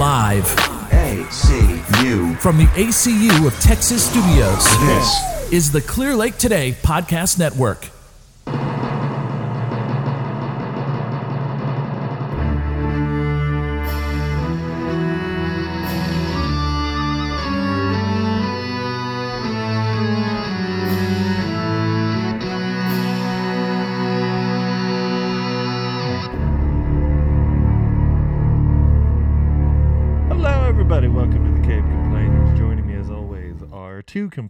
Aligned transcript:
Live 0.00 0.44
ACU. 0.92 2.34
from 2.38 2.56
the 2.56 2.64
ACU 2.64 3.46
of 3.46 3.52
Texas 3.60 4.08
Studios 4.08 4.64
This 4.80 5.52
is 5.52 5.72
the 5.72 5.82
Clear 5.82 6.16
Lake 6.16 6.38
Today 6.38 6.74
Podcast 6.82 7.38
Network. 7.38 7.90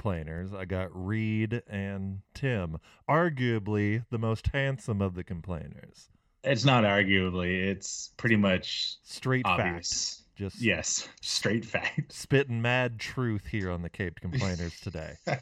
Complainers. 0.01 0.53
I 0.55 0.65
got 0.65 0.89
Reed 0.93 1.63
and 1.69 2.21
Tim, 2.35 2.79
arguably 3.09 4.05
the 4.11 4.19
most 4.19 4.49
handsome 4.53 5.03
of 5.03 5.15
the 5.15 5.23
complainers. 5.25 6.09
It's 6.43 6.65
not 6.65 6.85
arguably. 6.85 7.65
It's 7.67 8.11
pretty 8.17 8.37
much 8.37 8.97
Straight 9.03 9.45
fact. 9.45 9.61
obvious. 9.61 10.23
Just 10.37 10.61
Yes, 10.63 11.07
straight 11.21 11.67
fact. 11.67 12.13
spitting 12.13 12.63
mad 12.63 12.99
truth 12.99 13.47
here 13.47 13.71
on 13.71 13.83
the 13.83 13.91
Cape 13.91 14.19
Complainers 14.21 14.81
today. 14.81 15.17
All 15.29 15.37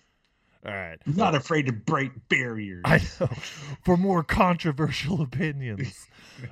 right. 0.74 0.98
I'm 1.06 1.14
not 1.14 1.36
afraid 1.36 1.66
to 1.66 1.72
break 1.72 2.10
barriers. 2.28 2.82
I 2.84 3.00
know. 3.20 3.28
For 3.84 3.96
more 3.96 4.24
controversial 4.24 5.22
opinions. 5.22 6.07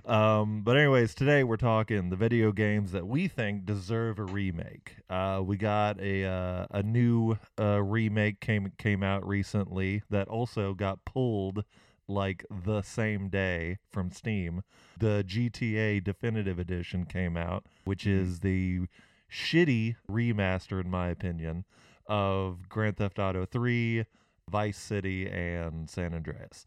Um, 0.06 0.62
but 0.62 0.76
anyways, 0.76 1.14
today 1.14 1.44
we're 1.44 1.56
talking 1.56 2.10
the 2.10 2.16
video 2.16 2.52
games 2.52 2.92
that 2.92 3.06
we 3.06 3.28
think 3.28 3.64
deserve 3.64 4.18
a 4.18 4.24
remake. 4.24 4.96
Uh, 5.08 5.42
we 5.44 5.56
got 5.56 6.00
a 6.00 6.24
uh, 6.24 6.66
a 6.70 6.82
new 6.82 7.36
uh, 7.58 7.82
remake 7.82 8.40
came 8.40 8.72
came 8.78 9.02
out 9.02 9.26
recently 9.26 10.02
that 10.10 10.28
also 10.28 10.74
got 10.74 11.04
pulled 11.04 11.64
like 12.08 12.44
the 12.64 12.82
same 12.82 13.28
day 13.28 13.78
from 13.90 14.10
Steam. 14.10 14.62
The 14.98 15.24
GTA 15.26 16.02
Definitive 16.02 16.58
Edition 16.58 17.04
came 17.04 17.36
out, 17.36 17.64
which 17.84 18.06
is 18.06 18.40
the 18.40 18.86
shitty 19.30 19.96
remaster, 20.10 20.80
in 20.80 20.90
my 20.90 21.08
opinion, 21.08 21.64
of 22.06 22.68
Grand 22.68 22.96
Theft 22.96 23.18
Auto 23.18 23.44
3, 23.44 24.04
Vice 24.48 24.78
City, 24.78 25.28
and 25.28 25.90
San 25.90 26.14
Andreas. 26.14 26.66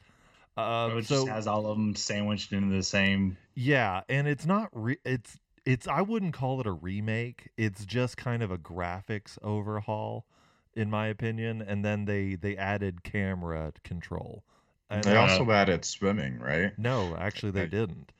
Uh, 0.60 0.90
So 0.92 0.98
it 0.98 1.06
so 1.06 1.16
just 1.16 1.28
has 1.30 1.48
all 1.48 1.66
of 1.68 1.78
them 1.78 1.96
sandwiched 1.96 2.52
into 2.54 2.76
the 2.76 2.84
same. 2.84 3.38
yeah, 3.56 4.02
and 4.10 4.28
it's 4.28 4.46
not 4.46 4.70
re- 4.74 5.00
it's 5.06 5.40
it's 5.66 5.88
I 5.88 6.02
wouldn't 6.02 6.34
call 6.34 6.60
it 6.62 6.68
a 6.68 6.72
remake. 6.72 7.50
It's 7.58 7.86
just 7.86 8.18
kind 8.18 8.42
of 8.44 8.52
a 8.52 8.58
graphics 8.58 9.38
overhaul 9.44 10.26
in 10.76 10.90
my 10.90 11.08
opinion, 11.08 11.62
and 11.62 11.84
then 11.84 12.06
they 12.06 12.36
they 12.36 12.56
added 12.58 13.04
camera 13.04 13.74
control. 13.84 14.44
And 14.90 15.04
They 15.04 15.16
Uh, 15.18 15.22
also 15.22 15.52
added 15.52 15.86
swimming, 15.86 16.40
right? 16.40 16.78
no, 16.78 17.16
actually 17.18 17.52
they 17.52 17.68
didn't. 17.68 18.12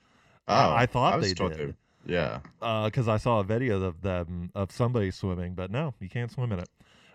Oh, 0.48 0.54
I, 0.54 0.84
I 0.84 0.86
thought 0.86 1.18
was 1.18 1.28
they 1.28 1.34
did. 1.34 1.58
to. 1.58 1.76
Yeah. 2.06 2.40
because 2.86 3.08
I 3.08 3.18
saw 3.18 3.40
a 3.40 3.44
video 3.44 3.82
of 3.84 4.02
them 4.02 4.52
of 4.56 4.72
somebody 4.72 5.12
swimming, 5.12 5.54
but 5.54 5.70
no, 5.72 5.94
you 6.00 6.10
can't 6.10 6.32
swim 6.32 6.52
in 6.52 6.60
it. 6.60 6.70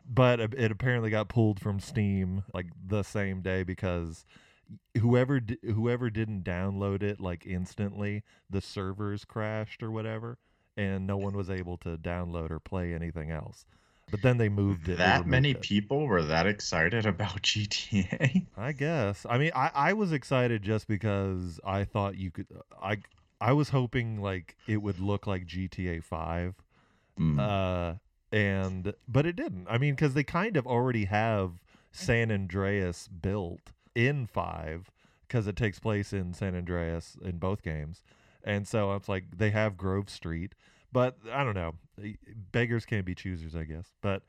But 0.08 0.38
it 0.40 0.54
it 0.54 0.70
apparently 0.70 1.10
got 1.10 1.28
pulled 1.28 1.58
from 1.60 1.80
Steam 1.80 2.44
like 2.52 2.66
the 2.86 3.02
same 3.02 3.40
day 3.42 3.62
because 3.64 4.24
whoever 5.00 5.40
di- 5.40 5.58
whoever 5.64 6.10
didn't 6.10 6.44
download 6.44 7.02
it 7.02 7.20
like 7.20 7.46
instantly, 7.46 8.22
the 8.48 8.60
servers 8.60 9.24
crashed 9.24 9.82
or 9.82 9.90
whatever, 9.90 10.38
and 10.76 11.06
no 11.06 11.16
one 11.16 11.36
was 11.36 11.50
able 11.50 11.76
to 11.78 11.96
download 11.98 12.50
or 12.50 12.60
play 12.60 12.92
anything 12.94 13.30
else. 13.30 13.66
But 14.10 14.22
then 14.22 14.36
they 14.36 14.48
moved 14.50 14.88
it. 14.88 14.98
That 14.98 15.26
many 15.26 15.52
it. 15.52 15.60
people 15.62 16.06
were 16.06 16.22
that 16.22 16.46
excited 16.46 17.06
about 17.06 17.42
GTA? 17.42 18.46
I 18.56 18.72
guess. 18.72 19.24
I 19.28 19.38
mean, 19.38 19.50
I, 19.54 19.70
I 19.74 19.92
was 19.94 20.12
excited 20.12 20.62
just 20.62 20.86
because 20.86 21.58
I 21.64 21.84
thought 21.84 22.16
you 22.16 22.30
could. 22.30 22.46
I 22.80 22.98
I 23.40 23.52
was 23.52 23.70
hoping 23.70 24.20
like 24.20 24.56
it 24.66 24.78
would 24.82 25.00
look 25.00 25.26
like 25.26 25.46
GTA 25.46 26.02
Five, 26.02 26.54
Mm. 27.18 27.38
uh, 27.38 27.94
and 28.32 28.92
but 29.06 29.24
it 29.24 29.36
didn't. 29.36 29.66
I 29.70 29.78
mean, 29.78 29.94
because 29.94 30.14
they 30.14 30.24
kind 30.24 30.56
of 30.56 30.66
already 30.66 31.04
have 31.04 31.52
San 31.92 32.32
Andreas 32.32 33.06
built 33.08 33.70
in 33.94 34.26
Five, 34.26 34.90
because 35.26 35.46
it 35.46 35.56
takes 35.56 35.78
place 35.78 36.12
in 36.12 36.34
San 36.34 36.54
Andreas 36.54 37.16
in 37.22 37.38
both 37.38 37.62
games, 37.62 38.02
and 38.42 38.66
so 38.66 38.92
it's 38.94 39.08
like 39.08 39.24
they 39.36 39.50
have 39.50 39.76
Grove 39.76 40.10
Street. 40.10 40.54
But 40.92 41.18
I 41.32 41.42
don't 41.42 41.54
know. 41.54 41.74
Beggars 42.52 42.86
can't 42.86 43.04
be 43.04 43.14
choosers, 43.14 43.56
I 43.56 43.64
guess. 43.64 43.94
But 44.00 44.22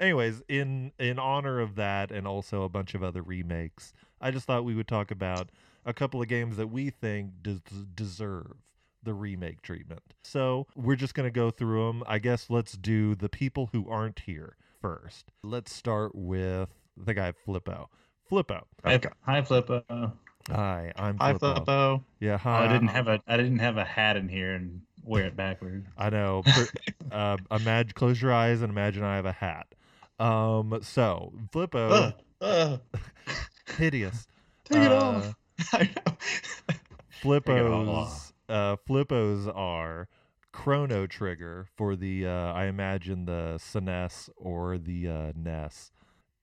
anyways, 0.00 0.42
in 0.48 0.92
in 0.98 1.18
honor 1.18 1.60
of 1.60 1.76
that 1.76 2.10
and 2.10 2.26
also 2.26 2.62
a 2.62 2.68
bunch 2.68 2.94
of 2.94 3.02
other 3.02 3.22
remakes, 3.22 3.92
I 4.20 4.30
just 4.30 4.46
thought 4.46 4.64
we 4.64 4.74
would 4.74 4.88
talk 4.88 5.10
about 5.10 5.50
a 5.84 5.92
couple 5.92 6.20
of 6.20 6.28
games 6.28 6.56
that 6.56 6.68
we 6.68 6.90
think 6.90 7.42
des- 7.42 7.60
deserve 7.94 8.56
the 9.02 9.14
remake 9.14 9.62
treatment. 9.62 10.02
So 10.24 10.66
we're 10.74 10.96
just 10.96 11.14
gonna 11.14 11.30
go 11.30 11.50
through 11.50 11.86
them. 11.86 12.02
I 12.06 12.18
guess 12.18 12.50
let's 12.50 12.72
do 12.72 13.14
the 13.14 13.28
people 13.28 13.70
who 13.72 13.88
aren't 13.88 14.20
here 14.20 14.56
first. 14.80 15.30
Let's 15.42 15.72
start 15.72 16.14
with 16.14 16.68
the 16.96 17.14
guy 17.14 17.32
Flippo. 17.46 17.86
Flippo. 18.30 18.62
Hi, 18.84 18.94
Okay. 18.94 19.08
hi 19.22 19.42
Flippo. 19.42 19.82
Oh, 19.88 20.12
Hi, 20.50 20.92
I'm 20.96 21.16
Hi, 21.18 21.32
Flippo. 21.34 21.64
Flippo. 21.64 22.04
Yeah, 22.20 22.38
hi. 22.38 22.64
I 22.64 22.68
didn't 22.68 22.88
have 22.88 23.08
a. 23.08 23.20
I 23.26 23.36
didn't 23.36 23.58
have 23.58 23.76
a 23.76 23.84
hat 23.84 24.16
in 24.16 24.28
here 24.28 24.54
and 24.54 24.82
wear 25.04 25.26
it 25.26 25.36
backwards. 25.36 25.86
I 25.98 26.10
know. 26.10 26.42
Per- 26.44 26.68
uh, 27.10 27.36
imagine, 27.50 27.92
close 27.94 28.20
your 28.20 28.32
eyes 28.32 28.62
and 28.62 28.70
imagine 28.70 29.02
I 29.04 29.16
have 29.16 29.26
a 29.26 29.32
hat. 29.32 29.66
Um, 30.18 30.78
so 30.82 31.32
Flippo, 31.52 31.90
Ugh, 31.90 32.14
ugh. 32.40 32.80
hideous. 33.78 34.26
Take 34.64 34.82
it 34.82 34.92
Uh, 34.92 34.96
off. 34.96 35.34
I 35.72 35.84
know. 35.84 36.16
Flippos, 37.22 38.32
uh, 38.48 38.76
Flippos 38.88 39.52
are 39.54 40.08
Chrono 40.52 41.06
Trigger 41.06 41.66
for 41.76 41.96
the, 41.96 42.26
uh, 42.26 42.52
I 42.52 42.66
imagine 42.66 43.24
the 43.26 43.58
SNES 43.58 44.30
or 44.36 44.78
the 44.78 45.08
uh, 45.08 45.32
NES. 45.34 45.90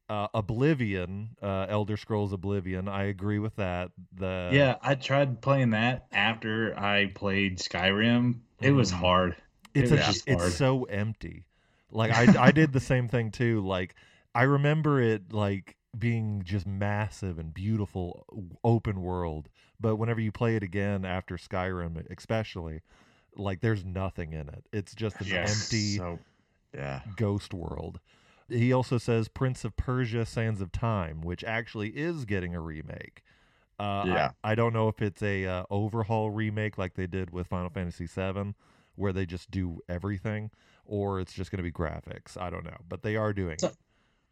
Uh, 0.07 0.27
Oblivion, 0.35 1.35
uh, 1.41 1.65
Elder 1.67 1.97
Scrolls 1.97 2.31
Oblivion. 2.31 2.87
I 2.87 3.05
agree 3.05 3.39
with 3.39 3.55
that. 3.55 3.91
The 4.13 4.59
yeah, 4.59 4.77
I 4.81 4.95
tried 4.95 5.41
playing 5.41 5.71
that 5.71 6.07
after 6.11 6.77
I 6.77 7.07
played 7.07 7.57
Skyrim. 7.59 8.41
It 8.61 8.71
was 8.71 8.91
Mhm. 8.91 9.01
hard. 9.01 9.35
it's 9.73 9.91
It 9.91 9.91
a, 9.91 9.97
just 9.97 10.27
it's 10.27 10.29
hard. 10.29 10.51
so 10.57 10.85
empty. 10.85 11.45
Like 11.91 12.11
I 12.11 12.29
I 12.37 12.51
did 12.51 12.73
the 12.73 12.79
same 12.81 13.07
thing 13.09 13.31
too. 13.31 13.61
Like 13.65 13.95
I 14.35 14.43
remember 14.43 15.01
it 15.01 15.33
like 15.33 15.77
being 15.97 16.43
just 16.43 16.67
massive 16.67 17.39
and 17.39 17.53
beautiful 17.53 18.25
open 18.63 19.01
world, 19.01 19.49
but 19.79 19.97
whenever 19.97 20.21
you 20.21 20.31
play 20.31 20.55
it 20.55 20.63
again 20.63 21.05
after 21.05 21.37
Skyrim 21.37 22.05
especially, 22.11 22.81
like 23.35 23.61
there's 23.61 23.85
nothing 23.85 24.33
in 24.33 24.49
it. 24.49 24.65
It's 24.73 24.95
just 24.95 25.21
an 25.21 25.31
Yes. 25.31 25.43
empty 25.43 25.97
So, 25.97 26.19
yeah. 26.73 27.01
ghost 27.15 27.53
world. 27.53 27.99
He 28.49 28.71
also 28.71 28.97
says 28.97 29.27
Prince 29.27 29.65
of 29.65 29.75
Persia 29.75 30.25
Sands 30.25 30.61
of 30.61 30.71
Time, 30.71 31.21
which 31.21 31.43
actually 31.43 31.89
is 31.89 32.25
getting 32.25 32.53
a 32.55 32.61
remake. 32.61 33.23
Uh, 33.79 33.83
I- 33.83 34.05
Yeah. 34.07 34.31
I, 34.43 34.55
don't 34.55 34.73
know 34.73 34.87
if 34.87 35.01
it's 35.01 35.21
a 35.23 35.45
uh, 35.45 35.63
overhaul 35.69 36.29
remake 36.29 36.77
like 36.77 36.93
they 36.93 37.07
did 37.07 37.31
with 37.31 37.47
Final 37.47 37.69
Fantasy 37.69 38.05
VII, 38.05 38.53
where 38.95 39.11
they 39.11 39.25
just 39.25 39.49
do 39.51 39.79
everything, 39.89 40.51
or 40.85 41.19
it's 41.19 41.33
just 41.33 41.51
going 41.51 41.57
to 41.57 41.63
be 41.63 41.71
graphics. 41.71 42.39
I 42.39 42.49
don't 42.49 42.63
know, 42.63 42.77
but 42.87 43.01
they 43.01 43.15
are 43.15 43.33
doing 43.33 43.57
So- 43.59 43.67
it. 43.67 43.75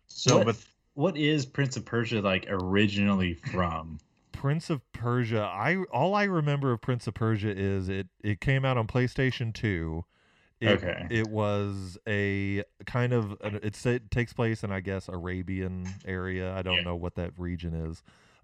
So, 0.08 0.38
What- 0.38 0.46
with 0.48 0.70
What 0.96 1.18
is 1.18 1.46
Prince 1.48 1.76
of 1.76 1.86
Persia 1.86 2.22
like 2.22 2.46
originally 2.50 3.34
from? 3.34 4.00
Prince 4.32 4.70
of 4.70 4.82
Persia. 4.94 5.42
I 5.42 5.78
all 5.92 6.14
I 6.14 6.26
remember 6.26 6.72
of 6.72 6.82
Prince 6.82 7.08
of 7.08 7.16
Persia 7.16 7.50
is 7.50 7.90
it 7.90 8.08
it 8.24 8.40
came 8.42 8.64
out 8.64 8.78
on 8.78 8.86
PlayStation 8.86 9.54
Two. 9.54 10.06
It, 10.64 10.70
Okay. 10.70 11.08
It 11.10 11.30
was 11.30 11.98
a 12.08 12.64
kind 12.86 13.12
of 13.12 13.38
it's 13.42 13.86
it 13.86 14.10
takes 14.12 14.32
place 14.34 14.64
in 14.64 14.72
I 14.72 14.80
guess 14.80 15.10
Arabian 15.10 15.88
area. 16.06 16.54
I 16.56 16.62
don't 16.62 16.78
Yeah. 16.78 16.84
know 16.84 16.96
what 16.96 17.16
that 17.16 17.32
region 17.38 17.74
is, 17.74 18.02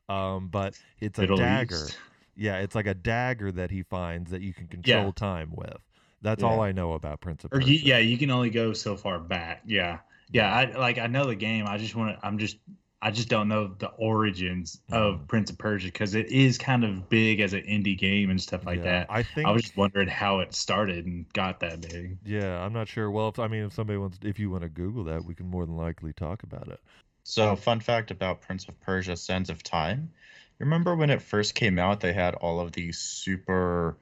um, 0.10 0.50
but 0.50 0.74
it's 1.00 1.18
a 1.18 1.22
Middle 1.22 1.38
dagger. 1.38 1.76
East? 1.88 1.98
Yeah, 2.36 2.58
it's 2.60 2.76
like 2.76 2.88
a 2.88 2.94
dagger 2.94 3.52
that 3.54 3.72
he 3.72 3.84
finds 3.84 4.32
that 4.32 4.42
you 4.42 4.54
can 4.54 4.68
control 4.68 5.06
Yeah. 5.08 5.12
time 5.12 5.52
with. 5.56 5.78
That's 6.22 6.44
Yeah. 6.44 6.50
all 6.50 6.60
I 6.62 6.72
know 6.74 6.94
about 6.94 7.22
Prince 7.22 7.46
of 7.46 7.52
Persia. 7.52 7.68
you, 7.70 7.80
yeah, 7.84 7.98
you 8.00 8.18
can 8.18 8.32
only 8.32 8.50
go 8.50 8.74
so 8.74 8.98
far 8.98 9.20
back. 9.20 9.62
Yeah, 9.66 10.00
yeah. 10.32 10.54
I 10.54 10.78
like. 10.78 10.98
I 10.98 11.08
know 11.08 11.26
the 11.26 11.36
game. 11.36 11.66
I 11.68 11.78
just 11.78 11.96
want 11.96 12.20
to. 12.20 12.26
I'm 12.26 12.38
just. 12.38 12.58
I 13.02 13.12
just 13.12 13.30
don't 13.30 13.48
know 13.48 13.68
the 13.80 13.90
origins 13.92 14.82
of 14.92 15.26
Mhm. 15.26 15.28
Prince 15.28 15.50
of 15.50 15.58
Persia 15.58 15.88
because 15.88 16.16
it 16.16 16.28
is 16.28 16.58
kind 16.58 16.84
of 16.84 17.10
big 17.10 17.40
as 17.40 17.54
an 17.54 17.62
indie 17.64 17.98
game 17.98 18.30
and 18.30 18.42
stuff 18.42 18.66
like 18.66 18.82
Yeah, 18.82 18.84
that. 18.84 19.10
I 19.10 19.24
think 19.24 19.46
I 19.46 19.52
was 19.52 19.64
just 19.64 19.78
wondering 19.78 20.08
how 20.10 20.40
it 20.40 20.54
started 20.54 21.06
and 21.06 21.32
got 21.34 21.62
that 21.62 21.82
big. 21.82 22.18
Yeah, 22.24 22.64
I'm 22.64 22.72
not 22.74 22.88
sure. 22.88 23.10
Well, 23.12 23.30
if 23.30 23.40
I 23.40 23.48
mean, 23.48 23.64
if 23.64 23.74
somebody 23.74 23.98
wants, 23.98 24.20
if 24.24 24.40
you 24.40 24.50
want 24.50 24.64
to 24.64 24.70
Google 24.70 25.04
that, 25.06 25.24
we 25.26 25.36
can 25.36 25.48
more 25.48 25.66
than 25.66 25.76
likely 25.78 26.14
talk 26.14 26.44
about 26.44 26.68
it. 26.68 26.80
So, 27.24 27.56
fun 27.56 27.80
fact 27.80 28.12
about 28.12 28.42
Prince 28.42 28.68
of 28.68 28.78
Persia: 28.82 29.16
Sands 29.16 29.50
of 29.50 29.64
Time. 29.64 30.12
Remember 30.60 30.96
when 30.96 31.10
it 31.10 31.22
first 31.22 31.56
came 31.56 31.80
out? 31.80 32.02
They 32.02 32.12
had 32.14 32.36
all 32.36 32.60
of 32.60 32.74
these 32.74 32.98
super 33.00 33.98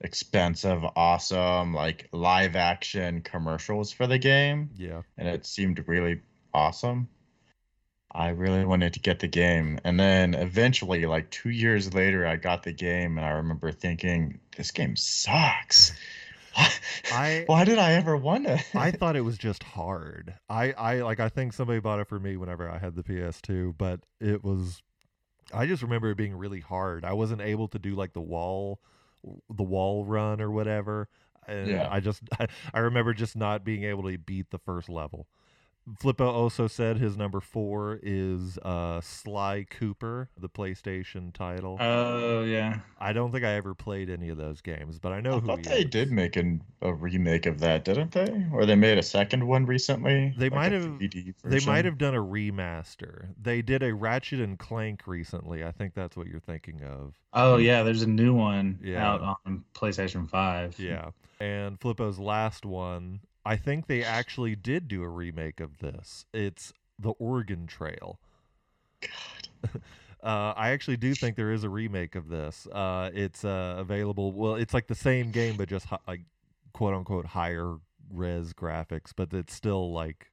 expensive, 0.00 0.84
awesome, 0.96 1.72
like 1.74 2.08
live 2.12 2.54
action 2.56 3.22
commercials 3.22 3.90
for 3.92 4.06
the 4.06 4.18
game, 4.18 4.70
Yeah. 4.76 5.02
and 5.16 5.28
it 5.28 5.46
seemed 5.46 5.86
really 5.88 6.20
awesome. 6.52 7.08
I 8.14 8.28
really 8.28 8.64
wanted 8.64 8.92
to 8.94 9.00
get 9.00 9.20
the 9.20 9.28
game. 9.28 9.78
And 9.84 9.98
then 9.98 10.34
eventually, 10.34 11.06
like 11.06 11.30
two 11.30 11.48
years 11.50 11.94
later, 11.94 12.26
I 12.26 12.36
got 12.36 12.62
the 12.62 12.72
game, 12.72 13.16
and 13.16 13.26
I 13.26 13.30
remember 13.30 13.72
thinking, 13.72 14.38
this 14.56 14.70
game 14.70 14.96
sucks. 14.96 15.92
I- 17.12 17.44
Why 17.46 17.64
did 17.64 17.78
I 17.78 17.92
ever 17.92 18.16
want 18.16 18.46
it? 18.46 18.60
I 18.74 18.90
thought 18.92 19.16
it 19.16 19.22
was 19.22 19.38
just 19.38 19.62
hard. 19.62 20.34
I, 20.50 20.72
I 20.72 20.94
like 21.00 21.20
I 21.20 21.30
think 21.30 21.54
somebody 21.54 21.80
bought 21.80 22.00
it 22.00 22.08
for 22.08 22.20
me 22.20 22.36
whenever 22.36 22.68
I 22.68 22.78
had 22.78 22.94
the 22.94 23.02
PS2, 23.02 23.74
but 23.78 24.00
it 24.20 24.44
was 24.44 24.82
I 25.54 25.66
just 25.66 25.82
remember 25.82 26.10
it 26.10 26.16
being 26.16 26.34
really 26.34 26.60
hard. 26.60 27.04
I 27.06 27.14
wasn't 27.14 27.40
able 27.40 27.68
to 27.68 27.78
do 27.78 27.94
like 27.94 28.12
the 28.12 28.20
wall 28.20 28.80
the 29.48 29.62
wall 29.62 30.04
run 30.04 30.40
or 30.42 30.50
whatever. 30.50 31.08
And 31.46 31.70
Yeah. 31.70 31.88
I 31.90 32.00
just 32.00 32.22
I, 32.38 32.46
I 32.74 32.80
remember 32.80 33.14
just 33.14 33.36
not 33.36 33.64
being 33.64 33.84
able 33.84 34.02
to 34.10 34.18
beat 34.18 34.50
the 34.50 34.58
first 34.58 34.90
level. 34.90 35.26
Flippo 36.00 36.26
also 36.26 36.68
said 36.68 36.98
his 36.98 37.16
number 37.16 37.40
four 37.40 37.98
is 38.04 38.56
uh, 38.58 39.00
Sly 39.00 39.66
Cooper, 39.68 40.28
the 40.38 40.48
PlayStation 40.48 41.32
title. 41.32 41.76
Oh 41.80 42.44
yeah. 42.44 42.80
I 43.00 43.12
don't 43.12 43.32
think 43.32 43.44
I 43.44 43.54
ever 43.54 43.74
played 43.74 44.08
any 44.08 44.28
of 44.28 44.36
those 44.36 44.60
games, 44.60 45.00
but 45.00 45.10
I 45.12 45.20
know 45.20 45.32
I 45.36 45.40
who 45.40 45.46
thought 45.48 45.58
he 45.58 45.64
they 45.70 45.78
is. 45.80 45.90
did 45.90 46.12
make 46.12 46.36
an, 46.36 46.62
a 46.82 46.92
remake 46.94 47.46
of 47.46 47.58
that, 47.60 47.84
didn't 47.84 48.12
they? 48.12 48.46
Or 48.52 48.64
they 48.64 48.76
made 48.76 48.96
a 48.98 49.02
second 49.02 49.44
one 49.46 49.66
recently? 49.66 50.32
They 50.38 50.50
Like 50.50 50.54
might 50.54 50.72
have- 50.72 51.00
They 51.44 51.60
might 51.66 51.84
have 51.84 51.98
done 51.98 52.14
a 52.14 52.22
remaster. 52.22 53.28
They 53.42 53.60
did 53.60 53.82
a 53.82 53.92
Ratchet 53.92 54.40
and 54.40 54.58
Clank 54.58 55.06
recently. 55.08 55.64
I 55.64 55.72
think 55.72 55.94
that's 55.94 56.16
what 56.16 56.28
you're 56.28 56.38
thinking 56.40 56.82
of. 56.84 57.14
Oh 57.32 57.56
yeah. 57.56 57.82
There's 57.82 58.02
a 58.02 58.08
new 58.08 58.34
one 58.34 58.78
Yeah. 58.84 59.04
out 59.14 59.36
on 59.44 59.64
PlayStation 59.74 60.28
Five. 60.30 60.78
Yeah. 60.78 61.10
And 61.40 61.80
Flippo's 61.80 62.20
last 62.20 62.64
one, 62.64 63.18
I 63.44 63.56
think 63.56 63.86
they 63.86 64.02
actually 64.04 64.56
did 64.56 64.88
do 64.88 65.02
a 65.02 65.08
remake 65.08 65.60
of 65.60 65.78
this. 65.78 66.24
It's 66.32 66.72
The 66.98 67.10
Oregon 67.10 67.66
Trail. 67.66 68.18
God. 69.00 69.80
Uh, 70.22 70.54
I 70.56 70.70
actually 70.70 70.98
do 70.98 71.16
think 71.16 71.34
there 71.34 71.50
is 71.50 71.64
a 71.64 71.68
remake 71.68 72.14
of 72.14 72.28
this. 72.28 72.68
Uh, 72.68 73.10
it's 73.12 73.44
uh, 73.44 73.74
available. 73.78 74.30
Well, 74.30 74.54
it's 74.54 74.72
like 74.72 74.86
the 74.86 74.94
same 74.94 75.32
game, 75.32 75.56
but 75.56 75.68
just 75.68 75.86
hi- 75.86 75.98
like 76.06 76.20
quote 76.72 76.94
unquote 76.94 77.26
higher 77.26 77.78
res 78.08 78.52
graphics, 78.52 79.12
but 79.16 79.32
it's 79.32 79.52
still 79.52 79.92
like 79.92 80.30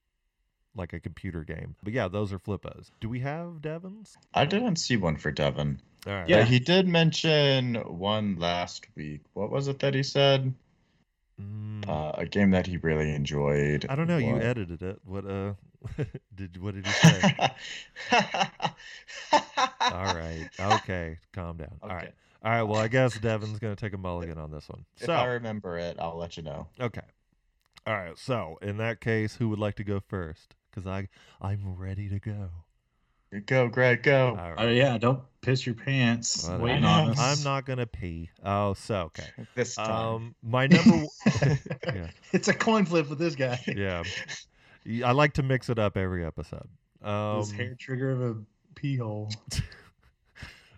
like 0.75 0.93
a 0.93 0.99
computer 0.99 1.43
game. 1.43 1.75
But 1.83 1.93
yeah, 1.93 2.07
those 2.07 2.31
are 2.31 2.37
Flippos. 2.37 2.91
Do 2.99 3.09
we 3.09 3.21
have 3.21 3.63
Devons? 3.63 4.15
I 4.35 4.45
didn't 4.45 4.75
see 4.75 4.95
one 4.95 5.17
for 5.17 5.31
Devin. 5.31 5.81
All 6.05 6.13
right. 6.13 6.29
Yeah. 6.29 6.43
He 6.43 6.59
did 6.59 6.87
mention 6.87 7.73
one 7.75 8.37
last 8.37 8.85
week. 8.95 9.21
What 9.33 9.49
was 9.49 9.67
it 9.67 9.79
that 9.79 9.95
he 9.95 10.03
said? 10.03 10.53
Mm, 11.39 11.87
Uh, 11.87 12.11
a 12.17 12.25
game 12.25 12.51
that 12.51 12.67
he 12.67 12.77
really 12.77 13.13
enjoyed. 13.13 13.85
I 13.89 13.95
don't 13.95 14.07
know. 14.07 14.17
You 14.17 14.37
edited 14.37 14.81
it. 14.81 14.99
What 15.05 15.25
uh 15.25 15.53
did 16.35 16.61
what 16.61 16.75
did 16.75 16.85
you 16.85 16.93
say? 16.93 17.21
All 19.91 20.13
right. 20.13 20.45
Okay. 20.59 21.17
Calm 21.33 21.57
down. 21.57 21.79
All 21.81 21.89
right. 21.89 22.13
All 22.43 22.51
right. 22.51 22.63
Well, 22.63 22.79
I 22.79 22.87
guess 22.87 23.17
Devin's 23.17 23.59
gonna 23.59 23.75
take 23.75 23.93
a 23.93 23.97
mulligan 23.97 24.37
on 24.37 24.51
this 24.51 24.69
one. 24.69 24.85
If 24.99 25.05
So 25.07 25.13
I 25.13 25.25
remember 25.25 25.77
it, 25.77 25.97
I'll 25.99 26.17
let 26.17 26.37
you 26.37 26.43
know. 26.43 26.67
okay. 26.79 27.01
All 27.87 27.93
right. 27.95 28.17
So 28.17 28.57
in 28.61 28.77
that 28.77 29.01
case, 29.01 29.35
who 29.35 29.49
would 29.49 29.59
like 29.59 29.75
to 29.75 29.83
go 29.83 29.99
first? 29.99 30.55
Because 30.69 30.85
I 30.85 31.07
I'm 31.41 31.75
ready 31.75 32.09
to 32.09 32.19
go. 32.19 32.49
Go, 33.45 33.67
Greg, 33.67 34.01
go. 34.03 34.37
All 34.39 34.53
Oh 34.57 34.69
yeah. 34.69 34.97
Don't 34.97 35.21
piss 35.41 35.65
your 35.65 35.75
pants. 35.75 36.47
Well, 36.47 36.59
waiting 36.59 36.83
I 36.85 37.01
on 37.01 37.05
know. 37.07 37.11
us. 37.13 37.19
I'm 37.19 37.43
not 37.43 37.65
gonna 37.65 37.85
pee. 37.85 38.29
Oh, 38.43 38.73
so 38.73 38.95
okay. 39.17 39.27
this 39.55 39.75
time. 39.75 39.91
Um, 39.91 40.35
my 40.41 40.67
number. 40.67 40.89
w- 40.89 41.07
yeah. 41.85 42.07
it's 42.33 42.47
a 42.47 42.53
coin 42.53 42.85
flip 42.85 43.09
with 43.09 43.19
this 43.19 43.35
guy. 43.35 43.59
Yeah. 43.75 44.03
I 45.05 45.11
like 45.11 45.33
to 45.33 45.43
mix 45.43 45.69
it 45.69 45.77
up 45.77 45.97
every 45.97 46.25
episode. 46.25 46.67
Um, 47.03 47.39
this 47.41 47.51
hair 47.51 47.75
trigger 47.77 48.09
of 48.11 48.21
a 48.21 48.35
pee 48.75 48.95
hole. 48.97 49.29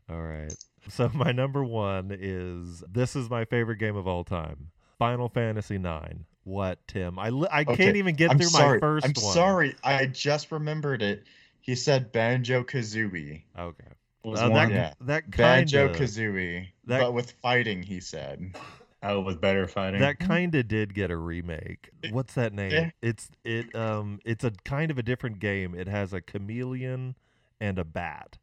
All 0.10 0.22
right. 0.22 0.54
So 0.90 1.10
my 1.14 1.32
number 1.32 1.64
one 1.64 2.12
is 2.20 2.84
this 2.92 3.16
is 3.16 3.30
my 3.30 3.46
favorite 3.46 3.78
game 3.78 3.96
of 3.96 4.08
all 4.08 4.24
time. 4.26 4.72
Final 5.00 5.30
Fantasy 5.30 5.76
IX. 5.76 6.16
What, 6.44 6.86
Tim? 6.88 7.18
I 7.20 7.30
li- 7.30 7.48
I 7.52 7.64
can't 7.64 7.96
even 7.96 8.16
get 8.16 8.32
I'm 8.32 8.38
through 8.38 8.48
sorry. 8.48 8.80
my 8.82 8.88
1st 8.88 9.06
I'm 9.06 9.24
one. 9.24 9.34
sorry. 9.34 9.76
I 9.84 10.08
just 10.08 10.52
remembered 10.52 11.02
it. 11.02 11.24
He 11.62 11.76
said 11.76 12.12
Banjo 12.12 12.64
Kazooie. 12.64 13.44
Okay. 13.58 13.84
Was 14.24 14.40
Uh, 14.40 14.50
that. 14.50 14.70
Yeah. 14.72 14.94
that 15.02 15.24
kind 15.32 15.72
Banjo 15.72 15.90
Kazooie. 15.94 16.68
that- 16.86 17.00
But 17.00 17.14
with 17.14 17.32
fighting, 17.42 17.84
he 17.84 18.00
said. 18.00 18.56
Oh, 19.04 19.20
with 19.22 19.42
better 19.42 19.66
fighting. 19.68 20.00
that 20.02 20.20
kind 20.20 20.54
of 20.54 20.68
did 20.68 20.94
get 20.94 21.10
a 21.10 21.18
remake. 21.18 21.90
What's 22.12 22.36
that 22.36 22.54
name? 22.54 22.70
Yeah. 22.72 22.90
It's 23.02 23.32
it 23.44 23.74
um 23.76 24.20
it's 24.24 24.44
a 24.44 24.52
kind 24.64 24.92
of 24.92 25.00
a 25.00 25.02
different 25.02 25.40
game. 25.40 25.74
It 25.74 25.88
has 25.88 26.14
a 26.14 26.22
chameleon 26.22 27.16
and 27.60 27.80
a 27.80 27.84
bat. 27.84 28.38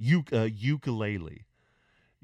Uk- 0.00 0.32
uh, 0.32 0.46
Yooka-Laylee. 0.48 1.40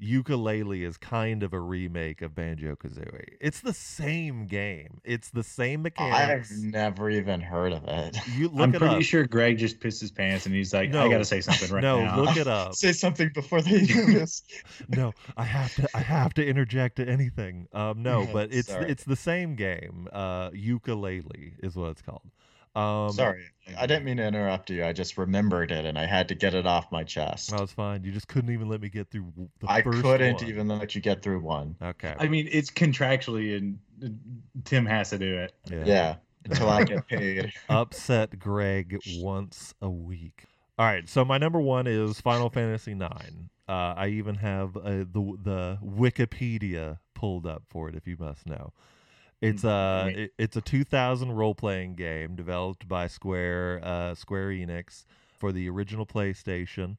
Yooka-Laylee 0.01 0.87
is 0.87 0.97
kind 0.97 1.43
of 1.43 1.53
a 1.53 1.59
remake 1.59 2.21
of 2.21 2.33
Banjo 2.33 2.75
Kazooie. 2.75 3.35
It's 3.41 3.59
the 3.59 3.73
same 3.73 4.45
game. 4.47 5.01
It's 5.03 5.29
the 5.29 5.43
same 5.43 5.81
mechanics. 5.81 6.51
I've 6.51 6.57
never 6.63 7.09
even 7.09 7.41
heard 7.41 7.73
of 7.73 7.83
it. 7.85 8.17
You 8.37 8.47
look 8.53 8.61
I'm 8.61 8.75
it 8.75 8.79
pretty 8.79 8.95
up. 8.95 9.01
sure 9.03 9.25
Greg 9.25 9.57
just 9.57 9.79
pissed 9.79 9.99
his 10.01 10.11
pants 10.11 10.45
and 10.45 10.55
he's 10.55 10.73
like, 10.73 10.89
No. 10.89 11.05
I 11.05 11.09
gotta 11.09 11.25
say 11.25 11.41
something 11.41 11.69
right 11.69 11.81
no, 11.83 12.01
now. 12.03 12.15
No, 12.15 12.23
look 12.23 12.37
it 12.37 12.47
up. 12.47 12.75
Say 12.75 12.93
something 12.93 13.29
before 13.33 13.61
they 13.61 13.85
do 13.85 14.05
this. 14.05 14.43
no, 14.87 15.13
I 15.35 15.43
have 15.43 15.75
to. 15.75 15.89
I 15.93 15.99
have 15.99 16.33
to 16.35 16.45
interject 16.45 16.95
to 16.97 17.07
anything. 17.07 17.67
Um, 17.73 18.01
no, 18.01 18.27
but 18.31 18.53
it's 18.53 18.69
Sorry. 18.69 18.89
it's 18.89 19.03
the 19.03 19.15
same 19.17 19.55
game. 19.55 20.07
Uh, 20.13 20.49
Yooka-Laylee 20.51 21.53
is 21.63 21.75
what 21.75 21.89
it's 21.89 22.01
called. 22.01 22.21
Um, 22.75 23.11
Sorry, 23.11 23.45
I 23.77 23.87
didn't 23.87 24.05
mean 24.05 24.17
to 24.17 24.27
interrupt 24.27 24.69
you. 24.69 24.85
I 24.85 24.93
just 24.93 25.17
remembered 25.17 25.71
it 25.71 25.85
and 25.85 25.97
I 25.97 26.05
had 26.05 26.27
to 26.29 26.35
get 26.35 26.53
it 26.53 26.65
off 26.65 26.91
my 26.91 27.03
chest. 27.03 27.51
No, 27.51 27.63
it's 27.63 27.73
fine. 27.73 28.03
You 28.03 28.11
just 28.11 28.27
couldn't 28.27 28.51
even 28.53 28.69
let 28.69 28.79
me 28.81 28.89
get 28.89 29.09
through 29.09 29.33
the 29.59 29.69
I 29.69 29.81
first 29.81 30.01
couldn't 30.01 30.41
one. 30.41 30.49
even 30.49 30.67
let 30.67 30.95
you 30.95 31.01
get 31.01 31.21
through 31.21 31.39
one. 31.41 31.75
Okay. 31.81 32.13
I 32.17 32.27
mean, 32.27 32.47
it's 32.51 32.69
contractually, 32.69 33.57
and 33.57 33.79
Tim 34.65 34.85
has 34.85 35.09
to 35.09 35.17
do 35.17 35.37
it. 35.39 35.53
yeah. 35.69 35.83
Yeah, 35.85 36.15
until 36.45 36.69
I 36.69 36.83
get 36.83 37.07
paid. 37.09 37.51
Upset 37.69 38.37
Greg 38.39 38.99
once 39.17 39.73
a 39.81 39.89
week. 39.89 40.45
All 40.77 40.85
right. 40.85 41.09
So 41.09 41.25
my 41.25 41.37
number 41.37 41.59
one 41.59 41.87
is 41.87 42.21
Final 42.21 42.49
Fantasy 42.49 42.93
IX. 42.93 43.33
Uh, 43.67 43.93
I 43.97 44.07
even 44.07 44.35
have 44.35 44.77
uh, 44.77 44.81
the 45.11 45.37
the 45.43 45.77
Wikipedia 45.85 46.99
pulled 47.13 47.45
up 47.45 47.63
for 47.69 47.89
it, 47.89 47.95
if 47.95 48.07
you 48.07 48.15
must 48.19 48.47
know. 48.47 48.73
It's 49.41 49.63
uh, 49.63 50.03
Right. 50.07 50.17
it- 50.19 50.33
it's 50.37 50.55
a 50.57 50.61
2000 50.61 51.31
role 51.31 51.55
playing 51.55 51.95
game 51.95 52.35
developed 52.35 52.87
by 52.87 53.07
Square 53.07 53.79
uh, 53.83 54.15
Square 54.15 54.49
Enix 54.49 55.05
for 55.37 55.51
the 55.51 55.69
original 55.69 56.05
PlayStation. 56.05 56.97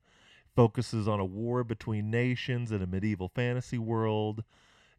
Focuses 0.57 1.07
on 1.07 1.21
a 1.21 1.25
war 1.25 1.63
between 1.65 2.11
nations 2.11 2.73
in 2.73 2.83
a 2.83 2.87
medieval 2.87 3.29
fantasy 3.29 3.79
world. 3.79 4.43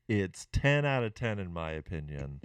It's 0.08 0.48
10 0.51 0.86
out 0.86 1.04
of 1.04 1.13
10 1.13 1.39
in 1.39 1.51
my 1.51 1.72
opinion. 1.72 2.42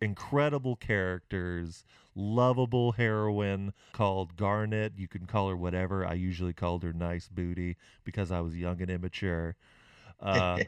Incredible 0.00 0.76
characters, 0.76 1.84
lovable 2.14 2.92
heroine 2.92 3.72
called 3.92 4.36
Garnet. 4.36 4.92
You 4.96 5.08
can 5.08 5.26
call 5.26 5.48
her 5.48 5.56
whatever. 5.56 6.06
I 6.06 6.14
usually 6.14 6.52
called 6.52 6.82
her 6.84 6.92
Nice 6.92 7.28
Booty 7.28 7.76
because 8.04 8.30
I 8.30 8.40
was 8.40 8.56
young 8.56 8.80
and 8.80 8.90
immature. 8.90 9.56
Uh, 10.20 10.60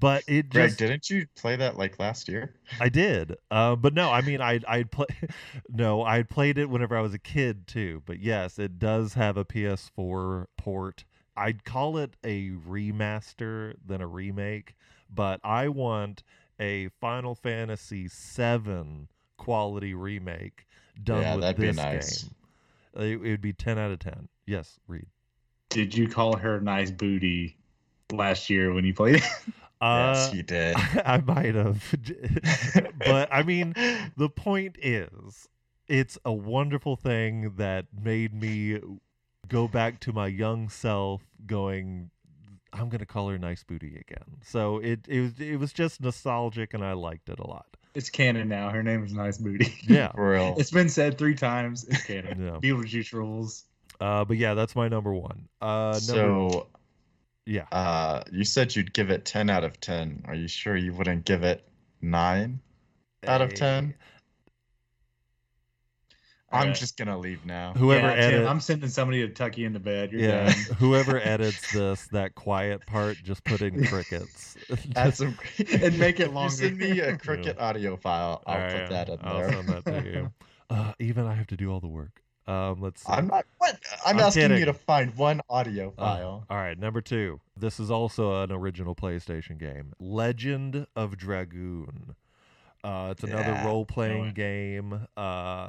but 0.00 0.24
it 0.26 0.50
Greg, 0.50 0.76
didn't 0.76 1.10
you 1.10 1.26
play 1.36 1.56
that 1.56 1.76
like 1.76 1.98
last 1.98 2.28
year? 2.28 2.54
I 2.80 2.88
did, 2.88 3.36
uh, 3.50 3.76
but 3.76 3.94
no, 3.94 4.10
I 4.10 4.22
mean, 4.22 4.40
I 4.40 4.60
I'd 4.66 4.90
play, 4.90 5.06
no, 5.68 6.04
I 6.04 6.22
played 6.22 6.58
it 6.58 6.68
whenever 6.68 6.96
I 6.96 7.00
was 7.00 7.14
a 7.14 7.18
kid 7.18 7.66
too. 7.66 8.02
But 8.06 8.18
yes, 8.20 8.58
it 8.58 8.78
does 8.78 9.14
have 9.14 9.36
a 9.36 9.44
PS4 9.44 10.46
port. 10.56 11.04
I'd 11.36 11.64
call 11.64 11.96
it 11.96 12.16
a 12.24 12.50
remaster 12.50 13.74
than 13.84 14.00
a 14.00 14.06
remake, 14.06 14.74
but 15.08 15.40
I 15.44 15.68
want 15.68 16.22
a 16.60 16.88
Final 17.00 17.34
Fantasy 17.34 18.08
VII 18.08 19.08
quality 19.36 19.94
remake 19.94 20.66
done 21.02 21.22
Yeah, 21.22 21.34
with 21.34 21.40
that'd 21.40 21.60
be 21.60 21.66
this 21.66 21.76
nice. 21.76 22.22
game. 22.24 22.34
It, 22.94 23.22
it 23.22 23.30
would 23.30 23.40
be 23.40 23.52
ten 23.52 23.78
out 23.78 23.90
of 23.90 23.98
ten. 24.00 24.28
Yes, 24.46 24.80
Reed. 24.86 25.06
Did 25.70 25.96
you 25.96 26.08
call 26.08 26.36
her 26.36 26.60
nice 26.60 26.92
booty 26.92 27.56
last 28.12 28.48
year 28.50 28.72
when 28.72 28.84
you 28.84 28.94
played 28.94 29.16
it? 29.22 29.22
Uh, 29.80 30.12
yes, 30.14 30.34
you 30.34 30.42
did. 30.42 30.76
I 31.04 31.18
might 31.26 31.54
have, 31.56 31.94
but 33.04 33.28
I 33.32 33.42
mean, 33.42 33.74
the 34.16 34.28
point 34.28 34.76
is 34.80 35.48
it's 35.88 36.16
a 36.24 36.32
wonderful 36.32 36.94
thing 36.96 37.54
that 37.56 37.86
made 38.02 38.32
me 38.32 38.78
go 39.48 39.66
back 39.66 39.98
to 40.00 40.12
my 40.12 40.28
young 40.28 40.68
self 40.68 41.22
going 41.46 42.10
i'm 42.72 42.88
going 42.88 43.00
to 43.00 43.04
call 43.06 43.28
her 43.28 43.36
nice 43.36 43.62
booty 43.64 43.96
again 44.08 44.24
so 44.42 44.78
it, 44.78 45.00
it 45.08 45.20
was 45.20 45.40
it 45.40 45.56
was 45.56 45.72
just 45.74 46.00
nostalgic 46.00 46.72
and 46.72 46.82
i 46.84 46.92
liked 46.92 47.28
it 47.28 47.38
a 47.40 47.46
lot 47.46 47.66
It's 47.94 48.08
canon 48.08 48.48
now. 48.48 48.70
Her 48.70 48.82
name 48.82 49.04
is 49.04 49.12
Nice 49.12 49.36
Booty. 49.38 49.74
yeah 49.82 50.12
For 50.12 50.30
real. 50.30 50.54
It's 50.56 50.70
been 50.70 50.88
said 50.88 51.18
three 51.18 51.34
times. 51.34 51.84
It's 51.84 52.04
canon. 52.06 52.40
Yeah. 52.42 52.58
Beetlejuice 52.62 53.12
rules. 53.12 53.64
uh 54.00 54.24
but 54.24 54.36
yeah 54.38 54.54
that's 54.54 54.74
my 54.76 54.88
number 54.88 55.12
one 55.12 55.48
uh 55.60 55.66
number 55.66 56.00
so 56.00 56.66
Yeah. 57.46 57.66
Uh, 57.72 58.22
you 58.30 58.44
said 58.44 58.74
you'd 58.76 58.92
give 58.94 59.10
it 59.10 59.24
10 59.24 59.50
out 59.50 59.64
of 59.64 59.80
10. 59.80 60.22
Are 60.26 60.34
you 60.34 60.48
sure 60.48 60.76
you 60.76 60.92
wouldn't 60.94 61.24
give 61.24 61.42
it 61.42 61.66
9 62.00 62.60
out 63.26 63.42
of 63.42 63.54
10? 63.54 63.94
I'm 66.52 66.68
Alright. 66.68 66.76
just 66.76 66.98
going 66.98 67.08
to 67.08 67.16
leave 67.16 67.46
now. 67.46 67.72
Whoever 67.72 68.14
yeah, 68.14 68.14
Tim, 68.14 68.46
I'm 68.46 68.60
sending 68.60 68.90
somebody 68.90 69.26
to 69.26 69.32
tuck 69.32 69.56
you 69.56 69.66
into 69.66 69.80
bed. 69.80 70.12
You're 70.12 70.20
yeah, 70.20 70.52
done. 70.52 70.54
whoever 70.78 71.18
edits 71.24 71.72
this, 71.72 72.08
that 72.08 72.34
quiet 72.34 72.84
part, 72.86 73.22
just 73.22 73.42
put 73.44 73.62
in 73.62 73.80
crickets. 73.80 74.58
Add 74.96 75.14
some 75.16 75.38
And 75.80 75.98
make 75.98 76.20
it 76.20 76.30
If 76.32 76.32
longer. 76.32 76.52
You 76.66 76.70
send 76.70 76.78
me 76.78 77.00
a 77.00 77.16
cricket 77.16 77.58
audio 77.58 77.96
file. 77.96 78.42
I'll 78.46 78.60
All 78.60 78.68
put 78.70 78.88
right, 78.90 78.90
that 78.90 79.08
in 79.08 79.18
I'll 79.22 79.38
there. 79.38 79.50
send 79.50 79.68
that 79.68 79.86
to 79.86 80.02
you. 80.04 80.32
Uh, 80.68 80.92
even 80.98 81.26
I 81.26 81.34
have 81.34 81.46
to 81.48 81.56
do 81.56 81.70
all 81.72 81.80
the 81.80 81.88
work. 81.88 82.21
Um, 82.46 82.80
let's 82.80 83.02
see. 83.04 83.12
I'm 83.12 83.28
not. 83.28 83.46
What? 83.58 83.78
I'm, 84.04 84.16
I'm 84.16 84.24
asking 84.24 84.42
kidding. 84.42 84.58
you 84.58 84.64
to 84.66 84.72
find 84.74 85.14
one 85.16 85.40
audio 85.48 85.92
Uh, 85.96 86.16
file. 86.16 86.46
all 86.50 86.56
right, 86.56 86.78
number 86.78 87.00
two. 87.00 87.40
This 87.56 87.78
is 87.78 87.90
also 87.90 88.42
an 88.42 88.50
original 88.50 88.94
PlayStation 88.94 89.58
game. 89.58 89.92
Legend 90.00 90.86
of 90.96 91.16
Dragoon. 91.16 92.16
Uh, 92.82 93.08
it's 93.12 93.22
another 93.22 93.52
Yeah, 93.52 93.64
role-playing 93.66 94.32
game 94.32 95.06
uh, 95.16 95.68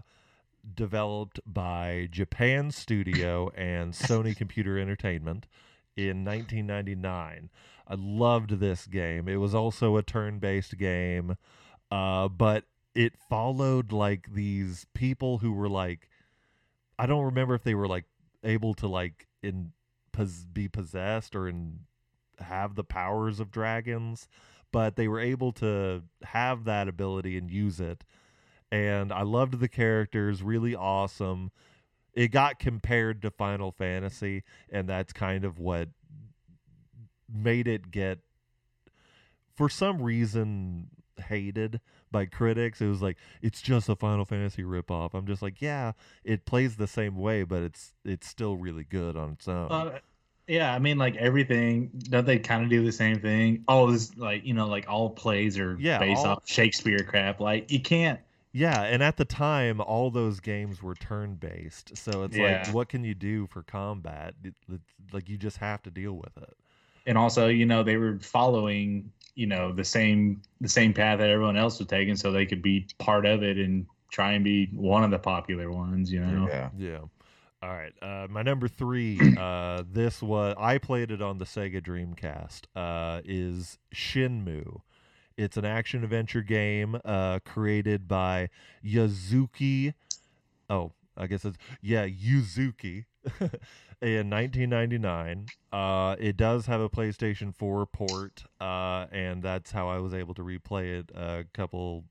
developed 0.76 1.40
by 1.46 2.08
Japan 2.12 2.72
Studio 2.72 3.52
and 3.56 3.94
Sony 3.94 4.36
Computer 4.36 4.80
Entertainment 4.80 5.46
in 5.96 6.26
1999. 6.26 7.50
I 7.88 7.96
loved 7.96 8.60
this 8.60 8.88
game. 8.88 9.28
It 9.28 9.36
was 9.36 9.54
also 9.54 9.98
a 9.98 10.02
turn 10.04 10.40
based 10.40 10.78
game, 10.78 11.38
uh, 11.92 12.30
but 12.30 12.64
it 12.96 13.14
followed 13.30 13.92
like 13.92 14.34
these 14.34 14.88
people 14.96 15.40
who 15.40 15.52
were 15.52 15.70
like, 15.70 16.10
I 16.98 17.06
don't 17.06 17.26
remember 17.26 17.56
if 17.56 17.64
they 17.64 17.76
were 17.76 17.88
like 17.88 18.06
able 18.44 18.74
to 18.76 18.88
like 18.88 19.28
in 19.42 19.72
pos- 20.12 20.46
be 20.52 20.68
possessed 20.68 21.36
or 21.36 21.48
in 21.48 21.80
have 22.40 22.76
the 22.76 22.84
powers 22.84 23.40
of 23.40 23.52
dragons, 23.52 24.28
but 24.72 24.96
they 24.96 25.08
were 25.08 25.20
able 25.20 25.52
to 25.54 26.04
have 26.24 26.66
that 26.66 26.88
ability 26.88 27.38
and 27.38 27.50
use 27.50 27.80
it. 27.80 28.04
And 28.72 29.12
I 29.12 29.22
loved 29.22 29.60
the 29.60 29.68
characters, 29.68 30.42
really 30.42 30.76
awesome. 30.76 31.52
It 32.14 32.30
got 32.30 32.60
compared 32.60 33.22
to 33.22 33.32
Final 33.32 33.72
Fantasy, 33.72 34.44
and 34.72 34.88
that's 34.90 35.14
kind 35.14 35.46
of 35.46 35.60
what 35.60 35.90
made 37.32 37.68
it 37.68 37.92
get 37.92 38.20
for 39.56 39.70
some 39.70 40.02
reason 40.02 40.90
hated 41.28 41.80
by 42.12 42.26
critics. 42.26 42.82
It 42.82 42.88
was 42.88 43.02
like 43.02 43.18
it's 43.42 43.62
just 43.62 43.90
a 43.90 43.96
Final 43.96 44.26
Fantasy 44.26 44.64
ripoff. 44.64 45.14
I'm 45.14 45.26
just 45.26 45.42
like, 45.42 45.62
yeah, 45.62 45.94
it 46.24 46.46
plays 46.46 46.76
the 46.78 46.88
same 46.88 47.18
way, 47.18 47.44
but 47.44 47.62
it's 47.64 47.94
it's 48.06 48.28
still 48.28 48.56
really 48.58 48.84
good 48.84 49.16
on 49.16 49.32
its 49.34 49.48
own. 49.48 49.72
Uh, 49.72 50.00
yeah, 50.48 50.74
I 50.74 50.80
mean, 50.80 50.98
like 50.98 51.16
everything. 51.16 51.90
Don't 52.10 52.26
they 52.26 52.38
kind 52.40 52.64
of 52.64 52.70
do 52.70 52.84
the 52.84 52.92
same 52.92 53.20
thing? 53.20 53.64
All 53.68 53.88
this, 53.88 54.16
like 54.18 54.46
you 54.46 54.54
know, 54.54 54.68
like 54.68 54.90
all 54.90 55.10
plays 55.10 55.58
are 55.58 55.78
Yeah, 55.80 56.00
based 56.00 56.26
all- 56.26 56.34
off 56.38 56.44
Shakespeare 56.48 57.00
crap. 57.00 57.40
Like 57.40 57.72
you 57.72 57.80
can't. 57.80 58.20
Yeah, 58.56 58.84
and 58.84 59.02
at 59.02 59.18
the 59.18 59.26
time, 59.26 59.82
all 59.82 60.12
those 60.12 60.40
games 60.40 60.84
were 60.84 60.94
turn 60.94 61.36
based, 61.36 61.98
so 61.98 62.24
it's 62.24 62.38
Yeah. 62.38 62.62
like, 62.64 62.68
what 62.74 62.88
can 62.88 63.04
you 63.04 63.16
do 63.16 63.48
for 63.48 63.64
combat? 63.64 64.36
It- 64.44 64.54
like 65.12 65.28
you 65.28 65.38
just 65.38 65.58
have 65.58 65.82
to 65.84 65.90
deal 65.90 66.14
with 66.14 66.38
it. 66.38 66.56
And 67.08 67.18
also, 67.18 67.48
you 67.48 67.66
know, 67.66 67.82
they 67.82 67.98
were 67.98 68.20
following, 68.20 69.12
you 69.36 69.48
know, 69.48 69.72
the 69.72 69.84
same 69.84 70.42
the 70.62 70.70
same 70.70 70.94
path 70.94 71.20
that 71.20 71.30
everyone 71.30 71.58
else 71.58 71.80
was 71.80 71.88
taking, 71.88 72.16
so 72.16 72.32
they 72.32 72.46
could 72.46 72.62
be 72.62 72.88
part 73.00 73.26
of 73.26 73.44
it 73.44 73.58
and 73.58 73.86
try 74.12 74.34
and 74.34 74.44
be 74.44 74.70
one 74.74 75.04
of 75.04 75.12
the 75.12 75.20
popular 75.20 75.72
ones. 75.72 76.12
You 76.12 76.22
know. 76.22 76.48
Yeah. 76.48 76.70
Yeah. 76.78 77.00
All 77.62 77.70
right. 77.70 77.94
Uh, 78.02 78.28
my 78.30 78.44
number 78.44 78.68
three. 78.68 79.20
Uh, 79.44 79.84
this 79.92 80.22
was 80.22 80.56
I 80.58 80.78
played 80.78 81.12
it 81.12 81.22
on 81.22 81.38
the 81.38 81.46
Sega 81.46 81.82
Dreamcast. 81.82 82.62
Uh, 82.76 83.22
is 83.26 83.78
Shenmue. 83.94 84.82
It's 85.38 85.58
an 85.58 85.66
action 85.66 86.04
adventure 86.04 86.42
game 86.42 87.00
uh, 87.04 87.40
created 87.44 88.08
by 88.08 88.50
Yazuki. 88.86 89.96
Oh, 90.70 90.94
I 91.18 91.28
guess 91.28 91.44
it's 91.44 91.58
yeah 91.82 92.08
Yuzuki. 92.08 93.06
in 94.04 94.30
1999, 94.30 95.46
uh, 95.72 96.18
it 96.20 96.36
does 96.36 96.66
have 96.66 96.82
a 96.82 96.90
PlayStation 96.90 97.56
4 97.56 97.86
port, 97.86 98.44
uh, 98.60 99.06
and 99.14 99.42
that's 99.42 99.72
how 99.72 99.88
I 99.88 100.00
was 100.00 100.14
able 100.14 100.34
to 100.34 100.42
replay 100.42 101.00
it 101.00 101.10
a 101.16 101.46
couple, 101.54 102.04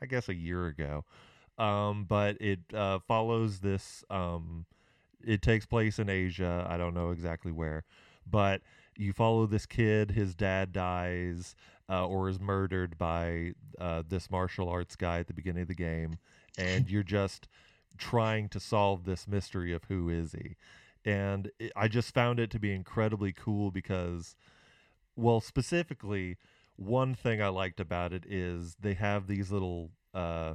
I 0.00 0.06
guess, 0.06 0.28
a 0.28 0.34
year 0.34 0.66
ago. 0.66 1.04
Um, 1.58 2.04
but 2.04 2.40
it 2.40 2.60
uh, 2.72 3.00
follows 3.08 3.58
this. 3.58 4.04
Um, 4.08 4.66
it 5.24 5.42
takes 5.42 5.66
place 5.66 5.98
in 5.98 6.08
Asia. 6.08 6.64
I 6.68 6.76
don't 6.76 6.94
know 6.94 7.10
exactly 7.10 7.50
where, 7.50 7.84
but 8.24 8.62
you 8.96 9.12
follow 9.12 9.46
this 9.46 9.66
kid. 9.66 10.12
His 10.12 10.36
dad 10.36 10.72
dies 10.72 11.56
uh, 11.90 12.06
or 12.06 12.28
is 12.28 12.38
murdered 12.38 12.96
by 12.98 13.52
uh, 13.80 14.04
this 14.08 14.30
martial 14.30 14.68
arts 14.68 14.94
guy 14.94 15.18
at 15.18 15.26
the 15.26 15.34
beginning 15.34 15.62
of 15.62 15.68
the 15.68 15.74
game, 15.74 16.18
and 16.56 16.88
you're 16.88 17.02
just 17.02 17.48
trying 17.98 18.48
to 18.50 18.60
solve 18.60 19.04
this 19.04 19.26
mystery 19.26 19.72
of 19.72 19.84
who 19.84 20.08
is 20.08 20.32
he. 20.32 20.56
And 21.04 21.50
it, 21.58 21.72
I 21.74 21.88
just 21.88 22.14
found 22.14 22.38
it 22.38 22.50
to 22.52 22.58
be 22.58 22.72
incredibly 22.72 23.32
cool 23.32 23.70
because, 23.70 24.36
well, 25.16 25.40
specifically, 25.40 26.36
one 26.76 27.14
thing 27.14 27.42
I 27.42 27.48
liked 27.48 27.80
about 27.80 28.12
it 28.12 28.24
is 28.28 28.76
they 28.80 28.94
have 28.94 29.26
these 29.26 29.50
little. 29.50 29.90
Uh, 30.14 30.54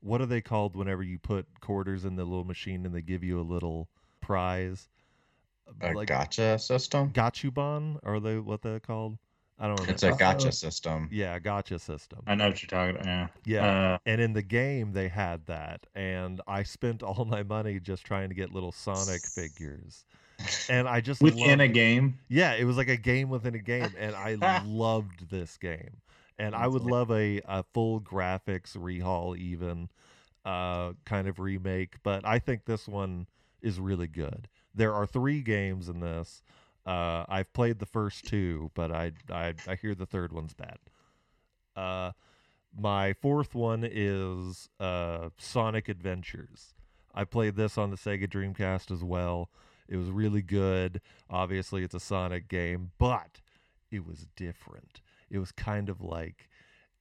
what 0.00 0.20
are 0.20 0.26
they 0.26 0.40
called 0.40 0.76
whenever 0.76 1.02
you 1.02 1.18
put 1.18 1.60
quarters 1.60 2.04
in 2.04 2.14
the 2.14 2.24
little 2.24 2.44
machine 2.44 2.86
and 2.86 2.94
they 2.94 3.02
give 3.02 3.24
you 3.24 3.40
a 3.40 3.42
little 3.42 3.88
prize? 4.20 4.88
A 5.80 5.92
like 5.92 6.08
gotcha 6.08 6.58
system. 6.58 7.10
Gachapon? 7.10 7.98
Are 8.02 8.20
they 8.20 8.38
what 8.38 8.62
they're 8.62 8.80
called? 8.80 9.18
I 9.58 9.66
don't 9.66 9.74
remember. 9.80 9.92
It's 9.92 10.02
a 10.04 10.12
gotcha 10.12 10.52
system. 10.52 11.08
yeah, 11.10 11.38
gotcha 11.38 11.78
system. 11.78 12.20
I 12.26 12.34
know 12.36 12.48
what 12.48 12.62
you're 12.62 12.68
talking 12.68 12.94
about. 12.94 13.06
Yeah. 13.06 13.26
Yeah. 13.44 13.92
Uh, 13.94 13.98
and 14.06 14.20
in 14.20 14.32
the 14.32 14.42
game 14.42 14.92
they 14.92 15.08
had 15.08 15.46
that 15.46 15.86
and 15.94 16.40
I 16.46 16.62
spent 16.62 17.02
all 17.02 17.24
my 17.24 17.42
money 17.42 17.80
just 17.80 18.04
trying 18.04 18.28
to 18.28 18.34
get 18.34 18.52
little 18.52 18.72
Sonic 18.72 19.22
figures. 19.22 20.04
And 20.70 20.86
I 20.88 21.00
just 21.00 21.20
within 21.20 21.60
a 21.60 21.64
loved- 21.64 21.74
game. 21.74 22.18
Yeah, 22.28 22.54
it 22.54 22.64
was 22.64 22.76
like 22.76 22.88
a 22.88 22.96
game 22.96 23.28
within 23.30 23.56
a 23.56 23.58
game 23.58 23.90
and 23.98 24.14
I 24.14 24.62
loved 24.66 25.28
this 25.30 25.56
game. 25.56 26.02
And 26.38 26.54
I 26.54 26.68
would 26.68 26.82
awesome. 26.82 26.92
love 26.92 27.10
a, 27.10 27.40
a 27.48 27.64
full 27.74 28.00
graphics 28.00 28.76
rehaul 28.76 29.36
even 29.36 29.88
uh 30.44 30.92
kind 31.04 31.26
of 31.26 31.40
remake, 31.40 31.96
but 32.04 32.24
I 32.24 32.38
think 32.38 32.64
this 32.64 32.86
one 32.86 33.26
is 33.60 33.80
really 33.80 34.06
good. 34.06 34.48
There 34.72 34.94
are 34.94 35.04
3 35.04 35.42
games 35.42 35.88
in 35.88 35.98
this. 35.98 36.42
Uh 36.86 37.24
I've 37.28 37.52
played 37.52 37.78
the 37.78 37.86
first 37.86 38.24
two, 38.26 38.70
but 38.74 38.90
I 38.92 39.12
I 39.30 39.54
I 39.66 39.74
hear 39.76 39.94
the 39.94 40.06
third 40.06 40.32
one's 40.32 40.54
bad. 40.54 40.78
Uh 41.76 42.12
my 42.78 43.12
fourth 43.14 43.54
one 43.54 43.86
is 43.90 44.68
uh 44.80 45.30
Sonic 45.38 45.88
Adventures. 45.88 46.74
I 47.14 47.24
played 47.24 47.56
this 47.56 47.76
on 47.78 47.90
the 47.90 47.96
Sega 47.96 48.28
Dreamcast 48.28 48.90
as 48.90 49.02
well. 49.02 49.50
It 49.88 49.96
was 49.96 50.10
really 50.10 50.42
good. 50.42 51.00
Obviously, 51.30 51.82
it's 51.82 51.94
a 51.94 52.00
Sonic 52.00 52.46
game, 52.48 52.92
but 52.98 53.40
it 53.90 54.06
was 54.06 54.26
different. 54.36 55.00
It 55.30 55.38
was 55.38 55.50
kind 55.50 55.88
of 55.88 56.00
like 56.02 56.48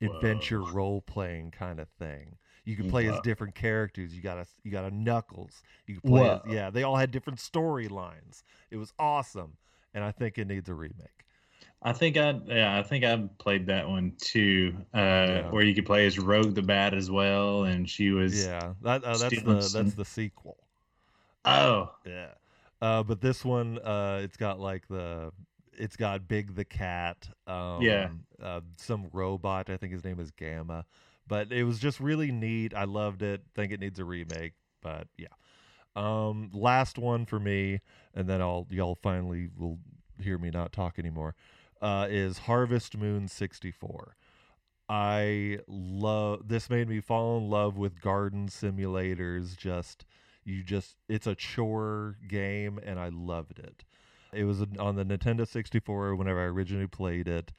adventure 0.02 0.62
role 0.62 1.02
playing 1.02 1.52
kind 1.52 1.80
of 1.80 1.90
thing. 1.90 2.38
You 2.68 2.76
could 2.76 2.90
play 2.90 3.08
as 3.08 3.18
different 3.22 3.56
characters. 3.56 4.14
You 4.14 4.22
got 4.22 4.38
a 4.38 4.46
you 4.64 4.72
got 4.72 4.84
a 4.84 4.94
Knuckles. 4.94 5.64
You 5.86 5.96
could 5.96 6.04
play 6.04 6.30
as, 6.30 6.42
yeah. 6.50 6.70
They 6.70 6.84
all 6.84 6.98
had 6.98 7.12
different 7.12 7.40
storylines. 7.40 8.44
It 8.72 8.76
was 8.76 8.92
awesome, 9.00 9.54
and 9.94 10.04
I 10.04 10.12
think 10.12 10.38
it 10.38 10.48
needs 10.50 10.68
a 10.68 10.74
remake. 10.74 11.24
I 11.82 11.94
think 11.94 12.18
I 12.18 12.38
yeah 12.46 12.78
I 12.78 12.84
think 12.84 13.06
I 13.06 13.16
played 13.38 13.68
that 13.68 13.88
one 13.88 14.12
too, 14.20 14.76
uh, 14.94 14.98
Yeah. 14.98 15.50
where 15.52 15.64
you 15.64 15.74
could 15.74 15.86
play 15.86 16.06
as 16.08 16.20
Rouge 16.20 16.54
the 16.56 16.62
Bat 16.62 16.94
as 16.94 17.10
well, 17.10 17.64
and 17.64 17.90
she 17.90 18.12
was 18.12 18.46
Yeah, 18.46 18.74
that 18.82 19.02
uh, 19.02 19.18
that's 19.18 19.22
the 19.22 19.30
Stevenson. 19.38 19.84
that's 19.86 19.96
the 19.96 20.06
sequel. 20.06 20.58
oh 21.46 21.96
Yeah. 22.06 22.32
Uh, 22.82 23.02
but 23.02 23.22
this 23.22 23.46
one, 23.46 23.80
uh, 23.80 24.20
it's 24.22 24.38
got 24.38 24.60
like 24.60 24.88
the, 24.88 25.32
it's 25.74 25.96
got 25.96 26.28
Big 26.28 26.54
the 26.54 26.66
cat. 26.66 27.30
Um, 27.48 27.82
Yeah. 27.82 28.10
Uh, 28.42 28.62
some 28.76 29.08
robot. 29.14 29.70
I 29.70 29.78
think 29.78 29.94
his 29.94 30.04
name 30.04 30.20
is 30.20 30.32
Gamma. 30.32 30.86
But 31.28 31.52
it 31.52 31.64
was 31.64 31.80
just 31.80 32.00
really 32.00 32.32
neat. 32.32 32.74
I 32.74 32.86
loved 32.86 33.22
it. 33.22 33.42
Think 33.56 33.72
it 33.72 33.80
needs 33.80 34.00
a 34.00 34.06
remake. 34.06 34.54
But 34.82 35.08
yeah. 35.18 35.28
Um, 35.96 36.52
last 36.54 36.98
one 37.00 37.26
for 37.26 37.40
me, 37.40 37.82
and 38.14 38.30
then 38.30 38.40
I'll 38.42 38.68
y'all 38.70 38.98
finally 39.02 39.50
will 39.58 39.80
hear 40.22 40.38
me 40.38 40.52
not 40.52 40.72
talk 40.72 41.00
anymore. 41.00 41.36
Uh, 41.82 42.08
is 42.10 42.40
Harvest 42.40 42.96
Moon 42.96 43.28
sixty 43.28 43.72
four. 43.72 44.16
I 44.90 45.60
love 45.68 46.48
this 46.48 46.70
made 46.70 46.88
me 46.88 47.02
fall 47.02 47.38
in 47.40 47.50
love 47.50 47.78
with 47.78 48.00
garden 48.00 48.48
simulators 48.48 49.58
just 49.58 50.06
you 50.46 50.64
just 50.64 50.96
it's 51.10 51.28
a 51.28 51.36
chore 51.36 52.16
game 52.28 52.80
and 52.84 53.00
I 53.00 53.10
loved 53.10 53.60
it. 53.60 53.84
It 54.34 54.46
was 54.46 54.62
on 54.80 54.96
the 54.96 55.06
Nintendo 55.06 55.48
64 55.48 56.16
whenever 56.16 56.40
I 56.40 56.46
originally 56.46 56.88
played 56.88 57.28
it. 57.28 57.52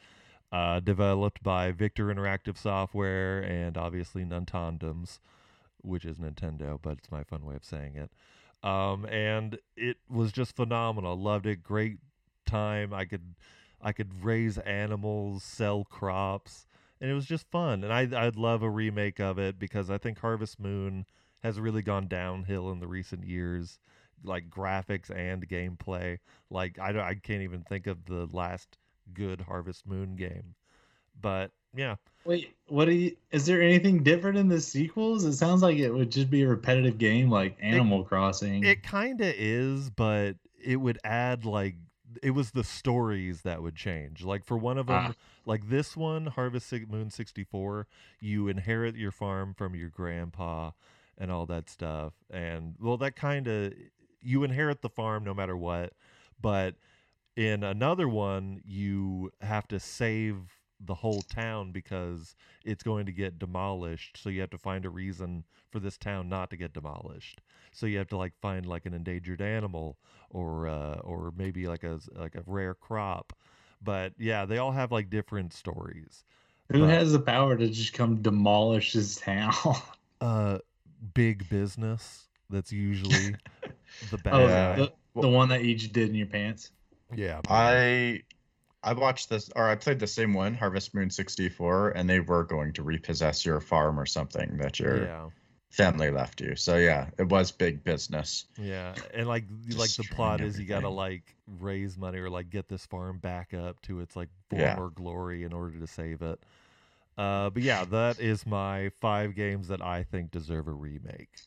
Uh, 0.51 0.81
developed 0.81 1.43
by 1.43 1.71
Victor 1.71 2.07
Interactive 2.07 2.57
Software 2.57 3.41
and 3.41 3.77
obviously 3.77 4.25
Nintendoms, 4.25 5.19
which 5.83 6.07
is 6.07 6.17
Nintendo, 6.17 6.79
but 6.81 6.97
it's 6.99 7.11
my 7.11 7.23
fun 7.23 7.45
way 7.45 7.55
of 7.55 7.65
saying 7.65 7.97
it. 7.97 8.11
Um, 8.67 9.05
and 9.07 9.59
it 9.77 9.99
was 10.09 10.33
just 10.33 10.57
phenomenal. 10.57 11.17
Loved 11.17 11.47
it. 11.47 11.63
Great 11.63 11.99
time. 12.47 12.93
I 12.93 13.05
could 13.05 13.35
I 13.81 13.93
could 13.93 14.25
raise 14.25 14.59
animals, 14.59 15.45
sell 15.45 15.85
crops, 15.85 16.67
and 17.01 17.11
it 17.11 17.15
was 17.15 17.27
just 17.27 17.51
fun. 17.51 17.85
And 17.85 17.93
I 17.93 18.27
I'd 18.27 18.37
love 18.37 18.63
a 18.63 18.71
remake 18.71 19.21
of 19.21 19.39
it 19.39 19.59
because 19.59 19.91
I 19.91 19.99
think 19.99 20.19
Harvest 20.19 20.59
Moon 20.59 21.07
has 21.43 21.61
really 21.61 21.83
gone 21.83 22.09
downhill 22.09 22.71
in 22.73 22.81
the 22.81 22.89
recent 22.89 23.25
years, 23.25 23.79
like 24.25 24.51
graphics 24.51 25.11
and 25.11 25.49
gameplay. 25.49 26.19
Like 26.51 26.79
I 26.79 26.99
I 26.99 27.15
can't 27.15 27.43
even 27.43 27.63
think 27.63 27.87
of 27.87 28.07
the 28.07 28.27
last 28.33 28.79
good 29.15 29.43
Harvest 29.43 29.87
Moon 29.87 30.17
game. 30.17 30.55
But 31.21 31.51
yeah, 31.75 31.97
Wait, 32.25 32.55
what 32.67 32.85
do 32.87 32.93
you? 32.93 33.17
Is 33.31 33.47
there 33.47 33.63
anything 33.63 34.03
different 34.03 34.39
in 34.39 34.49
the 34.49 34.61
sequels? 34.61 35.25
It 35.25 35.35
sounds 35.35 35.63
like 35.63 35.79
it 35.79 35.91
would 35.91 36.11
just 36.11 36.31
be 36.31 36.43
a 36.43 36.49
repetitive 36.49 36.99
game 36.99 37.31
like 37.31 37.57
Animal 37.61 38.05
Crossing. 38.05 38.65
It 38.65 38.83
kind 38.83 39.21
of 39.21 39.35
is, 39.37 39.91
but 39.91 40.37
it 40.63 40.77
would 40.77 40.99
add 41.05 41.45
like 41.45 41.77
it 42.23 42.31
was 42.31 42.51
the 42.51 42.65
stories 42.65 43.43
that 43.43 43.63
would 43.63 43.77
change. 43.77 44.25
Like 44.25 44.45
for 44.45 44.57
one 44.59 44.79
of 44.79 44.87
them, 44.87 44.97
Ah. 44.97 45.15
like 45.45 45.69
this 45.69 45.97
one, 45.97 46.27
Harvest 46.27 46.73
Moon 46.89 47.11
64, 47.11 47.87
you 48.21 48.49
inherit 48.49 48.97
your 48.97 49.11
farm 49.13 49.55
from 49.55 49.75
your 49.75 49.89
grandpa 49.89 50.73
and 51.17 51.31
all 51.31 51.47
that 51.47 51.69
stuff. 51.69 52.13
And 52.31 52.75
well, 52.81 52.97
that 52.99 53.17
kind 53.17 53.47
of 53.49 53.73
you 54.21 54.43
inherit 54.45 54.83
the 54.83 54.89
farm 54.89 55.25
no 55.25 55.33
matter 55.35 55.57
what, 55.57 55.93
but 56.41 56.75
in 57.39 57.63
another 57.63 58.09
one, 58.09 58.61
you 58.65 59.31
have 59.41 59.69
to 59.69 59.79
save 59.79 60.39
the 60.81 60.95
whole 60.95 61.23
town 61.23 61.71
because 61.71 62.35
it's 62.65 62.83
going 62.83 63.07
to 63.07 63.13
get 63.13 63.39
demolished. 63.39 64.19
So 64.21 64.29
you 64.29 64.41
have 64.41 64.51
to 64.51 64.59
find 64.59 64.85
a 64.85 64.91
reason 64.91 65.45
for 65.71 65.79
this 65.79 65.97
town 65.97 66.29
not 66.29 66.51
to 66.51 66.57
get 66.57 66.73
demolished. 66.73 67.41
So 67.71 67.87
you 67.87 67.99
have 67.99 68.09
to 68.09 68.17
like 68.17 68.33
find 68.43 68.67
like 68.67 68.87
an 68.87 68.95
endangered 68.95 69.41
animal 69.41 69.99
or 70.31 70.67
uh, 70.67 70.97
or 71.05 71.33
maybe 71.37 71.69
like 71.69 71.85
a 71.85 72.01
like 72.13 72.35
a 72.35 72.43
rare 72.45 72.75
crop. 72.75 73.33
But 73.81 74.15
yeah, 74.19 74.45
they 74.45 74.59
all 74.59 74.73
have 74.73 74.91
like 74.91 75.09
different 75.09 75.53
stories. 75.53 76.25
Who 76.73 76.81
but- 76.81 76.91
has 76.91 77.13
the 77.13 77.21
power 77.21 77.57
to 77.57 77.69
just 77.69 77.93
come 77.93 78.21
demolish 78.21 78.93
his 78.93 79.17
town? 79.17 79.55
Uh, 80.21 80.59
big 81.15 81.49
business. 81.49 82.27
That's 82.51 82.73
usually 82.73 83.37
the 84.11 84.19
bad 84.19 84.35
oh, 84.35 84.49
guy. 84.49 84.75
the, 84.75 84.93
the 85.21 85.29
one 85.29 85.49
that 85.51 85.63
you 85.63 85.77
just 85.77 85.93
did 85.93 86.09
in 86.09 86.17
your 86.17 86.27
pants. 86.27 86.73
Yeah, 87.15 87.41
I 87.49 88.23
I 88.83 88.93
watched 88.95 89.31
this 89.31 89.51
or 89.57 89.69
I 89.69 89.77
played 89.77 90.01
the 90.01 90.07
same 90.07 90.35
one, 90.35 90.55
Harvest 90.55 90.95
Moon 90.95 91.11
64, 91.11 91.91
and 91.91 92.09
they 92.11 92.21
were 92.21 92.45
going 92.45 92.73
to 92.75 92.83
repossess 92.83 93.45
your 93.47 93.61
farm 93.61 93.99
or 94.01 94.07
something 94.07 94.59
that 94.59 94.81
your 94.81 94.97
yeah. 95.03 95.31
family 95.71 96.11
left 96.11 96.41
you. 96.41 96.57
So 96.57 96.77
yeah, 96.77 97.11
it 97.19 97.29
was 97.29 97.53
big 97.53 97.85
business. 97.85 98.47
Yeah, 98.57 98.97
and 99.15 99.29
like 99.29 99.45
like 99.69 99.95
the 99.97 100.05
plot 100.05 100.41
Destroying 100.41 100.49
is 100.49 100.59
you 100.59 100.67
got 100.67 100.81
to 100.81 100.89
like 100.89 101.37
raise 101.47 101.97
money 101.97 102.19
or 102.19 102.29
like 102.29 102.51
get 102.51 102.69
this 102.69 102.85
farm 102.87 103.19
back 103.19 103.55
up 103.55 103.81
to 103.83 104.01
its 104.01 104.17
like 104.17 104.29
Yeah. 104.51 104.77
former 104.77 104.91
glory 104.91 105.45
in 105.45 105.53
order 105.53 105.79
to 105.79 105.87
save 105.87 106.23
it. 106.23 106.41
Uh, 107.19 107.51
but 107.51 107.63
yeah, 107.63 107.85
that 107.85 108.21
is 108.21 108.47
my 108.47 108.91
five 109.01 109.35
games 109.35 109.69
that 109.69 109.83
I 109.83 110.05
think 110.05 110.31
deserve 110.31 110.69
a 110.69 110.73
remake. 110.73 111.43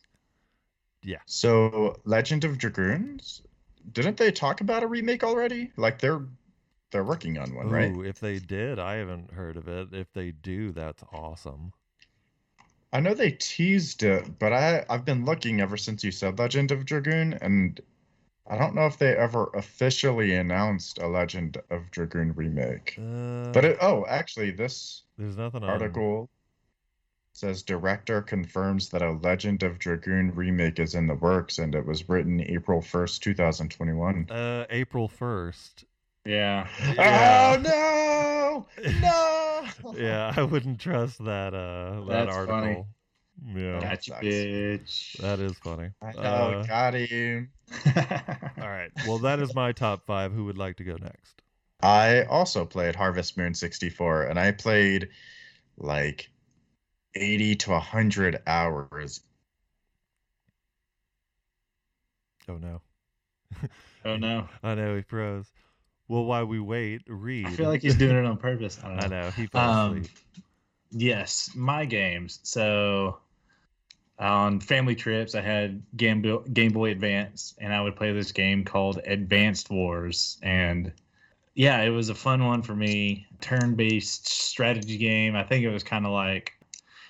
Yeah. 1.02 1.18
So 1.26 2.00
Legend 2.04 2.44
of 2.44 2.58
Dragoons, 2.58 3.42
didn't 3.90 4.16
they 4.16 4.30
talk 4.30 4.60
about 4.60 4.82
a 4.82 4.86
remake 4.86 5.24
already? 5.24 5.72
Like 5.76 5.98
they're 5.98 6.22
they're 6.90 7.04
working 7.04 7.38
on 7.38 7.54
one, 7.54 7.68
right? 7.68 7.92
If 8.06 8.20
they 8.20 8.38
did, 8.38 8.78
I 8.78 8.96
haven't 8.96 9.32
heard 9.32 9.56
of 9.56 9.66
it. 9.68 9.92
If 9.92 10.12
they 10.12 10.30
do, 10.30 10.72
that's 10.72 11.02
awesome. 11.12 11.72
I 12.92 13.00
know 13.00 13.14
they 13.14 13.32
teased 13.32 14.02
it, 14.02 14.38
but 14.38 14.52
I 14.52 14.84
I've 14.88 15.04
been 15.04 15.24
looking 15.24 15.60
ever 15.60 15.76
since 15.76 16.04
you 16.04 16.10
said 16.12 16.38
Legend 16.38 16.70
of 16.70 16.84
Dragoon, 16.84 17.34
and 17.34 17.80
I 18.46 18.58
don't 18.58 18.74
know 18.74 18.86
if 18.86 18.98
they 18.98 19.16
ever 19.16 19.50
officially 19.54 20.34
announced 20.34 20.98
a 20.98 21.06
Legend 21.08 21.58
of 21.70 21.90
Dragoon 21.90 22.32
remake. 22.34 22.98
Uh, 22.98 23.52
But 23.52 23.64
it, 23.64 23.78
oh, 23.80 24.04
actually, 24.06 24.50
this 24.50 25.04
there's 25.16 25.36
nothing 25.36 25.64
on. 25.64 26.08
Article 27.34 27.54
says 27.54 27.62
director 27.62 28.22
confirms 28.22 28.88
that 28.90 29.02
a 29.02 29.12
Legend 29.12 29.62
of 29.62 29.78
Dragoon 29.78 30.34
remake 30.34 30.78
is 30.78 30.94
in 30.94 31.06
the 31.06 31.14
works, 31.14 31.58
and 31.58 31.74
it 31.74 31.84
was 31.86 32.08
written 32.08 32.40
April 32.40 32.80
first, 32.80 33.22
two 33.22 33.34
thousand 33.34 33.70
twenty-one. 33.70 34.30
Uh, 34.30 34.66
April 34.70 35.08
first. 35.08 35.84
Yeah. 36.24 36.66
Yeah. 36.94 37.56
Oh 37.56 37.60
no! 37.60 38.66
No! 39.00 39.92
yeah, 39.96 40.32
I 40.36 40.42
wouldn't 40.42 40.78
trust 40.78 41.24
that. 41.24 41.54
Uh, 41.54 42.04
that 42.06 42.26
That's 42.26 42.36
article. 42.36 42.60
funny. 42.60 42.84
Yeah, 43.60 43.80
That 43.80 44.06
Gotcha, 44.06 44.12
bitch. 44.22 45.16
that 45.18 45.40
is 45.40 45.56
funny. 45.58 45.90
I 46.00 46.12
know, 46.12 46.20
Uh, 46.20 46.62
got 46.66 46.94
him. 46.94 47.50
all 47.96 48.68
right. 48.68 48.90
Well, 49.08 49.18
that 49.20 49.40
is 49.40 49.54
my 49.54 49.72
top 49.72 50.04
five. 50.06 50.32
Who 50.32 50.44
would 50.44 50.58
like 50.58 50.76
to 50.76 50.84
go 50.84 50.96
next? 51.00 51.42
I 51.82 52.22
also 52.24 52.64
played 52.64 52.94
Harvest 52.94 53.36
Moon 53.36 53.54
64 53.54 54.24
and 54.24 54.38
I 54.38 54.52
played 54.52 55.08
like 55.78 56.30
80 57.14 57.56
to 57.56 57.70
100 57.72 58.42
hours. 58.46 59.20
Oh 62.48 62.56
no. 62.56 62.80
oh 64.04 64.16
no. 64.16 64.48
I 64.62 64.74
know 64.74 64.96
he 64.96 65.02
froze. 65.02 65.50
Well, 66.08 66.24
while 66.24 66.44
we 66.44 66.60
wait, 66.60 67.02
Reed. 67.06 67.46
I 67.46 67.50
feel 67.50 67.68
like 67.68 67.82
he's 67.82 67.96
doing 67.96 68.16
it 68.16 68.26
on 68.26 68.36
purpose. 68.36 68.78
I 68.82 68.88
don't 68.88 69.10
know. 69.10 69.16
I 69.16 69.20
know 69.22 69.30
he 69.30 69.48
Um. 69.54 70.04
Yes, 70.90 71.50
my 71.54 71.86
games. 71.86 72.40
So 72.42 73.18
on 74.18 74.60
family 74.60 74.94
trips, 74.94 75.34
I 75.34 75.40
had 75.40 75.82
Game 75.96 76.22
Boy, 76.22 76.38
Game 76.52 76.72
Boy 76.72 76.90
Advance, 76.90 77.54
and 77.58 77.72
I 77.72 77.80
would 77.80 77.96
play 77.96 78.12
this 78.12 78.30
game 78.30 78.64
called 78.64 79.00
Advanced 79.06 79.70
Wars. 79.70 80.38
And 80.42 80.92
yeah, 81.54 81.80
it 81.80 81.88
was 81.90 82.08
a 82.08 82.14
fun 82.14 82.44
one 82.44 82.62
for 82.62 82.76
me. 82.76 83.26
Turn-based 83.40 84.28
strategy 84.28 84.98
game. 84.98 85.34
I 85.34 85.42
think 85.42 85.64
it 85.64 85.70
was 85.70 85.82
kind 85.82 86.06
of 86.06 86.12
like 86.12 86.52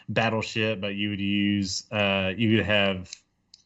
Battleship, 0.09 0.81
but 0.81 0.95
you 0.95 1.11
would 1.11 1.21
use 1.21 1.91
uh, 1.91 2.33
you 2.37 2.57
would 2.57 2.67
have 2.67 3.11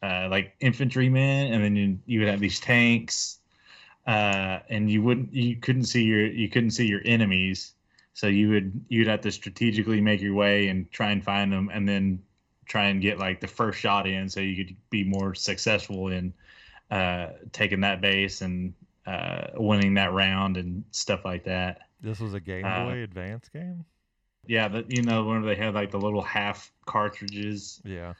uh, 0.03 0.29
like 0.31 0.55
infantrymen, 0.61 1.53
and 1.53 1.65
then 1.65 1.77
you, 1.77 1.99
you 2.07 2.21
would 2.21 2.29
have 2.29 2.41
these 2.41 2.61
tanks, 2.61 3.39
uh, 4.07 4.61
and 4.69 4.91
you 4.91 5.03
wouldn't 5.03 5.33
you 5.33 5.57
couldn't 5.57 5.85
see 5.85 6.05
your 6.05 6.27
you 6.27 6.49
couldn't 6.49 6.71
see 6.71 6.87
your 6.87 7.01
enemies. 7.05 7.73
So 8.15 8.29
you 8.29 8.49
would 8.51 8.85
you'd 8.89 9.09
have 9.09 9.21
to 9.23 9.31
strategically 9.31 10.01
make 10.01 10.21
your 10.21 10.35
way 10.35 10.69
and 10.69 10.91
try 10.91 11.11
and 11.11 11.23
find 11.23 11.53
them, 11.53 11.71
and 11.73 11.89
then 11.89 12.23
try 12.67 12.87
and 12.87 13.01
get 13.01 13.19
like 13.19 13.41
the 13.41 13.47
first 13.47 13.79
shot 13.79 14.07
in, 14.07 14.29
so 14.29 14.41
you 14.41 14.65
could 14.65 14.77
be 14.91 15.05
more 15.05 15.35
successful 15.35 16.09
in 16.09 16.33
uh, 16.91 17.29
taking 17.53 17.81
that 17.81 18.01
base 18.01 18.43
and 18.43 18.75
uh, 19.07 19.49
winning 19.55 19.95
that 19.95 20.13
round 20.13 20.57
and 20.57 20.85
stuff 20.91 21.25
like 21.25 21.45
that. 21.45 21.81
This 22.01 22.21
was 22.21 22.35
a 22.35 22.41
Game 22.41 22.65
uh, 22.65 22.85
Boy 22.85 23.03
Advance 23.03 23.49
game. 23.49 23.85
Yeah, 24.49 24.69
but 24.69 24.91
you 24.91 25.03
know, 25.03 25.25
whenever 25.25 25.47
they 25.47 25.57
had 25.57 25.75
like 25.75 25.91
the 25.91 25.99
little 26.01 26.23
half 26.23 26.71
cartridges. 26.87 27.81
Yeah. 27.85 28.15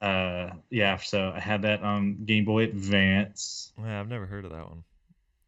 Uh, 0.00 0.54
yeah, 0.70 0.96
so 0.96 1.32
I 1.34 1.38
had 1.40 1.62
that 1.62 1.82
on 1.82 2.24
Game 2.24 2.44
Boy 2.44 2.64
Advance. 2.64 3.72
Yeah, 3.78 4.00
I've 4.00 4.08
never 4.08 4.26
heard 4.26 4.44
of 4.44 4.50
that 4.50 4.68
one. 4.68 4.82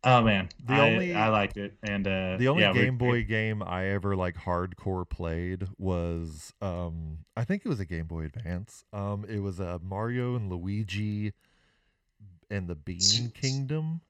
Oh 0.07 0.23
man, 0.23 0.51
The 0.67 0.75
I, 0.75 0.81
only- 0.81 1.15
I 1.15 1.29
liked 1.29 1.57
it, 1.57 1.75
and 1.83 2.07
uh, 2.07 2.37
The 2.37 2.49
only 2.49 2.63
yeah, 2.63 2.73
we- 2.73 2.81
Game 2.81 2.99
Boy 2.99 3.25
game 3.25 3.63
I 3.63 3.87
ever 3.87 4.15
like 4.15 4.37
hardcore 4.37 5.09
played 5.09 5.67
was 5.79 6.53
um 6.61 7.21
I 7.37 7.45
think 7.45 7.63
it 7.65 7.69
was 7.69 7.81
a 7.81 7.87
Game 7.87 8.07
Boy 8.07 8.25
Advance. 8.27 8.85
Um 8.93 9.25
it 9.29 9.39
was 9.41 9.59
a 9.61 9.81
Mario 9.83 10.37
and 10.37 10.51
Luigi 10.51 11.33
and 12.51 12.69
the 12.69 12.75
Bean 12.75 12.99
S- 12.99 13.29
Kingdom. 13.35 14.03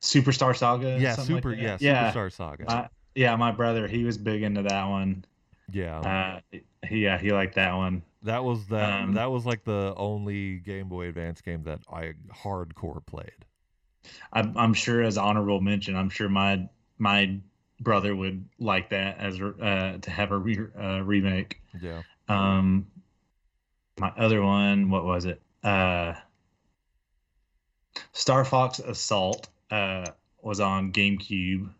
Superstar 0.00 0.56
Saga. 0.56 0.96
Yeah, 0.98 1.14
something 1.14 1.36
like 1.36 1.42
Super 1.44 1.54
yeah, 1.78 2.12
Superstar 2.12 2.32
Saga. 2.32 2.64
My, 2.64 2.88
yeah, 3.14 3.36
my 3.36 3.52
brother, 3.52 3.86
he 3.86 4.04
was 4.04 4.16
big 4.18 4.42
into 4.42 4.62
that 4.62 4.86
one. 4.86 5.24
Yeah. 5.72 6.00
Uh, 6.00 6.58
he, 6.86 7.04
yeah, 7.04 7.18
he 7.18 7.32
liked 7.32 7.54
that 7.56 7.74
one. 7.74 8.02
that 8.22 8.44
was 8.44 8.66
that 8.66 9.02
um, 9.02 9.14
that 9.14 9.30
was 9.30 9.46
like 9.46 9.64
the 9.64 9.94
only 9.96 10.58
Game 10.58 10.88
Boy 10.88 11.08
Advance 11.08 11.40
game 11.40 11.62
that 11.64 11.80
I 11.92 12.14
hardcore 12.32 13.04
played. 13.04 13.44
I'm, 14.32 14.56
I'm 14.56 14.74
sure, 14.74 15.02
as 15.02 15.16
honorable 15.16 15.60
mention, 15.60 15.96
I'm 15.96 16.10
sure 16.10 16.28
my 16.28 16.68
my 16.98 17.38
brother 17.80 18.14
would 18.14 18.48
like 18.58 18.90
that 18.90 19.18
as 19.18 19.40
uh, 19.40 19.98
to 20.00 20.10
have 20.10 20.30
a 20.30 20.38
re, 20.38 20.58
uh, 20.80 21.00
remake. 21.02 21.60
Yeah. 21.80 22.02
Um, 22.28 22.86
my 23.98 24.12
other 24.16 24.42
one, 24.42 24.90
what 24.90 25.04
was 25.04 25.24
it? 25.24 25.42
Uh, 25.62 26.14
Star 28.12 28.44
Fox 28.44 28.78
Assault 28.78 29.48
uh, 29.70 30.06
was 30.42 30.60
on 30.60 30.92
GameCube, 30.92 31.70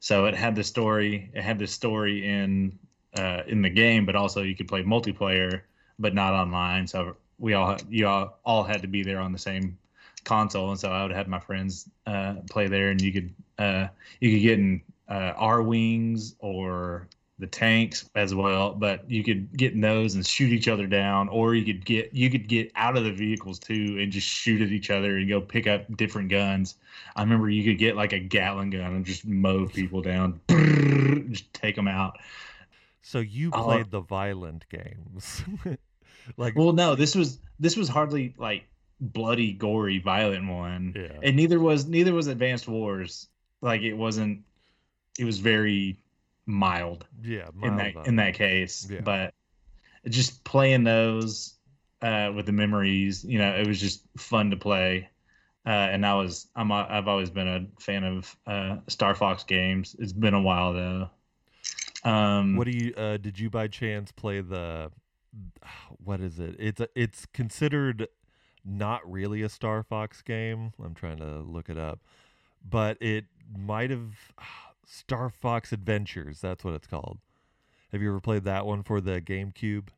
so 0.00 0.26
it 0.26 0.34
had 0.34 0.54
the 0.54 0.64
story. 0.64 1.30
It 1.34 1.42
had 1.42 1.58
the 1.58 1.66
story 1.66 2.26
in 2.26 2.78
uh, 3.14 3.42
in 3.46 3.62
the 3.62 3.70
game, 3.70 4.06
but 4.06 4.16
also 4.16 4.42
you 4.42 4.54
could 4.54 4.68
play 4.68 4.82
multiplayer, 4.82 5.62
but 5.98 6.14
not 6.14 6.32
online. 6.34 6.86
So 6.86 7.16
we 7.38 7.54
all 7.54 7.76
you 7.88 8.06
all, 8.06 8.38
all 8.44 8.64
had 8.64 8.82
to 8.82 8.88
be 8.88 9.02
there 9.02 9.20
on 9.20 9.32
the 9.32 9.38
same 9.38 9.78
console, 10.24 10.70
and 10.70 10.78
so 10.78 10.90
I 10.90 11.02
would 11.02 11.12
have 11.12 11.28
my 11.28 11.40
friends 11.40 11.88
uh, 12.06 12.36
play 12.50 12.68
there, 12.68 12.90
and 12.90 13.00
you 13.00 13.12
could 13.12 13.34
uh, 13.58 13.88
you 14.20 14.32
could 14.32 14.42
get 14.42 14.58
in 14.58 14.82
uh, 15.08 15.32
Arwings 15.34 16.34
or 16.40 17.08
the 17.38 17.46
tanks 17.46 18.08
as 18.14 18.34
well, 18.34 18.72
but 18.72 19.08
you 19.10 19.22
could 19.22 19.54
get 19.56 19.74
in 19.74 19.80
those 19.80 20.14
and 20.14 20.26
shoot 20.26 20.50
each 20.52 20.68
other 20.68 20.86
down, 20.86 21.28
or 21.28 21.54
you 21.54 21.64
could 21.64 21.84
get 21.84 22.12
you 22.12 22.30
could 22.30 22.48
get 22.48 22.72
out 22.76 22.96
of 22.96 23.04
the 23.04 23.12
vehicles 23.12 23.58
too 23.58 23.98
and 24.00 24.10
just 24.10 24.26
shoot 24.26 24.62
at 24.62 24.68
each 24.68 24.90
other 24.90 25.18
and 25.18 25.28
go 25.28 25.40
pick 25.40 25.66
up 25.66 25.94
different 25.96 26.30
guns. 26.30 26.76
I 27.14 27.22
remember 27.22 27.50
you 27.50 27.64
could 27.64 27.78
get 27.78 27.94
like 27.94 28.12
a 28.12 28.18
Gatling 28.18 28.70
gun 28.70 28.94
and 28.94 29.04
just 29.04 29.26
mow 29.26 29.66
people 29.66 30.00
down, 30.00 30.40
just 31.30 31.52
take 31.52 31.76
them 31.76 31.88
out. 31.88 32.18
So 33.06 33.20
you 33.20 33.50
Oh. 33.54 33.62
played 33.64 33.92
the 33.92 34.00
violent 34.00 34.66
games, 34.68 35.44
like 36.36 36.56
Well, 36.56 36.72
no, 36.72 36.96
this 36.96 37.14
was 37.14 37.38
this 37.60 37.76
was 37.76 37.88
hardly 37.88 38.34
like 38.36 38.64
bloody, 39.00 39.52
gory, 39.52 40.00
violent 40.00 40.48
one, 40.48 40.92
yeah, 40.96 41.20
and 41.22 41.36
neither 41.36 41.60
was 41.60 41.86
neither 41.86 42.12
was 42.12 42.26
Advanced 42.26 42.66
Wars. 42.66 43.28
Like 43.62 43.82
it 43.82 43.94
wasn't. 43.94 44.42
It 45.20 45.24
was 45.24 45.38
very 45.38 45.98
mild. 46.46 47.06
yeah, 47.22 47.48
in 47.62 47.76
that 47.76 47.92
violent. 47.94 48.08
in 48.08 48.16
that 48.16 48.34
case. 48.34 48.88
Yeah. 48.90 49.02
But 49.02 49.34
just 50.08 50.42
playing 50.42 50.82
those 50.82 51.54
uh, 52.02 52.32
with 52.34 52.46
the 52.46 52.52
memories, 52.52 53.24
you 53.24 53.38
know, 53.38 53.54
it 53.54 53.68
was 53.68 53.80
just 53.80 54.02
fun 54.16 54.50
to 54.50 54.56
play. 54.56 55.08
Uh, 55.64 55.70
and 55.70 56.04
I 56.04 56.14
was 56.14 56.48
I'm 56.56 56.72
I've 56.72 57.06
always 57.06 57.30
been 57.30 57.46
a 57.48 57.80
fan 57.80 58.02
of 58.02 58.36
uh, 58.48 58.78
Star 58.88 59.14
Fox 59.14 59.44
games. 59.44 59.94
It's 60.00 60.12
been 60.12 60.34
a 60.34 60.42
while 60.42 60.72
though. 60.72 61.10
Um, 62.06 62.56
What 62.56 62.66
do 62.66 62.70
you 62.70 62.94
uh 62.96 63.16
did 63.16 63.38
you 63.38 63.50
by 63.50 63.68
chance 63.68 64.12
play 64.12 64.40
the 64.40 64.90
what 66.02 66.20
is 66.20 66.38
it? 66.38 66.56
It's 66.58 66.80
a, 66.80 66.88
it's 66.94 67.26
considered 67.26 68.08
not 68.64 69.08
really 69.10 69.42
a 69.42 69.48
Star 69.48 69.82
Fox 69.82 70.22
game. 70.22 70.72
I'm 70.82 70.94
trying 70.94 71.18
to 71.18 71.38
look 71.40 71.68
it 71.68 71.78
up. 71.78 72.00
But 72.68 73.00
it 73.00 73.26
might 73.56 73.90
have 73.90 74.14
Star 74.86 75.30
Fox 75.30 75.72
Adventures, 75.72 76.40
that's 76.40 76.64
what 76.64 76.74
it's 76.74 76.86
called. 76.86 77.18
Have 77.92 78.02
you 78.02 78.08
ever 78.10 78.20
played 78.20 78.44
that 78.44 78.66
one 78.66 78.82
for 78.82 79.00
the 79.00 79.20
GameCube? 79.20 79.88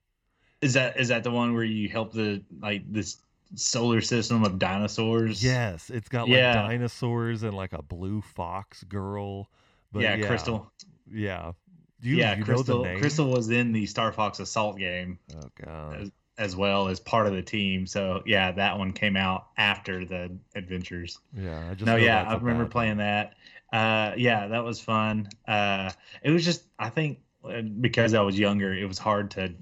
is 0.61 0.75
that 0.75 0.99
is 0.99 1.09
that 1.09 1.23
the 1.23 1.31
one 1.31 1.55
where 1.55 1.63
you 1.65 1.89
help 1.89 2.13
the 2.13 2.43
like 2.61 2.83
this 2.93 3.19
solar 3.55 4.01
system 4.01 4.45
of 4.45 4.59
dinosaurs? 4.59 5.43
Yes, 5.43 5.89
it's 5.91 6.09
got 6.09 6.23
like 6.29 6.39
Yeah. 6.39 6.53
dinosaurs 6.53 7.43
and 7.43 7.55
like 7.55 7.73
a 7.73 7.83
blue 7.83 8.21
fox 8.21 8.83
girl. 8.85 9.49
But 9.93 10.01
yeah, 10.03 10.17
yeah, 10.17 10.27
Krystal. 10.27 10.67
Yeah. 11.11 11.53
You, 12.01 12.17
yeah, 12.17 12.37
you 12.37 12.45
Krystal. 12.45 12.69
know 12.69 12.83
the 12.83 12.89
name? 12.91 13.01
Krystal 13.01 13.33
was 13.35 13.51
in 13.51 13.73
the 13.73 13.87
Star 13.87 14.13
Fox 14.13 14.39
Assault 14.41 14.79
game. 14.79 15.19
Oh 15.37 15.49
god. 15.65 16.11
as 16.39 16.55
well 16.55 16.87
as 16.89 17.01
part 17.01 17.27
of 17.27 17.33
the 17.33 17.43
team. 17.43 17.87
So 17.87 18.23
yeah, 18.25 18.53
that 18.53 18.79
one 18.79 18.93
came 18.93 19.17
out 19.17 19.49
after 19.57 20.05
the 20.05 20.37
adventures. 20.55 21.19
Yeah, 21.35 21.69
I 21.71 21.75
just 21.75 21.87
no, 21.87 21.97
yeah, 21.97 22.23
I 22.29 22.35
remember 22.37 22.65
bad 22.65 22.71
playing 22.71 22.97
that. 22.99 23.35
Uh, 23.73 24.13
yeah, 24.17 24.47
that 24.47 24.65
was 24.65 24.81
fun. 24.81 25.29
Uh, 25.47 25.91
it 26.23 26.31
was 26.31 26.45
just 26.45 26.65
I 26.79 26.89
think 26.89 27.19
uh, 27.45 27.63
because 27.63 28.15
I 28.15 28.21
was 28.21 28.39
younger, 28.39 28.73
it 28.73 28.87
was 28.87 28.99
hard 28.99 29.31
to 29.33 29.53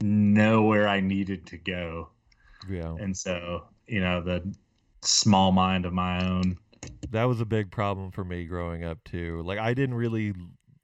know 0.00 0.62
where 0.62 0.86
I 0.86 1.00
needed 1.00 1.46
to 1.46 1.56
go, 1.56 2.10
Yeah. 2.68 2.94
and 3.00 3.16
so 3.16 3.64
you 3.86 4.00
know 4.00 4.20
the 4.20 4.54
small 5.02 5.50
mind 5.52 5.86
of 5.86 5.92
my 5.94 6.24
own. 6.24 6.58
that 7.10 7.24
was 7.24 7.40
a 7.40 7.46
big 7.46 7.70
problem 7.70 8.10
for 8.10 8.24
me 8.24 8.44
growing 8.44 8.84
up 8.84 9.02
too. 9.04 9.42
Like 9.44 9.58
I 9.58 9.72
didn't 9.74 9.94
really 9.96 10.34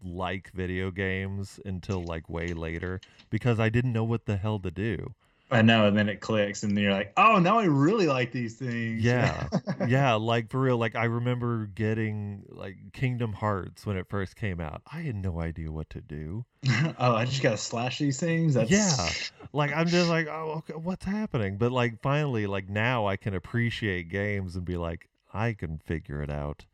like 0.05 0.51
video 0.53 0.91
games 0.91 1.59
until 1.65 2.05
like 2.05 2.29
way 2.29 2.53
later 2.53 3.01
because 3.31 3.59
I 3.59 3.69
didn't 3.69 3.93
know 3.93 4.05
what 4.05 4.27
the 4.27 4.37
hell 4.37 4.59
to 4.61 4.71
do. 4.71 5.15
I 5.51 5.63
know, 5.63 5.87
and 5.87 5.97
then 5.97 6.09
it 6.09 6.21
clicks, 6.21 6.63
and 6.63 6.77
you're 6.77 6.93
like, 6.93 7.13
oh, 7.17 7.39
now 7.39 7.59
I 7.59 7.65
really 7.65 8.07
like 8.07 8.33
these 8.33 8.57
things. 8.57 9.03
Yeah. 9.03 9.49
yeah, 9.87 10.15
like 10.15 10.51
for 10.51 10.59
real, 10.59 10.79
like 10.79 10.97
I 10.97 11.05
remember 11.05 11.67
getting 11.67 12.45
like 12.49 12.77
Kingdom 12.93 13.33
Hearts 13.35 13.87
when 13.87 13.97
it 13.97 14.09
first 14.09 14.37
came 14.37 14.59
out. 14.59 14.83
I 14.91 15.03
had 15.03 15.15
no 15.15 15.41
idea 15.41 15.71
what 15.71 15.91
to 15.91 16.01
do. 16.01 16.45
oh, 16.99 17.15
I 17.15 17.25
just 17.27 17.43
gotta 17.43 17.59
slash 17.59 17.99
these 17.99 18.19
things. 18.19 18.55
That's 18.55 18.71
Yeah. 18.71 19.11
Like 19.53 19.73
I'm 19.73 19.87
just 19.87 20.09
like, 20.09 20.27
"Oh, 20.29 20.63
okay, 20.69 20.73
what's 20.73 21.05
happening?" 21.05 21.59
But 21.59 21.71
like 21.71 22.01
finally 22.03 22.47
like 22.47 22.69
now 22.69 23.07
I 23.07 23.17
can 23.17 23.35
appreciate 23.35 24.09
games 24.09 24.57
and 24.57 24.65
be 24.65 24.77
like, 24.77 25.09
I 25.33 25.53
can 25.53 25.79
figure 25.79 26.23
it 26.23 26.31
out. 26.31 26.65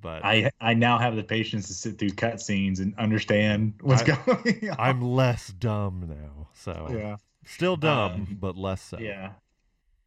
But 0.00 0.24
I 0.24 0.50
I 0.60 0.74
now 0.74 0.98
have 0.98 1.16
the 1.16 1.24
patience 1.24 1.66
to 1.68 1.74
sit 1.74 1.98
through 1.98 2.10
cutscenes 2.10 2.78
and 2.80 2.94
understand 2.98 3.74
what's 3.80 4.02
I- 4.02 4.16
going 4.26 4.70
on. 4.70 4.76
I'm 4.78 5.02
less 5.02 5.48
dumb 5.48 6.06
now. 6.08 6.48
So 6.54 6.88
yeah 6.90 7.16
still 7.44 7.76
dumb, 7.76 8.12
Um, 8.12 8.36
but 8.40 8.56
less 8.56 8.82
so. 8.82 8.98
yeah. 8.98 9.32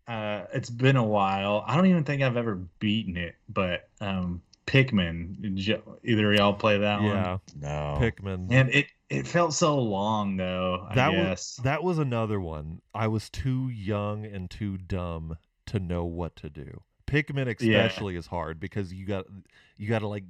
Uh, 0.08 0.46
it's 0.54 0.70
been 0.70 0.96
a 0.96 1.04
while. 1.04 1.64
I 1.66 1.76
don't 1.76 1.86
even 1.88 2.04
think 2.04 2.22
I've 2.22 2.38
ever 2.38 2.56
beaten 2.80 3.18
it, 3.18 3.36
but 3.50 3.90
um, 4.02 4.42
Pikmin. 4.68 5.58
You, 5.58 5.82
either 6.04 6.32
of 6.32 6.38
y'all 6.38 6.54
play 6.54 6.78
that 6.80 7.02
Yeah, 7.02 7.08
one? 7.08 7.16
Yeah. 7.18 7.38
No. 7.62 7.98
Pikmin. 8.00 8.48
And 8.52 8.70
it 8.70 8.88
it 9.10 9.28
felt 9.28 9.54
so 9.54 9.78
long 9.80 10.38
though. 10.38 10.86
I 10.90 10.96
that 10.96 11.12
guess. 11.12 11.58
was 11.58 11.64
that 11.64 11.84
was 11.84 11.98
another 11.98 12.40
one. 12.40 12.82
I 12.94 13.08
was 13.08 13.30
too 13.30 13.70
young 13.70 14.26
and 14.26 14.50
too 14.50 14.78
dumb 14.78 15.38
to 15.68 15.80
know 15.80 16.06
what 16.06 16.36
to 16.38 16.50
do. 16.50 16.82
Pikmin 17.12 17.48
especially 17.48 18.16
is 18.16 18.28
hard 18.28 18.60
because 18.60 18.94
you 18.94 19.06
got 19.06 19.26
you 19.78 19.88
got 19.88 20.00
to 20.00 20.08
like 20.08 20.24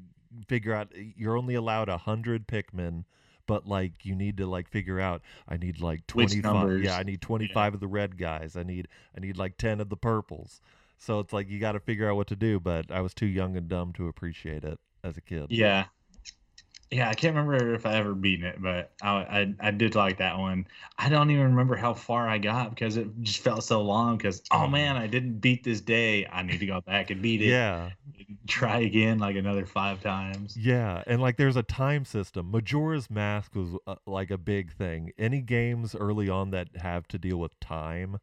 figure 0.47 0.73
out 0.73 0.91
you're 0.95 1.37
only 1.37 1.55
allowed 1.55 1.89
a 1.89 1.97
hundred 1.97 2.47
Pikmin, 2.47 3.05
but 3.47 3.67
like 3.67 4.05
you 4.05 4.15
need 4.15 4.37
to 4.37 4.47
like 4.47 4.67
figure 4.69 4.99
out 4.99 5.21
I 5.47 5.57
need 5.57 5.79
like 5.81 6.07
twenty 6.07 6.41
five. 6.41 6.83
Yeah, 6.83 6.97
I 6.97 7.03
need 7.03 7.21
twenty 7.21 7.47
five 7.47 7.73
of 7.73 7.79
the 7.79 7.87
red 7.87 8.17
guys. 8.17 8.55
I 8.55 8.63
need 8.63 8.87
I 9.15 9.19
need 9.19 9.37
like 9.37 9.57
ten 9.57 9.79
of 9.79 9.89
the 9.89 9.97
purples. 9.97 10.61
So 10.97 11.19
it's 11.19 11.33
like 11.33 11.49
you 11.49 11.59
got 11.59 11.71
to 11.73 11.79
figure 11.79 12.09
out 12.09 12.15
what 12.15 12.27
to 12.27 12.35
do. 12.35 12.59
But 12.59 12.91
I 12.91 13.01
was 13.01 13.13
too 13.13 13.25
young 13.25 13.55
and 13.55 13.67
dumb 13.67 13.93
to 13.93 14.07
appreciate 14.07 14.63
it 14.63 14.79
as 15.03 15.17
a 15.17 15.21
kid. 15.21 15.47
Yeah. 15.49 15.85
Yeah, 16.91 17.09
I 17.09 17.13
can't 17.13 17.33
remember 17.35 17.73
if 17.73 17.85
I 17.85 17.93
ever 17.95 18.13
beaten 18.13 18.45
it, 18.45 18.61
but 18.61 18.91
I, 19.01 19.09
I 19.09 19.53
I 19.67 19.71
did 19.71 19.95
like 19.95 20.17
that 20.17 20.37
one. 20.37 20.67
I 20.97 21.07
don't 21.07 21.31
even 21.31 21.43
remember 21.45 21.77
how 21.77 21.93
far 21.93 22.27
I 22.27 22.37
got 22.37 22.71
because 22.71 22.97
it 22.97 23.07
just 23.21 23.39
felt 23.39 23.63
so 23.63 23.81
long. 23.81 24.17
Because 24.17 24.41
oh 24.51 24.67
man, 24.67 24.97
I 24.97 25.07
didn't 25.07 25.39
beat 25.39 25.63
this 25.63 25.79
day. 25.79 26.27
I 26.27 26.41
need 26.43 26.59
to 26.59 26.65
go 26.65 26.81
back 26.81 27.09
and 27.09 27.21
beat 27.21 27.41
it. 27.41 27.45
Yeah. 27.45 27.91
Try 28.45 28.79
again 28.79 29.19
like 29.19 29.37
another 29.37 29.65
five 29.65 30.01
times. 30.01 30.57
Yeah, 30.57 31.01
and 31.07 31.21
like 31.21 31.37
there's 31.37 31.55
a 31.55 31.63
time 31.63 32.03
system. 32.03 32.51
Majora's 32.51 33.09
Mask 33.09 33.55
was 33.55 33.77
uh, 33.87 33.95
like 34.05 34.29
a 34.29 34.37
big 34.37 34.73
thing. 34.73 35.11
Any 35.17 35.39
games 35.41 35.95
early 35.95 36.27
on 36.27 36.51
that 36.51 36.75
have 36.75 37.07
to 37.09 37.17
deal 37.17 37.37
with 37.37 37.57
time, 37.61 38.17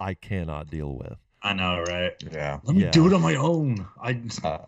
I 0.00 0.14
cannot 0.14 0.68
deal 0.68 0.96
with. 0.96 1.18
I 1.42 1.52
know, 1.54 1.80
right? 1.82 2.12
Yeah. 2.30 2.60
Let 2.64 2.76
me 2.76 2.82
Yeah. 2.82 2.90
do 2.90 3.06
it 3.06 3.12
on 3.12 3.22
my 3.22 3.36
own. 3.36 3.86
I 4.02 4.20
Uh, 4.42 4.58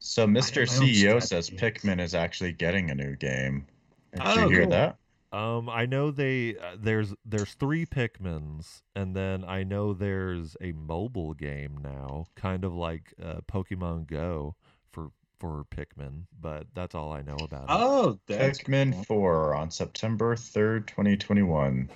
so 0.00 0.26
Mr. 0.26 0.66
have 0.68 0.68
my 0.68 0.76
own 0.76 0.94
CEO 0.94 1.22
says 1.22 1.50
strategies. 1.50 1.82
Pikmin 1.82 2.00
is 2.00 2.14
actually 2.14 2.52
getting 2.52 2.90
a 2.90 2.94
new 2.94 3.16
game. 3.16 3.66
Did 4.12 4.22
Oh, 4.24 4.34
you 4.34 4.48
hear 4.48 4.62
cool. 4.62 4.70
that? 4.70 4.98
Um, 5.32 5.68
I 5.68 5.86
know 5.86 6.10
they 6.10 6.56
uh, 6.56 6.76
there's 6.78 7.14
there's 7.24 7.54
three 7.54 7.86
Pikmins, 7.86 8.82
and 8.96 9.14
then 9.14 9.44
I 9.44 9.62
know 9.62 9.92
there's 9.94 10.56
a 10.60 10.72
mobile 10.72 11.34
game 11.34 11.78
now, 11.82 12.26
kind 12.34 12.64
of 12.64 12.74
like 12.74 13.14
uh, 13.22 13.40
Pokemon 13.50 14.08
Go 14.08 14.56
for 14.90 15.12
for 15.38 15.64
Pikmin, 15.70 16.24
but 16.40 16.66
that's 16.74 16.94
all 16.96 17.12
I 17.12 17.22
know 17.22 17.36
about 17.44 17.64
it. 17.64 17.68
oh, 17.68 18.18
that's 18.26 18.58
Pikmin 18.60 18.92
cool. 18.92 19.04
4 19.04 19.54
on 19.54 19.70
September 19.70 20.34
3rd, 20.34 20.88
2021. 20.88 21.88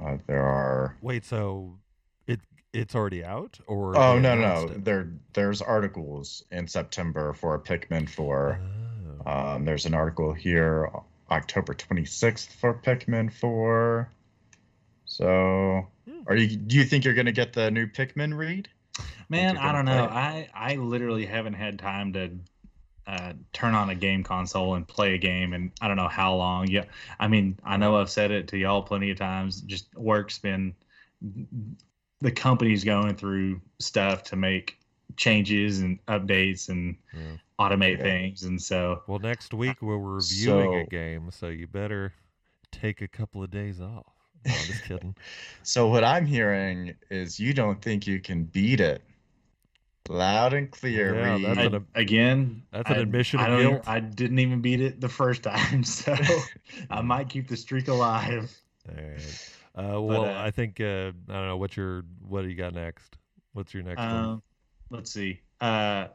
Uh, 0.00 0.16
there 0.26 0.42
are. 0.44 0.96
Wait, 1.02 1.24
so 1.24 1.78
it 1.78 1.81
it's 2.72 2.94
already 2.94 3.24
out, 3.24 3.58
or 3.66 3.96
Oh 3.96 4.18
no 4.18 4.34
no! 4.34 4.68
it? 4.70 4.84
There 4.84 5.08
there's 5.34 5.60
articles 5.62 6.42
in 6.50 6.66
September 6.66 7.32
for 7.32 7.58
Pikmin 7.58 8.08
4. 8.08 8.60
Oh. 9.26 9.30
Um, 9.30 9.64
there's 9.64 9.86
an 9.86 9.94
article 9.94 10.32
here, 10.32 10.90
October 11.30 11.74
26th 11.74 12.52
for 12.54 12.74
Pikmin 12.74 13.32
4. 13.32 14.08
So, 15.04 15.86
Hmm. 16.08 16.22
are 16.26 16.34
you? 16.36 16.56
Do 16.56 16.76
you 16.76 16.84
think 16.84 17.04
you're 17.04 17.14
gonna 17.14 17.32
get 17.32 17.52
the 17.52 17.70
new 17.70 17.86
Pikmin 17.86 18.36
Reed? 18.36 18.68
Man, 19.28 19.56
I 19.56 19.72
don't 19.72 19.84
know. 19.84 20.06
play 20.08 20.48
I 20.54 20.72
I 20.72 20.74
literally 20.76 21.26
haven't 21.26 21.54
had 21.54 21.78
time 21.78 22.12
to 22.14 22.30
uh, 23.06 23.32
turn 23.52 23.74
on 23.74 23.90
a 23.90 23.94
game 23.94 24.22
console 24.22 24.74
and 24.74 24.86
play 24.86 25.14
a 25.14 25.18
game, 25.18 25.52
and 25.52 25.72
I 25.80 25.88
don't 25.88 25.96
know 25.96 26.08
how 26.08 26.36
long. 26.36 26.68
Yeah, 26.68 26.84
I 27.18 27.28
mean, 27.28 27.58
I 27.64 27.76
know 27.76 27.96
I've 27.96 28.10
said 28.10 28.30
it 28.30 28.48
to 28.48 28.58
y'all 28.58 28.82
plenty 28.82 29.10
of 29.10 29.18
times. 29.18 29.60
Just 29.60 29.94
work's 29.96 30.38
been 30.38 30.74
the 32.22 32.30
company's 32.32 32.84
going 32.84 33.14
through 33.16 33.60
stuff 33.78 34.22
to 34.24 34.36
make 34.36 34.78
changes 35.16 35.80
and 35.80 35.98
updates 36.06 36.68
and 36.70 36.96
Yeah. 37.12 37.36
automate 37.58 37.98
Yeah. 37.98 38.02
things, 38.04 38.42
and 38.44 38.60
so 38.60 39.02
Well, 39.06 39.18
next 39.18 39.52
week 39.52 39.82
we're 39.82 39.98
reviewing 39.98 40.74
a 40.80 40.86
game, 40.86 41.30
so 41.30 41.48
you 41.48 41.66
better 41.66 42.12
take 42.70 43.02
a 43.02 43.08
couple 43.08 43.42
of 43.42 43.50
days 43.50 43.80
off. 43.80 44.06
No, 44.46 44.52
I'm 44.52 44.66
just 44.66 44.84
kidding. 44.84 45.14
So 45.62 45.86
what 45.88 46.02
I'm 46.02 46.24
hearing 46.26 46.94
is 47.10 47.38
you 47.38 47.52
don't 47.52 47.80
think 47.82 48.06
you 48.06 48.18
can 48.20 48.44
beat 48.44 48.80
it. 48.80 49.02
Loud 50.08 50.52
and 50.52 50.68
clear, 50.70 51.14
Yeah, 51.14 51.34
Reed. 51.34 51.44
that's 51.44 51.58
I, 51.58 51.62
an- 51.62 51.86
again, 51.94 52.62
that's 52.72 52.90
an 52.90 52.96
I- 52.96 53.00
admission 53.00 53.38
I 53.40 53.48
of 53.48 53.60
guilt. 53.60 53.82
I 53.86 54.00
didn't 54.00 54.38
even 54.40 54.60
beat 54.60 54.80
it 54.80 55.00
the 55.00 55.08
first 55.08 55.42
time, 55.44 55.84
so 55.98 56.16
I 56.90 57.02
might 57.02 57.28
keep 57.28 57.46
the 57.48 57.56
streak 57.56 57.86
alive. 57.88 58.52
All 58.88 58.94
right. 58.96 59.48
Uh, 59.74 60.00
well, 60.00 60.24
uh, 60.24 60.34
I 60.34 60.50
think 60.50 60.80
uh, 60.80 60.84
I 60.84 61.32
don't 61.32 61.48
know 61.48 61.56
what's 61.56 61.76
your 61.76 62.04
what 62.28 62.42
do 62.42 62.48
you 62.48 62.54
got 62.54 62.74
next? 62.74 63.16
What's 63.52 63.72
your 63.72 63.82
next 63.82 63.98
one? 63.98 64.10
Um, 64.10 64.42
let's 64.90 65.10
see. 65.10 65.40
Uh, 65.60 66.08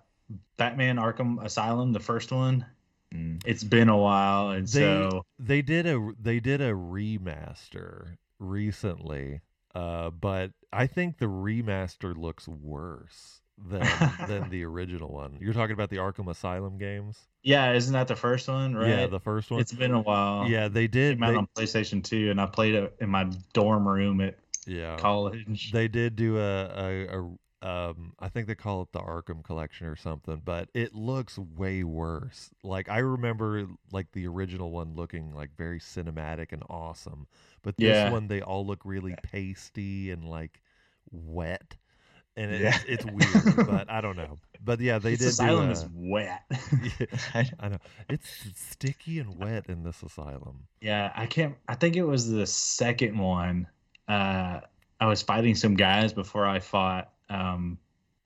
Batman 0.58 0.98
Arkham 0.98 1.44
Asylum, 1.44 1.94
the 1.94 2.00
first 2.00 2.32
one. 2.32 2.66
Mm. 3.14 3.42
It's 3.46 3.64
been 3.64 3.90
a 3.90 3.98
while, 3.98 4.52
and 4.52 4.68
They 4.68 4.82
so 4.82 5.26
they 5.40 5.62
did 5.62 5.88
a 5.88 6.12
they 6.20 6.40
did 6.40 6.62
a 6.62 6.72
remaster 6.72 8.18
recently, 8.38 9.42
uh, 9.74 10.10
but 10.12 10.52
I 10.72 10.88
think 10.88 11.18
the 11.18 11.26
remaster 11.26 12.16
looks 12.16 12.48
worse 12.48 13.42
than 13.58 14.16
than 14.20 14.50
the 14.50 14.64
original 14.64 15.10
one. 15.12 15.38
You're 15.40 15.54
talking 15.54 15.74
about 15.74 15.90
the 15.90 15.98
Arkham 15.98 16.30
Asylum 16.30 16.78
games, 16.78 17.28
yeah, 17.44 17.74
isn't 17.74 17.94
that 17.94 18.08
the 18.08 18.16
first 18.16 18.48
one? 18.48 18.76
Right. 18.76 19.00
yeah, 19.00 19.08
the 19.08 19.20
first 19.20 19.52
one. 19.52 19.62
It's 19.62 19.74
been 19.74 19.94
a 19.94 20.02
while. 20.02 20.48
yeah, 20.50 20.68
they 20.68 20.88
It 20.90 20.90
did. 20.90 21.20
came 21.20 21.24
out 21.24 21.36
They, 21.36 21.38
on 21.38 21.48
PlayStation 21.58 22.04
2, 22.04 22.30
and 22.32 22.42
I 22.42 22.46
played 22.48 22.76
it 22.76 22.96
in 23.00 23.10
my 23.10 23.26
dorm 23.54 23.88
room 23.88 24.22
at 24.22 24.38
yeah, 24.66 24.98
college. 24.98 25.48
they 25.68 25.88
did 25.88 26.16
do 26.16 26.38
a, 26.38 26.66
a, 26.66 27.20
a 27.20 27.38
um 27.68 28.14
I 28.20 28.30
think 28.30 28.48
they 28.48 28.56
call 28.56 28.84
it 28.84 28.92
the 28.92 29.00
Arkham 29.00 29.44
collection 29.44 29.88
or 29.88 29.96
something, 29.96 30.42
but 30.46 30.70
it 30.74 30.94
looks 30.94 31.38
way 31.40 31.84
worse. 31.84 32.52
Like 32.64 32.90
I 32.90 33.00
remember 33.00 33.68
like 33.92 34.12
the 34.12 34.28
original 34.28 34.72
one 34.72 34.96
looking 34.96 35.34
like 35.34 35.56
very 35.58 35.80
cinematic 35.80 36.52
and 36.52 36.64
awesome, 36.70 37.28
but 37.64 37.80
this 37.80 38.04
Yeah. 38.04 38.06
one 38.06 38.28
they 38.28 38.42
all 38.42 38.66
look 38.66 38.82
really 38.86 39.16
pasty 39.16 40.12
and 40.12 40.24
like 40.26 40.62
wet. 41.12 41.76
And 42.38 42.52
it, 42.54 42.62
Yeah. 42.62 42.78
it's 42.88 43.04
weird, 43.06 43.68
but 43.68 43.90
I 43.92 44.00
don't 44.00 44.16
know. 44.16 44.38
But 44.64 44.80
yeah, 44.80 45.00
they 45.00 45.12
this 45.12 45.20
did 45.20 45.28
asylum 45.30 45.70
a, 45.70 45.72
is 45.72 45.86
wet. 45.94 46.44
yeah, 47.00 47.06
I- 47.34 47.50
I 47.60 47.70
know. 47.70 47.78
It's 48.10 48.30
sticky 48.56 49.20
and 49.20 49.38
wet 49.40 49.66
in 49.68 49.84
this 49.84 50.02
asylum. 50.04 50.68
yeah, 50.80 51.12
I 51.16 51.26
can't. 51.26 51.56
I 51.68 51.74
think 51.76 51.96
it 51.96 52.04
was 52.04 52.30
the 52.30 52.46
second 52.48 53.18
one. 53.18 53.68
Uh, 54.08 54.62
I 55.00 55.06
was 55.08 55.22
fighting 55.22 55.56
some 55.56 55.76
guys 55.76 56.14
before 56.14 56.46
I 56.46 56.60
fought 56.60 57.10
um, 57.30 57.78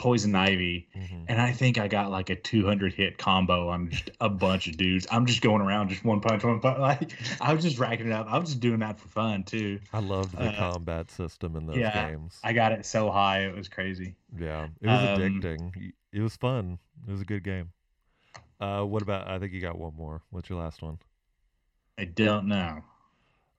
Poison 0.02 0.34
Ivy, 0.34 0.88
Mhm. 0.96 1.26
and 1.28 1.40
I 1.40 1.52
think 1.52 1.78
I 1.78 1.88
got 1.88 2.10
like 2.10 2.32
a 2.32 2.36
200 2.36 2.92
hit 2.94 3.20
combo 3.20 3.70
on 3.70 3.92
just 3.92 4.10
a 4.20 4.30
bunch 4.30 4.66
of 4.68 4.76
dudes. 4.76 5.06
I'm 5.12 5.28
just 5.28 5.42
going 5.42 5.62
around, 5.62 5.90
just 5.90 6.04
one 6.04 6.22
punch, 6.22 6.44
one 6.44 6.60
punch. 6.60 6.80
Like 6.80 7.12
I 7.40 7.54
was 7.54 7.64
just 7.64 7.78
racking 7.78 8.08
it 8.08 8.12
up. 8.12 8.26
I 8.28 8.40
was 8.40 8.50
just 8.50 8.62
doing 8.62 8.80
that 8.80 9.00
for 9.00 9.08
fun 9.10 9.44
too. 9.44 9.80
I 9.94 10.00
loved 10.00 10.36
the 10.36 10.50
Uh, 10.50 10.58
combat 10.58 11.12
system 11.12 11.56
in 11.56 11.68
those 11.68 11.78
yeah, 11.78 12.10
games. 12.10 12.40
I 12.44 12.52
got 12.54 12.72
it 12.72 12.84
so 12.84 13.12
high, 13.12 13.42
it 13.46 13.56
was 13.56 13.70
crazy. 13.70 14.16
Yeah, 14.36 14.70
it 14.82 14.88
was 14.88 15.04
Um, 15.04 15.20
addicting. 15.22 15.92
It 16.12 16.22
was 16.22 16.36
fun. 16.36 16.80
It 17.08 17.12
was 17.12 17.22
a 17.22 17.26
good 17.26 17.44
game. 17.44 17.72
Uh, 18.60 18.84
what 18.84 19.04
about? 19.04 19.28
I 19.28 19.38
think 19.38 19.54
you 19.54 19.62
got 19.62 19.78
one 19.78 19.94
more. 19.96 20.24
What's 20.32 20.50
your 20.50 20.58
last 20.60 20.82
one? 20.82 20.98
I 22.00 22.06
don't 22.06 22.48
know. 22.48 22.84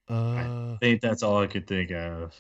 Uh, 0.09 0.15
I 0.15 0.77
think 0.81 1.01
that's 1.03 1.23
all 1.23 1.39
I 1.41 1.47
could 1.47 1.69
think 1.69 1.93
of. 1.93 2.35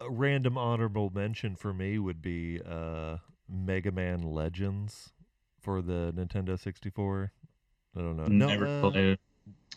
A 0.00 0.10
random 0.10 0.56
honorable 0.56 1.10
mention 1.14 1.56
for 1.56 1.72
me 1.72 1.98
would 1.98 2.22
be 2.22 2.60
uh, 2.66 3.18
Mega 3.48 3.90
Man 3.90 4.22
Legends 4.22 5.12
for 5.60 5.82
the 5.82 6.12
Nintendo 6.16 6.58
64. 6.58 7.32
I 7.96 8.00
don't 8.00 8.16
know. 8.16 8.26
No, 8.26 8.48
Never 8.48 8.66
uh, 8.66 8.90
played 8.90 9.18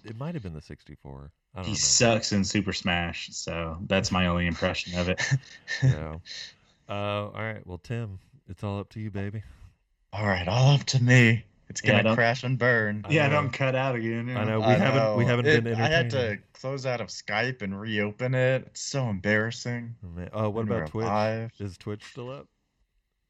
it. 0.06 0.18
might 0.18 0.34
have 0.36 0.44
been 0.44 0.54
the 0.54 0.62
64. 0.62 1.32
I 1.56 1.60
don't 1.60 1.66
He 1.66 1.72
know. 1.72 1.78
sucks 1.78 2.32
in 2.32 2.44
Super 2.44 2.74
Smash, 2.74 3.30
so 3.32 3.78
that's 3.88 4.12
my 4.12 4.28
only 4.28 4.48
impression 4.48 4.98
of 5.00 5.10
it. 5.10 5.22
Yeah. 5.84 6.18
Uh, 6.90 6.94
all 6.94 7.32
right. 7.34 7.66
Well, 7.66 7.78
Tim, 7.78 8.20
it's 8.50 8.64
all 8.64 8.80
up 8.80 8.90
to 8.90 9.00
you, 9.00 9.10
baby. 9.10 9.42
All 10.12 10.28
right, 10.28 10.48
all 10.48 10.76
up 10.76 10.84
to 10.86 11.02
me. 11.02 11.44
It's 11.74 11.82
gonna 11.82 12.04
don't- 12.04 12.16
crash 12.16 12.44
and 12.44 12.58
burn. 12.60 13.04
I 13.08 13.12
yeah, 13.12 13.26
know. 13.28 13.34
don't 13.34 13.50
cut 13.52 13.76
out 13.76 13.96
again. 13.96 14.30
I 14.38 14.44
know 14.44 14.60
we 14.60 14.66
I 14.66 14.74
haven't 14.76 15.18
we 15.18 15.24
know. 15.24 15.30
haven't 15.30 15.48
It- 15.48 15.64
been 15.64 15.82
I 15.82 15.88
had 15.88 16.10
to 16.12 16.38
close 16.54 16.86
out 16.86 17.02
of 17.02 17.08
Skype 17.08 17.64
and 17.64 17.80
reopen 17.80 18.36
it. 18.36 18.64
It's 18.68 18.82
so 18.82 19.10
embarrassing. 19.10 19.96
Oh, 20.06 20.08
man. 20.10 20.30
Oh, 20.34 20.44
what 20.50 20.68
When 20.68 20.68
about 20.78 20.90
Twitch? 20.90 21.06
alive. 21.06 21.52
Is 21.60 21.78
Twitch 21.78 22.04
still 22.06 22.30
up? 22.30 22.48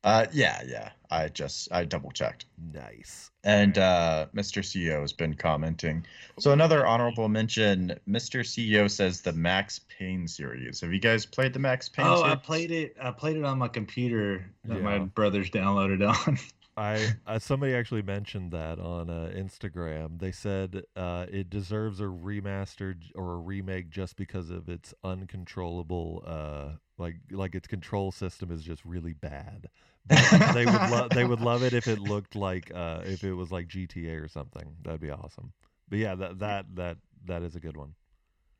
Uh, 0.03 0.25
yeah, 0.33 0.61
yeah. 0.67 0.89
I 1.09 1.29
just 1.29 1.71
I 1.71 1.85
double 1.85 2.11
checked, 2.11 2.43
Nice. 2.73 3.31
and 3.45 3.77
uh, 3.77 4.25
Mr. 4.35 4.61
CEO 4.61 4.99
has 4.99 5.13
been 5.13 5.33
commenting. 5.33 6.05
So 6.39 6.51
another 6.51 6.85
honorable 6.85 7.29
mention. 7.29 7.97
Mr. 8.05 8.41
CEO 8.41 8.91
says 8.91 9.21
the 9.21 9.31
Max 9.31 9.79
Payne 9.97 10.27
series. 10.27 10.81
Have 10.81 10.91
you 10.91 10.99
guys 10.99 11.25
played 11.25 11.53
the 11.53 11.59
Max 11.59 11.87
Payne? 11.87 12.05
Oh, 12.05 12.21
I 12.21 12.35
played 12.35 12.71
it. 12.71 12.97
I 13.01 13.11
played 13.11 13.37
it 13.37 13.45
on 13.45 13.57
my 13.57 13.69
computer 13.69 14.45
that 14.65 14.81
my 14.81 14.99
brothers 14.99 15.49
downloaded 15.49 16.05
on. 16.27 16.37
I 16.75 17.13
uh, 17.27 17.39
somebody 17.39 17.73
actually 17.75 18.01
mentioned 18.01 18.51
that 18.51 18.79
on 18.79 19.09
uh, 19.09 19.31
Instagram. 19.35 20.19
They 20.19 20.31
said 20.31 20.83
uh, 20.95 21.25
it 21.31 21.49
deserves 21.49 21.99
a 21.99 22.05
remastered 22.05 23.03
or 23.15 23.33
a 23.33 23.37
remake 23.37 23.89
just 23.89 24.15
because 24.15 24.49
of 24.49 24.69
its 24.69 24.93
uncontrollable, 25.03 26.23
uh, 26.25 26.77
like 26.97 27.15
like 27.31 27.55
its 27.55 27.67
control 27.67 28.11
system 28.11 28.51
is 28.51 28.63
just 28.63 28.83
really 28.85 29.13
bad. 29.13 29.69
But 30.07 30.53
they 30.53 30.65
would 30.65 30.73
love 30.73 31.09
they 31.11 31.23
would 31.25 31.41
love 31.41 31.63
it 31.63 31.73
if 31.73 31.87
it 31.87 31.99
looked 31.99 32.35
like 32.35 32.71
uh, 32.73 33.01
if 33.05 33.23
it 33.23 33.33
was 33.33 33.51
like 33.51 33.67
GTA 33.67 34.21
or 34.23 34.27
something. 34.27 34.75
That'd 34.83 34.99
be 35.01 35.11
awesome. 35.11 35.53
But 35.89 35.99
yeah, 35.99 36.15
that 36.15 36.39
that 36.39 36.65
that 36.75 36.97
that 37.25 37.43
is 37.43 37.55
a 37.55 37.59
good 37.59 37.77
one. 37.77 37.93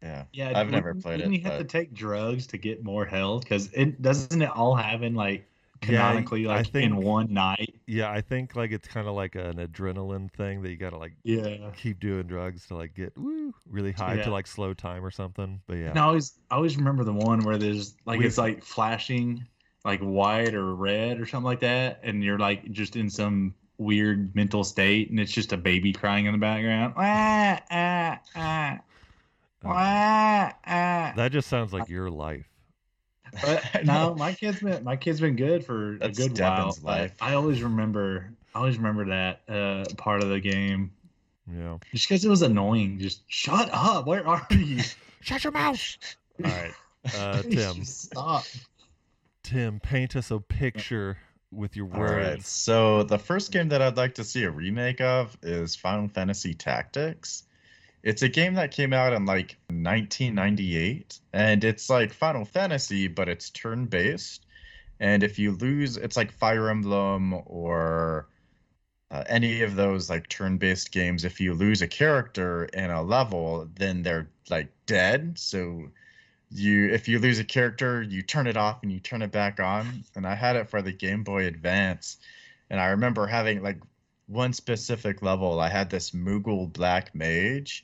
Yeah. 0.02 0.26
yeah, 0.34 0.52
I've 0.54 0.69
never 0.69 0.89
wouldn't- 0.89 1.04
played 1.04 1.17
wouldn't 1.19 1.34
it, 1.34 1.38
you 1.39 1.43
have 1.45 1.60
to 1.60 1.63
take 1.63 1.93
drugs 1.93 2.45
to 2.47 2.58
get 2.58 2.84
more 2.84 3.06
health? 3.06 3.43
Because 3.43 3.69
it 3.73 4.02
doesn't 4.02 4.41
it 4.41 4.49
all 4.49 4.76
happen 4.76 5.15
like 5.15 5.39
Yeah, 5.39 5.53
canonically, 5.86 6.48
I 6.48 6.58
like 6.58 6.76
in 6.76 6.96
one 6.98 7.34
night. 7.34 7.76
Yeah, 7.88 8.12
I 8.12 8.22
think 8.22 8.56
like 8.56 8.72
it's 8.72 8.88
kind 8.88 9.08
of 9.08 9.15
like 9.15 9.36
an 9.36 9.56
adrenaline 9.58 10.32
thing 10.32 10.62
that 10.63 10.69
you 10.69 10.78
gotta 10.78 10.98
like 10.98 11.13
Yeah. 11.24 11.72
keep 11.76 12.00
doing 12.00 12.28
drugs 12.28 12.67
to 12.67 12.76
like 12.76 12.93
get 12.93 13.17
woo 13.17 13.54
really 13.69 13.91
high 13.91 14.15
Yeah. 14.15 14.24
to 14.24 14.32
like 14.32 14.48
slow 14.48 14.74
time 14.74 15.04
or 15.06 15.12
something. 15.12 15.62
But 15.67 15.78
yeah, 15.78 15.89
And 15.89 16.00
I 16.00 16.04
always, 16.04 16.39
I 16.52 16.56
always 16.56 16.78
remember 16.78 17.04
the 17.04 17.13
one 17.13 17.41
where 17.41 17.58
there's 17.58 17.96
like 18.06 18.19
We- 18.19 18.26
it's 18.26 18.38
like 18.38 18.63
flashing, 18.63 19.46
like 19.86 20.00
white 20.02 20.54
or 20.54 20.74
red 20.76 21.19
or 21.19 21.26
something 21.26 21.46
like 21.46 21.60
that, 21.62 22.00
and 22.04 22.24
you're 22.24 22.39
like 22.39 22.72
just 22.72 22.96
in 22.96 23.10
some 23.10 23.54
weird 23.80 24.34
mental 24.36 24.63
state, 24.63 25.10
and 25.10 25.19
it's 25.19 25.32
just 25.32 25.52
a 25.52 25.58
baby 25.58 25.91
crying 25.91 26.26
in 26.26 26.32
the 26.32 26.38
background. 26.38 26.93
Ah, 26.96 27.60
ah, 27.72 28.19
ah, 28.36 28.80
Uh, 29.65 29.67
ah, 29.67 30.54
ah. 30.67 31.13
that 31.15 31.32
just 31.32 31.48
sounds 31.50 31.74
like 31.74 31.89
your 31.89 32.10
life. 32.10 32.48
But 33.41 33.63
no, 33.86 34.15
my 34.15 34.34
kid's 34.34 34.60
been 34.62 34.84
my 34.84 34.96
kid's 34.96 35.19
been 35.19 35.36
good 35.36 35.65
for 35.65 35.98
That's 36.00 36.17
a 36.19 36.22
good 36.22 36.34
Devin's 36.36 36.80
while. 36.82 36.96
life. 36.98 37.15
I, 37.22 37.32
I 37.32 37.36
always 37.36 37.62
remember, 37.63 38.30
I 38.54 38.60
always 38.60 38.78
remember 38.78 39.06
that 39.06 39.41
uh, 39.50 39.86
part 39.98 40.22
of 40.24 40.30
the 40.30 40.39
game, 40.39 40.91
Yeah. 41.52 41.78
just 41.91 42.08
because 42.08 42.24
it 42.26 42.30
was 42.30 42.41
annoying. 42.41 43.00
Just 43.00 43.22
shut 43.28 43.69
up. 43.72 44.06
Where 44.06 44.28
are 44.28 44.46
you? 44.52 44.82
Shut 45.22 45.43
your 45.43 45.54
mouth. 45.54 45.80
All 46.43 46.50
right, 46.52 46.72
uh, 47.17 47.41
Tim. 47.43 47.84
Stop. 47.84 48.43
Tim, 49.43 49.80
paint 49.80 50.15
us 50.15 50.32
a 50.32 50.39
picture 50.39 51.17
with 51.52 51.76
your 51.76 51.86
words. 51.86 52.12
right. 52.12 52.43
So 52.43 53.04
the 53.04 53.19
first 53.19 53.52
game 53.52 53.69
that 53.69 53.82
I'd 53.82 53.98
like 53.98 54.15
to 54.15 54.24
see 54.24 54.43
a 54.43 54.50
remake 54.50 55.02
of 55.02 55.38
is 55.43 55.76
Final 55.76 56.08
Fantasy 56.08 56.54
Tactics. 56.54 57.43
It's 58.04 58.22
a 58.22 58.30
game 58.30 58.56
that 58.56 58.72
came 58.72 58.94
out 58.94 59.13
in 59.13 59.26
like 59.26 59.58
1998, 59.68 61.20
and 61.32 61.63
it's 61.63 61.89
like 61.89 62.13
Final 62.13 62.46
Fantasy, 62.46 63.08
but 63.08 63.30
it's 63.30 63.50
turn-based. 63.50 64.46
And 65.00 65.24
if 65.24 65.39
you 65.39 65.54
lose, 65.54 65.98
it's 65.98 66.18
like 66.18 66.32
Fire 66.32 66.70
Emblem 66.70 67.34
or 67.46 68.28
uh, 69.12 69.24
any 69.28 69.62
of 69.62 69.76
those 69.76 70.10
like 70.10 70.28
turn-based 70.30 70.92
games. 70.92 71.24
If 71.24 71.39
you 71.39 71.54
lose 71.54 71.82
a 71.82 71.88
character 71.88 72.66
in 72.66 72.92
a 72.92 73.02
level, 73.02 73.70
then 73.76 74.04
they're 74.04 74.30
like 74.50 74.70
dead. 74.86 75.39
So 75.39 75.89
you 76.54 76.89
if 76.89 77.08
you 77.08 77.20
lose 77.20 77.39
a 77.39 77.44
character 77.44 78.04
you 78.04 78.22
turn 78.22 78.46
it 78.48 78.58
off 78.58 78.84
and 78.84 78.92
you 78.92 79.00
turn 79.00 79.22
it 79.22 79.32
back 79.32 79.60
on 79.60 80.04
and 80.16 80.28
i 80.28 80.36
had 80.36 80.56
it 80.56 80.70
for 80.70 80.82
the 80.82 80.92
game 80.92 81.24
boy 81.24 81.46
advance 81.46 82.18
and 82.70 82.80
i 82.80 82.88
remember 82.88 83.26
having 83.26 83.63
like 83.63 83.80
one 84.28 84.54
specific 84.54 85.22
level 85.22 85.60
i 85.60 85.68
had 85.68 85.89
this 85.89 86.12
moogle 86.12 86.72
black 86.72 87.13
mage 87.16 87.84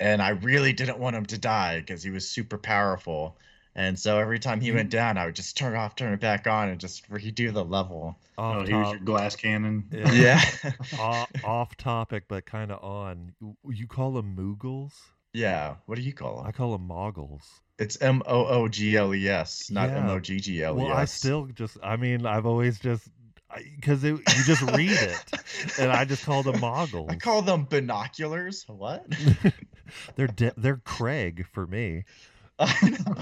and 0.00 0.20
i 0.22 0.30
really 0.30 0.72
didn't 0.72 0.98
want 0.98 1.14
him 1.14 1.26
to 1.26 1.38
die 1.38 1.78
because 1.80 2.02
he 2.02 2.10
was 2.10 2.28
super 2.28 2.58
powerful 2.58 3.36
and 3.76 3.96
so 3.98 4.18
every 4.18 4.38
time 4.40 4.60
he 4.60 4.72
went 4.72 4.88
mm-hmm. 4.88 4.96
down 4.96 5.18
i 5.18 5.26
would 5.26 5.36
just 5.36 5.56
turn 5.56 5.76
off 5.76 5.94
turn 5.94 6.12
it 6.12 6.20
back 6.20 6.46
on 6.46 6.68
and 6.70 6.80
just 6.80 7.08
redo 7.10 7.52
the 7.52 7.64
level 7.64 8.16
Off, 8.38 8.56
Oh, 8.56 8.60
here's 8.64 8.70
top- 8.86 8.94
your 8.94 9.04
glass 9.04 9.36
cannon. 9.36 9.84
yeah, 9.92 10.12
yeah 10.12 10.72
off, 10.98 11.30
off 11.44 11.76
topic, 11.76 12.24
but 12.26 12.46
kind 12.46 12.72
of 12.72 12.82
on. 12.82 13.32
You- 13.40 13.56
You 13.70 13.86
call 13.86 14.12
them 14.12 14.34
Moogles? 14.34 14.92
yeah 15.34 15.74
what 15.86 15.96
do 15.96 16.02
you 16.02 16.12
call 16.14 16.38
them? 16.38 16.46
I 16.46 16.52
call 16.52 16.72
them 16.72 16.88
Moggles. 16.88 17.42
it's 17.78 18.00
m-o-o-g-l-e-s 18.00 19.70
not 19.70 19.90
Yeah. 19.90 19.98
m-o-g-g-l-e-s 19.98 20.74
Well, 20.74 20.92
I 20.92 21.04
still 21.04 21.46
just. 21.46 21.76
I 21.82 21.96
mean, 21.96 22.26
I've 22.26 22.46
always 22.46 22.78
just 22.80 23.08
because 23.76 24.02
you 24.04 24.20
just 24.46 24.62
read 24.62 24.90
it, 24.92 25.24
and 25.78 25.90
I 25.92 26.04
just 26.04 26.24
call 26.24 26.42
them 26.42 26.56
Moggles. 26.60 27.10
I 27.12 27.16
call 27.16 27.42
them 27.42 27.66
binoculars. 27.68 28.64
What? 28.68 29.06
they're 30.16 30.26
de- 30.26 30.52
they're 30.56 30.80
Craig 30.84 31.46
for 31.52 31.66
me. 31.66 32.04
I 32.60 32.90
know. 32.90 33.14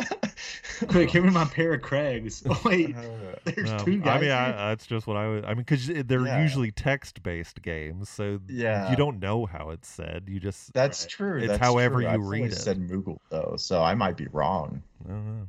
Quick, 0.88 1.10
give 1.10 1.22
me 1.24 1.30
my 1.30 1.44
pair 1.44 1.74
of 1.74 1.82
Craigs. 1.82 2.42
Oh, 2.48 2.58
wait, 2.64 2.96
Uh, 2.96 3.02
there's 3.44 3.70
No, 3.70 3.78
two 3.78 3.98
guys. 3.98 4.08
I 4.08 4.14
mean, 4.14 4.22
here? 4.24 4.34
I, 4.34 4.68
that's 4.70 4.86
just 4.86 5.06
what 5.06 5.18
I 5.18 5.28
would. 5.28 5.44
I 5.44 5.48
mean, 5.48 5.58
because 5.58 5.86
they're 5.86 6.26
Yeah. 6.26 6.42
usually 6.42 6.70
text-based 6.70 7.60
games, 7.60 8.08
so 8.08 8.40
Yeah. 8.48 8.90
you 8.90 8.96
don't 8.96 9.20
know 9.20 9.44
how 9.44 9.68
it's 9.70 9.86
said. 9.88 10.24
You 10.28 10.40
just 10.40 10.72
That's 10.72 11.02
Right. 11.04 11.10
true. 11.10 11.38
It's 11.40 11.48
that's 11.48 11.60
however 11.62 11.96
true. 11.96 12.02
you 12.04 12.08
I've 12.08 12.22
read 12.24 12.52
it. 12.52 12.56
Said 12.56 12.78
Moogle 12.80 13.18
though, 13.28 13.54
so 13.58 13.82
I 13.82 13.94
might 13.94 14.16
be 14.16 14.28
wrong. 14.32 14.82
I 15.04 15.08
don't 15.10 15.26
know. 15.26 15.46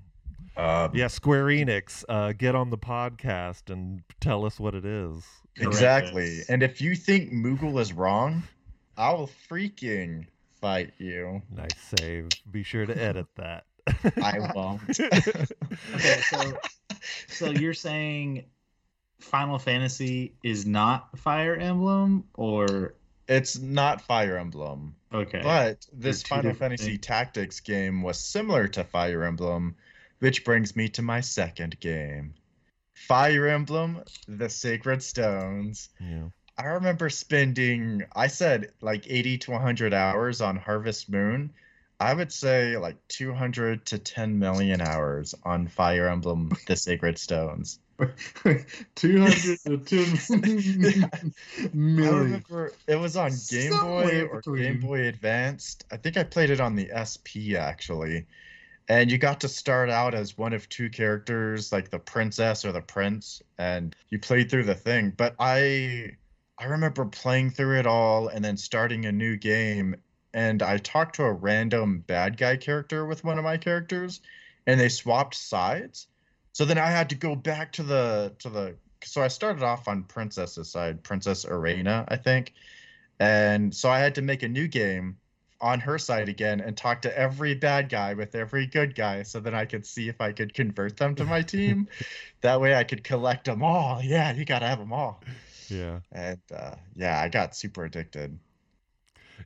Um, 0.62 0.92
Yeah, 0.94 1.08
Square 1.08 1.46
Enix, 1.46 2.04
uh, 2.10 2.34
get 2.34 2.54
on 2.56 2.70
the 2.70 2.78
podcast 2.78 3.72
and 3.72 4.04
tell 4.20 4.46
us 4.46 4.60
what 4.60 4.76
it 4.76 4.84
is. 4.84 5.24
exactly. 5.56 6.36
Correct. 6.36 6.50
And 6.50 6.62
if 6.64 6.82
you 6.82 6.96
think 6.96 7.32
Moogle 7.32 7.80
is 7.80 7.94
wrong, 7.94 8.44
I'll 8.98 9.30
freaking 9.50 10.26
fight 10.62 10.94
you. 10.98 11.42
Nice 11.54 11.70
save. 11.98 12.30
Be 12.50 12.64
sure 12.64 12.86
to 12.86 12.96
edit 13.02 13.28
that. 13.36 13.66
I 14.22 14.52
won't. 14.54 14.82
Okay, 15.96 16.22
so 16.30 16.54
so 17.28 17.46
you're 17.50 17.74
saying 17.74 18.46
Final 19.20 19.58
Fantasy 19.60 20.34
is 20.44 20.66
not 20.66 21.18
Fire 21.18 21.56
Emblem 21.56 22.26
or 22.36 22.94
it's 23.28 23.58
not 23.60 24.02
Fire 24.02 24.38
Emblem. 24.38 24.96
okay. 25.14 25.42
But 25.44 25.86
this 25.94 26.22
Final 26.24 26.54
Fantasy 26.54 26.92
things. 26.92 27.02
Tactics 27.06 27.60
game 27.60 28.02
was 28.04 28.20
similar 28.20 28.68
to 28.70 28.84
Fire 28.84 29.24
Emblem, 29.24 29.76
which 30.20 30.44
brings 30.46 30.76
me 30.76 30.90
to 30.90 31.02
my 31.02 31.22
second 31.22 31.80
game. 31.80 32.34
Fire 32.94 33.48
Emblem, 33.48 34.04
The 34.28 34.50
Sacred 34.50 35.02
Stones. 35.02 35.90
yeah. 36.00 36.26
I 36.62 36.66
remember 36.74 37.10
spending, 37.10 38.04
I 38.16 38.28
said 38.28 38.72
like 38.82 39.10
80 39.10 39.40
to 39.40 39.52
100 39.52 39.96
hours 39.96 40.42
on 40.42 40.58
Harvest 40.58 41.10
Moon. 41.10 41.54
I 42.00 42.14
would 42.14 42.32
say 42.32 42.78
like 42.78 42.98
200 43.08 43.88
to 43.88 43.98
10 43.98 44.38
million 44.38 44.80
hours 44.80 45.34
on 45.44 45.68
Fire 45.68 46.08
Emblem, 46.08 46.52
The 46.68 46.76
Sacred 46.76 47.18
Stones. 47.18 47.80
200 48.96 49.60
to 49.66 49.78
10 49.80 50.20
million. 51.74 52.14
I 52.14 52.20
remember 52.20 52.74
it 52.88 52.96
was 52.96 53.18
on 53.18 53.32
Game 53.50 53.72
Boy 53.72 54.28
or 54.30 54.36
between. 54.38 54.62
Game 54.62 54.80
Boy 54.82 55.08
Advanced. 55.08 55.86
I 55.92 55.98
think 55.98 56.16
I 56.16 56.24
played 56.24 56.52
it 56.52 56.62
on 56.62 56.76
the 56.76 56.92
SP 56.94 57.58
actually. 57.58 58.28
And 58.88 59.10
you 59.10 59.18
got 59.18 59.42
to 59.42 59.48
start 59.48 59.90
out 59.90 60.14
as 60.14 60.38
one 60.38 60.54
of 60.54 60.70
two 60.70 60.92
characters, 60.92 61.72
like 61.72 61.90
the 61.90 62.00
princess 62.00 62.66
or 62.66 62.72
the 62.72 62.82
prince, 62.82 63.42
and 63.58 63.96
you 64.12 64.20
played 64.20 64.52
through 64.52 64.66
the 64.66 64.76
thing. 64.76 65.14
But 65.16 65.36
I 65.40 66.18
I 66.62 66.66
remember 66.66 67.06
playing 67.06 67.50
through 67.50 67.80
it 67.80 67.88
all 67.88 68.28
and 68.28 68.46
then 68.46 68.56
starting 68.56 69.06
a 69.06 69.12
new 69.12 69.36
game 69.36 69.96
and 70.32 70.62
I 70.62 70.78
talked 70.78 71.16
to 71.16 71.24
a 71.24 71.34
random 71.34 72.04
bad 72.06 72.38
guy 72.38 72.56
character 72.56 73.06
with 73.08 73.24
one 73.24 73.40
of 73.40 73.44
my 73.44 73.58
characters 73.58 74.22
and 74.68 74.80
they 74.80 74.88
swapped 74.88 75.34
sides. 75.34 76.06
So 76.54 76.66
then 76.66 76.78
I 76.78 76.86
had 76.92 77.10
to 77.10 77.16
go 77.16 77.36
back 77.36 77.72
to 77.74 77.84
the 77.84 78.36
to 78.40 78.50
the 78.50 78.76
so 79.04 79.24
I 79.24 79.28
started 79.30 79.64
off 79.64 79.88
on 79.88 80.04
Princess's 80.04 80.70
side, 80.70 81.02
Princess 81.02 81.46
Arena, 81.46 82.06
I 82.08 82.18
think. 82.18 82.54
And 83.20 83.74
so 83.74 83.90
I 83.90 83.98
had 83.98 84.14
to 84.16 84.22
make 84.22 84.44
a 84.44 84.48
new 84.48 84.68
game 84.68 85.18
on 85.62 85.80
her 85.80 85.98
side 85.98 86.30
again 86.30 86.62
and 86.62 86.78
talk 86.78 87.02
to 87.04 87.18
every 87.18 87.56
bad 87.56 87.90
guy 87.90 88.14
with 88.14 88.36
every 88.36 88.68
good 88.68 88.94
guy 88.94 89.24
so 89.24 89.40
that 89.40 89.56
I 89.56 89.66
could 89.66 89.86
see 89.86 90.10
if 90.10 90.22
I 90.22 90.32
could 90.32 90.54
convert 90.54 90.98
them 90.98 91.16
to 91.16 91.26
my 91.26 91.42
team. 91.42 91.88
that 92.42 92.62
way 92.62 92.76
I 92.76 92.84
could 92.84 93.04
collect 93.04 93.46
them 93.46 93.64
all. 93.64 94.00
Yeah, 94.04 94.32
you 94.34 94.46
got 94.46 94.60
to 94.60 94.68
have 94.68 94.80
them 94.80 94.94
all. 94.94 95.24
Yeah. 95.72 96.00
And 96.12 96.40
uh, 96.56 96.76
yeah, 96.96 97.20
I 97.20 97.30
got 97.30 97.56
super 97.56 97.86
addicted. 97.86 98.38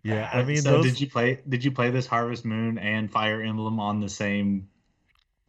Yeah. 0.04 0.30
I 0.32 0.44
mean, 0.44 0.58
so 0.58 0.72
those, 0.74 0.86
did 0.86 1.02
you 1.02 1.10
play 1.10 1.40
did 1.48 1.64
you 1.64 1.72
play 1.72 1.90
this 1.90 2.08
Harvest 2.08 2.46
Moon 2.46 2.78
and 2.78 3.12
Fire 3.12 3.42
Emblem 3.42 3.80
on 3.80 4.02
the 4.02 4.10
same 4.10 4.70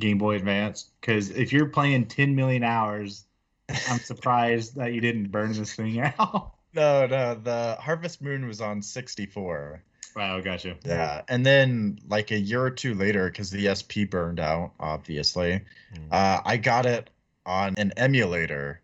Game 0.01 0.19
Boy 0.19 0.37
Advance? 0.37 0.91
Because 1.01 1.31
if 1.31 1.53
you're 1.53 1.67
playing 1.67 2.07
10 2.07 2.35
million 2.37 2.63
hours, 2.63 3.25
I'm 3.69 3.99
surprised 3.99 4.77
that 4.77 4.93
you 4.93 5.01
didn't 5.01 5.31
burn 5.31 5.53
this 5.53 5.75
thing 5.75 6.01
out. 6.19 6.53
No, 6.75 7.07
no, 7.07 7.35
the 7.35 7.77
Harvest 7.81 8.21
Moon 8.21 8.47
was 8.47 8.61
on 8.61 8.83
64. 8.83 9.83
Wow, 10.15 10.41
gotcha. 10.41 10.77
Yeah, 10.85 11.23
and 11.29 11.45
then 11.45 11.99
like 12.09 12.31
a 12.31 12.39
year 12.39 12.63
or 12.63 12.71
two 12.71 12.95
later, 12.95 13.29
because 13.31 13.51
the 13.51 13.75
SP 13.75 14.09
burned 14.09 14.41
out, 14.41 14.73
obviously, 14.81 15.63
Mm. 15.95 16.09
uh, 16.11 16.41
I 16.45 16.57
got 16.57 16.85
it 16.87 17.11
on 17.45 17.75
an 17.79 17.93
emulator 17.97 18.81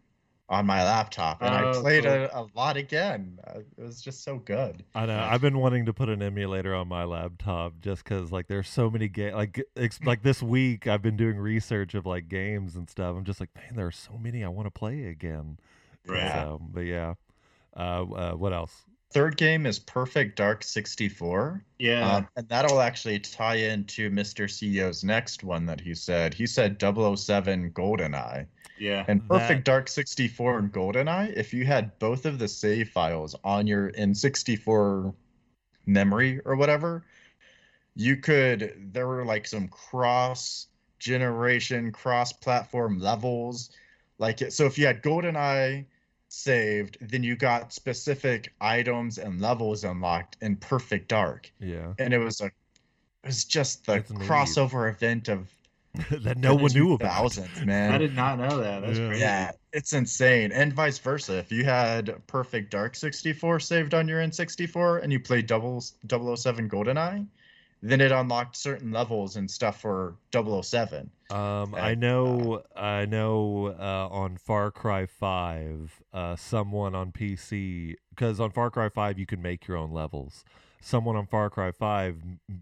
on 0.53 0.67
my 0.67 0.85
laptop, 0.85 1.41
and 1.43 1.55
I 1.55 1.63
Oh, 1.71 1.81
played 1.81 2.05
cool. 2.05 2.13
it 2.13 2.31
a 2.35 2.47
lot 2.55 2.77
again. 2.77 3.39
Uh, 3.47 3.61
It 3.79 3.83
was 3.83 4.03
just 4.03 4.23
so 4.23 4.37
good. 4.39 4.85
I 4.95 5.07
know. 5.07 5.19
I've 5.19 5.41
been 5.41 5.59
wanting 5.59 5.87
to 5.87 5.93
put 5.95 6.09
an 6.11 6.21
emulator 6.23 6.75
on 6.75 6.89
my 6.89 7.05
laptop 7.05 7.81
just 7.81 8.05
because, 8.05 8.31
like, 8.31 8.49
there's 8.49 8.69
so 8.69 8.91
many 8.91 9.09
games. 9.09 9.35
Like, 9.35 9.65
ex- 9.77 10.01
like 10.05 10.23
this 10.23 10.43
week, 10.43 10.87
I've 10.87 11.01
been 11.03 11.17
doing 11.17 11.39
research 11.39 11.95
of 11.95 12.05
like 12.07 12.29
games 12.29 12.77
and 12.77 12.89
stuff. 12.89 13.17
I'm 13.17 13.25
just 13.25 13.41
like, 13.41 13.49
man, 13.57 13.77
there 13.77 13.87
are 13.87 13.91
so 13.91 14.19
many 14.19 14.45
I 14.45 14.49
want 14.49 14.67
to 14.67 14.71
play 14.71 15.07
again. 15.07 15.59
Yeah. 16.07 16.43
So, 16.43 16.61
but 16.71 16.81
yeah. 16.81 17.15
Uh, 17.75 17.81
uh, 18.13 18.33
what 18.35 18.53
else? 18.53 18.85
Third 19.13 19.37
game 19.37 19.67
is 19.67 19.79
Perfect 19.79 20.37
Dark 20.37 20.65
64. 20.65 21.63
Yeah. 21.79 22.17
Um, 22.17 22.29
and 22.37 22.49
that'll 22.49 22.81
actually 22.81 23.19
tie 23.19 23.57
into 23.57 24.11
Mr. 24.11 24.45
CEO's 24.45 25.05
next 25.05 25.45
one 25.45 25.67
that 25.67 25.81
he 25.81 25.95
said. 25.95 26.33
He 26.33 26.47
said 26.47 26.81
007 26.81 27.71
GoldenEye. 27.73 28.47
yeah. 28.79 29.05
And 29.09 29.29
Perfect 29.29 29.65
That- 29.65 29.65
Dark 29.65 29.89
64 29.89 30.59
and 30.59 30.73
GoldenEye, 30.73 31.35
if 31.37 31.53
you 31.53 31.65
had 31.67 31.99
both 31.99 32.25
of 32.25 32.39
the 32.39 32.49
save 32.49 32.89
files 32.91 33.35
on 33.45 33.67
your 33.67 33.91
N64 33.93 35.15
memory 35.87 36.41
or 36.45 36.57
whatever, 36.57 37.05
you 37.95 38.17
could, 38.17 38.91
there 38.95 39.07
were 39.07 39.25
like 39.25 39.47
some 39.47 39.69
cross 39.69 40.69
generation, 40.99 41.93
cross 41.93 42.33
platform 42.33 42.99
levels. 42.99 43.71
Like, 44.19 44.39
so 44.51 44.65
if 44.65 44.79
you 44.79 44.87
had 44.87 45.03
GoldenEye 45.03 45.85
saved, 46.33 46.97
then 47.01 47.23
you 47.23 47.37
got 47.37 47.73
specific 47.73 48.53
items 48.61 49.19
and 49.19 49.41
levels 49.41 49.85
unlocked 49.85 50.37
in 50.41 50.57
Perfect 50.57 51.09
Dark. 51.09 51.51
Yeah. 51.61 51.93
And 51.99 52.15
it 52.15 52.19
was 52.19 52.41
a, 52.41 52.47
it 52.47 52.53
was 53.27 53.45
just 53.45 53.85
the 53.87 53.95
That's 53.95 54.11
neat. 54.11 54.29
crossover 54.29 54.91
event 54.91 55.29
of 55.29 55.53
that 56.23 56.39
no 56.39 56.55
one 56.55 56.73
knew 56.73 56.95
about. 56.95 57.13
thousands, 57.13 57.61
man. 57.67 57.93
I 57.93 57.99
did 57.99 58.17
not 58.17 58.39
know 58.39 58.59
that. 58.63 58.81
That's 58.81 58.99
Yeah. 58.99 59.09
crazy. 59.09 59.21
Yeah, 59.21 59.51
it's 59.75 59.93
insane. 59.93 60.51
And 60.53 60.73
vice 60.73 60.99
versa. 60.99 61.37
If 61.37 61.53
you 61.53 61.65
had 61.65 62.27
Perfect 62.27 62.71
Dark 62.71 62.97
64 62.97 63.61
saved 63.61 63.93
on 63.93 64.09
your 64.09 64.21
N64 64.21 65.03
and 65.03 65.13
you 65.13 65.21
played 65.21 65.47
double 65.47 65.83
007 65.83 66.69
GoldenEye, 66.71 67.27
then 67.83 68.01
it 68.01 68.13
unlocked 68.13 68.57
certain 68.57 68.93
levels 68.93 69.37
and 69.37 69.51
stuff 69.51 69.81
for 69.81 70.15
007. 70.33 71.11
Um, 71.31 71.75
I 71.75 71.91
And, 71.91 72.01
know, 72.01 72.63
I 72.77 73.07
know. 73.07 73.75
Uh, 73.79 74.09
on 74.11 74.37
Far 74.37 74.71
Cry 74.71 75.07
Five, 75.07 76.01
uh, 76.13 76.37
someone 76.37 76.95
on 76.95 77.11
PC, 77.11 77.97
because 78.11 78.39
on 78.39 78.51
Far 78.51 78.71
Cry 78.71 78.89
Five 78.89 79.19
you 79.19 79.27
can 79.27 79.43
make 79.43 79.67
your 79.67 79.77
own 79.77 79.91
levels. 79.93 80.45
Someone 80.81 81.17
on 81.17 81.27
Far 81.27 81.51
Cry 81.51 81.73
Five 81.73 82.19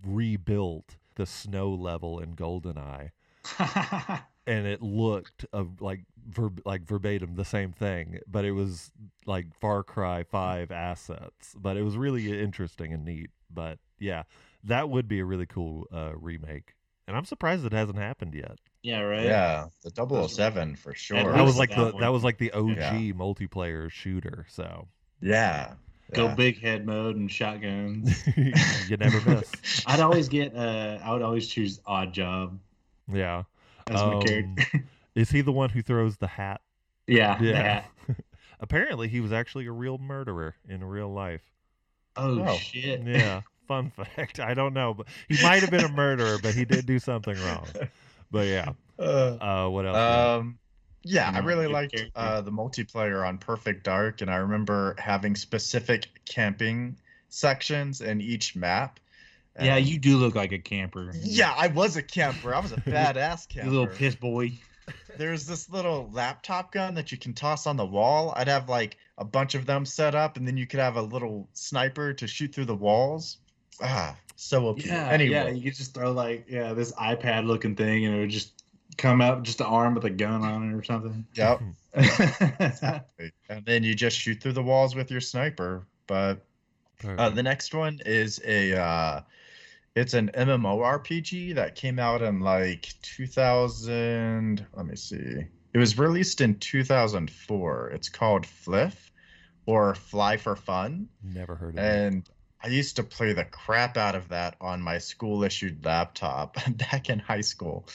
rebuilt 0.06 0.96
the 1.16 1.26
snow 1.26 1.70
level 1.70 2.18
in 2.20 2.34
GoldenEye, 2.36 3.10
and 4.46 4.66
it 4.66 4.80
looked 4.82 5.44
uh, 5.52 5.64
like 5.80 6.00
verb- 6.28 6.62
like 6.64 6.82
verbatim 6.86 7.34
the 7.34 7.44
same 7.44 7.72
thing, 7.72 8.20
but 8.26 8.44
it 8.44 8.52
was 8.52 8.92
like 9.26 9.46
Far 9.60 9.82
Cry 9.82 10.22
Five 10.22 10.70
assets. 10.70 11.54
But 11.58 11.76
it 11.76 11.82
was 11.82 11.96
really 11.96 12.40
interesting 12.40 12.92
and 12.92 13.04
neat. 13.04 13.30
But 13.52 13.78
yeah, 13.98 14.22
that 14.64 14.88
would 14.88 15.08
be 15.08 15.20
a 15.20 15.24
really 15.24 15.46
cool 15.46 15.86
uh, 15.92 16.12
remake, 16.16 16.74
and 17.08 17.16
I'm 17.16 17.24
surprised 17.24 17.64
it 17.64 17.72
hasn't 17.72 17.98
happened 17.98 18.34
yet. 18.34 18.58
yeah, 18.82 19.00
right. 19.00 19.24
Yeah, 19.24 19.66
the 19.82 20.26
007 20.28 20.76
for 20.76 20.94
sure. 20.94 21.16
At 21.18 21.34
That 21.34 21.42
was 21.44 21.58
like 21.58 21.70
that 21.70 21.76
the 21.76 21.84
one. 21.92 22.00
that 22.00 22.08
was 22.12 22.24
like 22.24 22.38
the 22.38 22.52
OG 22.52 22.76
Yeah. 22.76 22.92
multiplayer 23.12 23.90
shooter. 23.90 24.46
So 24.48 24.88
yeah. 25.20 25.74
Go 26.12 26.24
yeah. 26.26 26.34
big 26.34 26.60
head 26.60 26.84
mode 26.86 27.14
and 27.16 27.30
shotguns. 27.30 28.26
you 28.36 28.96
never 28.96 29.20
miss. 29.30 29.52
I'd 29.86 30.00
always 30.00 30.28
get. 30.28 30.56
Uh, 30.56 30.98
I 31.04 31.12
would 31.12 31.22
always 31.22 31.46
choose 31.46 31.78
Oddjob 31.86 32.58
Yeah. 33.12 33.44
as 33.88 34.00
my 34.00 34.14
Um, 34.14 34.22
character. 34.22 34.84
Is 35.14 35.30
he 35.30 35.40
the 35.40 35.52
one 35.52 35.70
who 35.70 35.82
throws 35.82 36.16
the 36.16 36.26
hat? 36.26 36.62
yeah. 37.06 37.40
Yeah. 37.40 37.84
Yeah. 38.08 38.14
Apparently, 38.58 39.06
he 39.08 39.20
was 39.20 39.32
actually 39.32 39.66
a 39.66 39.72
real 39.72 39.98
murderer 39.98 40.54
in 40.68 40.82
real 40.84 41.12
life. 41.12 41.42
Oh, 42.16 42.44
Oh. 42.44 42.56
shit. 42.56 43.02
Yeah. 43.04 43.42
Fun 43.70 43.90
fact. 44.16 44.40
I 44.40 44.54
don't 44.54 44.74
know, 44.74 44.94
but 44.94 45.06
he 45.28 45.40
might 45.44 45.60
have 45.62 45.70
been 45.70 45.84
a 45.84 45.88
murderer, 45.92 46.38
but 46.42 46.54
he 46.56 46.64
did 46.64 46.86
do 46.86 46.98
something 46.98 47.36
wrong. 47.44 47.68
But 48.32 48.48
yeah. 48.48 48.72
Uh, 48.98 49.02
Uh, 49.40 49.68
what 49.70 49.86
else? 49.86 49.94
do 49.96 50.00
you 50.00 50.06
got? 50.08 50.38
Um, 50.38 50.58
yeah, 51.04 51.30
I 51.32 51.38
really 51.38 51.68
liked 51.68 51.94
uh, 52.16 52.40
the 52.40 52.50
multiplayer 52.50 53.24
on 53.26 53.38
Perfect 53.38 53.84
Dark, 53.84 54.22
and 54.22 54.30
I 54.30 54.36
remember 54.38 54.96
having 54.98 55.36
specific 55.36 56.08
camping 56.24 56.96
sections 57.28 58.00
in 58.00 58.20
each 58.20 58.56
map. 58.56 58.98
Yeah, 59.60 59.76
you 59.76 59.98
do 59.98 60.16
look 60.16 60.34
like 60.34 60.50
a 60.52 60.58
camper. 60.58 61.12
Yeah, 61.22 61.54
I 61.56 61.68
was 61.68 61.96
a 61.96 62.02
camper. 62.02 62.52
I 62.52 62.58
was 62.58 62.72
a 62.72 62.76
badass 62.80 63.46
You 63.54 63.62
camper. 63.62 63.70
little 63.70 63.86
piss 63.86 64.16
boy. 64.16 64.52
There's 65.16 65.46
this 65.46 65.70
little 65.70 66.10
laptop 66.12 66.72
gun 66.72 66.94
that 66.94 67.12
you 67.12 67.18
can 67.18 67.34
toss 67.34 67.66
on 67.68 67.76
the 67.76 67.86
wall. 67.86 68.32
I'd 68.36 68.48
have 68.48 68.68
like 68.68 68.96
a 69.16 69.24
bunch 69.24 69.54
of 69.54 69.64
them 69.64 69.86
set 69.86 70.14
up, 70.16 70.36
and 70.36 70.46
then 70.46 70.56
you 70.56 70.66
could 70.66 70.80
have 70.80 70.96
a 70.96 71.02
little 71.02 71.48
sniper 71.52 72.12
to 72.14 72.26
shoot 72.26 72.52
through 72.54 72.64
the 72.64 72.74
walls. 72.74 73.38
Ah, 73.82 74.16
so 74.36 74.68
OP. 74.68 74.84
Yeah. 74.84 75.08
anyway, 75.10 75.32
Yeah. 75.32 75.48
You 75.48 75.62
could 75.62 75.74
just 75.76 75.94
throw 75.94 76.12
like 76.12 76.46
yeah 76.48 76.72
this 76.72 76.92
iPad 76.92 77.46
looking 77.46 77.74
thing, 77.76 78.06
and 78.06 78.14
it 78.14 78.20
would 78.20 78.30
just 78.30 78.62
come 78.96 79.20
up 79.20 79.42
just 79.42 79.60
an 79.60 79.66
arm 79.66 79.94
with 79.94 80.04
a 80.04 80.10
gun 80.10 80.42
on 80.42 80.70
it 80.70 80.74
or 80.74 80.82
something. 80.82 81.24
yep. 81.34 81.60
exactly. 81.94 83.32
And 83.48 83.64
then 83.64 83.82
you 83.82 83.94
just 83.94 84.16
shoot 84.18 84.40
through 84.42 84.52
the 84.52 84.62
walls 84.62 84.94
with 84.94 85.10
your 85.10 85.20
sniper. 85.20 85.86
But 86.06 86.44
Uh, 87.04 87.30
the 87.30 87.42
next 87.42 87.72
one 87.74 88.00
is 88.04 88.40
a 88.44 88.74
uh, 88.78 89.20
It's 89.94 90.12
an 90.14 90.30
MMORPG 90.34 91.54
that 91.54 91.74
came 91.74 91.98
out 91.98 92.20
in 92.22 92.40
like 92.40 92.92
2000. 93.02 94.66
Let 94.74 94.86
me 94.86 94.96
see. 94.96 95.44
It 95.72 95.78
was 95.78 95.98
released 95.98 96.40
in 96.40 96.58
2004. 96.58 97.90
It's 97.90 98.08
called 98.08 98.44
Flyff 98.44 98.94
or 99.66 99.94
Fly 99.94 100.36
for 100.36 100.56
Fun. 100.56 101.08
Never 101.22 101.54
heard 101.54 101.78
of 101.78 101.78
it. 101.78 101.86
And 101.86 102.28
I 102.62 102.68
used 102.68 102.96
to 102.96 103.02
play 103.02 103.32
the 103.32 103.44
crap 103.44 103.96
out 103.96 104.14
of 104.14 104.28
that 104.28 104.56
on 104.60 104.82
my 104.82 104.98
school 104.98 105.44
issued 105.44 105.84
laptop 105.84 106.56
back 106.76 107.08
in 107.08 107.18
high 107.18 107.40
school. 107.40 107.86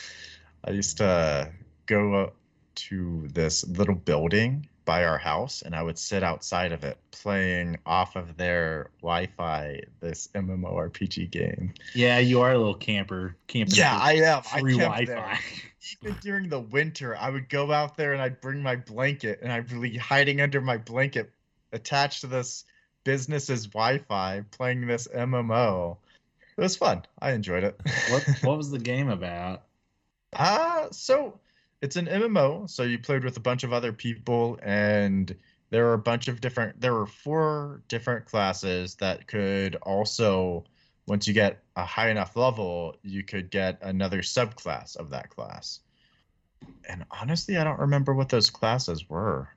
I 0.63 0.72
used 0.72 0.97
to 0.97 1.51
go 1.86 2.13
up 2.16 2.36
to 2.76 3.28
this 3.32 3.66
little 3.68 3.95
building 3.95 4.68
by 4.86 5.03
our 5.03 5.18
house 5.18 5.63
and 5.63 5.76
I 5.76 5.82
would 5.82 5.97
sit 5.97 6.24
outside 6.24 6.72
of 6.72 6.84
it 6.84 6.97
playing 7.11 7.78
off 7.86 8.16
of 8.16 8.38
their 8.38 8.91
Wi 9.01 9.28
Fi 9.38 9.82
this 9.99 10.30
MMORPG 10.36 11.30
game. 11.32 11.74
Yeah, 11.93 12.20
you 12.20 12.41
are 12.41 12.53
a 12.53 12.57
little 12.57 12.76
camper. 12.76 13.36
Camping 13.47 13.76
Yeah, 13.76 13.97
I 13.99 14.13
am. 14.13 14.43
Free 14.43 14.78
Wi-Fi. 14.78 15.39
Even 16.01 16.18
during 16.22 16.49
the 16.49 16.59
winter, 16.59 17.16
I 17.16 17.30
would 17.30 17.49
go 17.49 17.72
out 17.72 17.97
there 17.97 18.13
and 18.13 18.22
I'd 18.22 18.41
bring 18.41 18.61
my 18.61 18.76
blanket 18.76 19.39
and 19.41 19.51
I'd 19.51 19.68
be 19.68 19.97
hiding 19.97 20.41
under 20.41 20.61
my 20.61 20.78
blanket 20.78 21.32
attached 21.72 22.22
to 22.22 22.28
this 22.28 22.66
business's 23.06 23.68
Wi-Fi 23.68 24.43
playing 24.51 24.86
this 24.86 25.08
MMO. 25.08 25.95
It 26.58 26.62
was 26.62 26.76
fun. 26.76 27.03
I 27.20 27.32
enjoyed 27.32 27.64
it. 27.64 27.80
what 28.10 28.28
What 28.43 28.58
was 28.58 28.72
the 28.72 28.80
game 28.80 29.10
about? 29.10 29.64
Ah, 30.34 30.88
so 30.91 31.39
it's 31.82 31.95
an 31.95 32.08
MMO, 32.08 32.70
so 32.70 32.84
you 32.84 32.99
played 32.99 33.24
with 33.24 33.38
a 33.38 33.41
bunch 33.41 33.64
of 33.64 33.72
other 33.72 33.93
people, 33.93 34.60
and 34.62 35.34
there 35.70 35.86
were 35.86 35.93
a 35.93 35.99
bunch 35.99 36.28
of 36.28 36.41
different. 36.41 36.82
There 36.82 36.93
were 36.93 37.06
four 37.06 37.82
different 37.88 38.26
classes 38.26 38.95
that 38.95 39.28
could 39.28 39.76
also, 39.76 40.66
once 41.08 41.28
you 41.28 41.34
get 41.34 41.64
a 41.76 41.86
high 41.86 42.10
enough 42.10 42.36
level, 42.36 42.95
you 43.03 43.24
could 43.24 43.49
get 43.49 43.78
another 43.82 44.22
subclass 44.22 44.95
of 44.97 45.10
that 45.12 45.30
class. 45.30 45.82
And 46.88 47.06
honestly, 47.12 47.58
I 47.58 47.64
don't 47.64 47.80
remember 47.80 48.14
what 48.14 48.30
those 48.30 48.49
classes 48.49 49.10
were. 49.10 49.49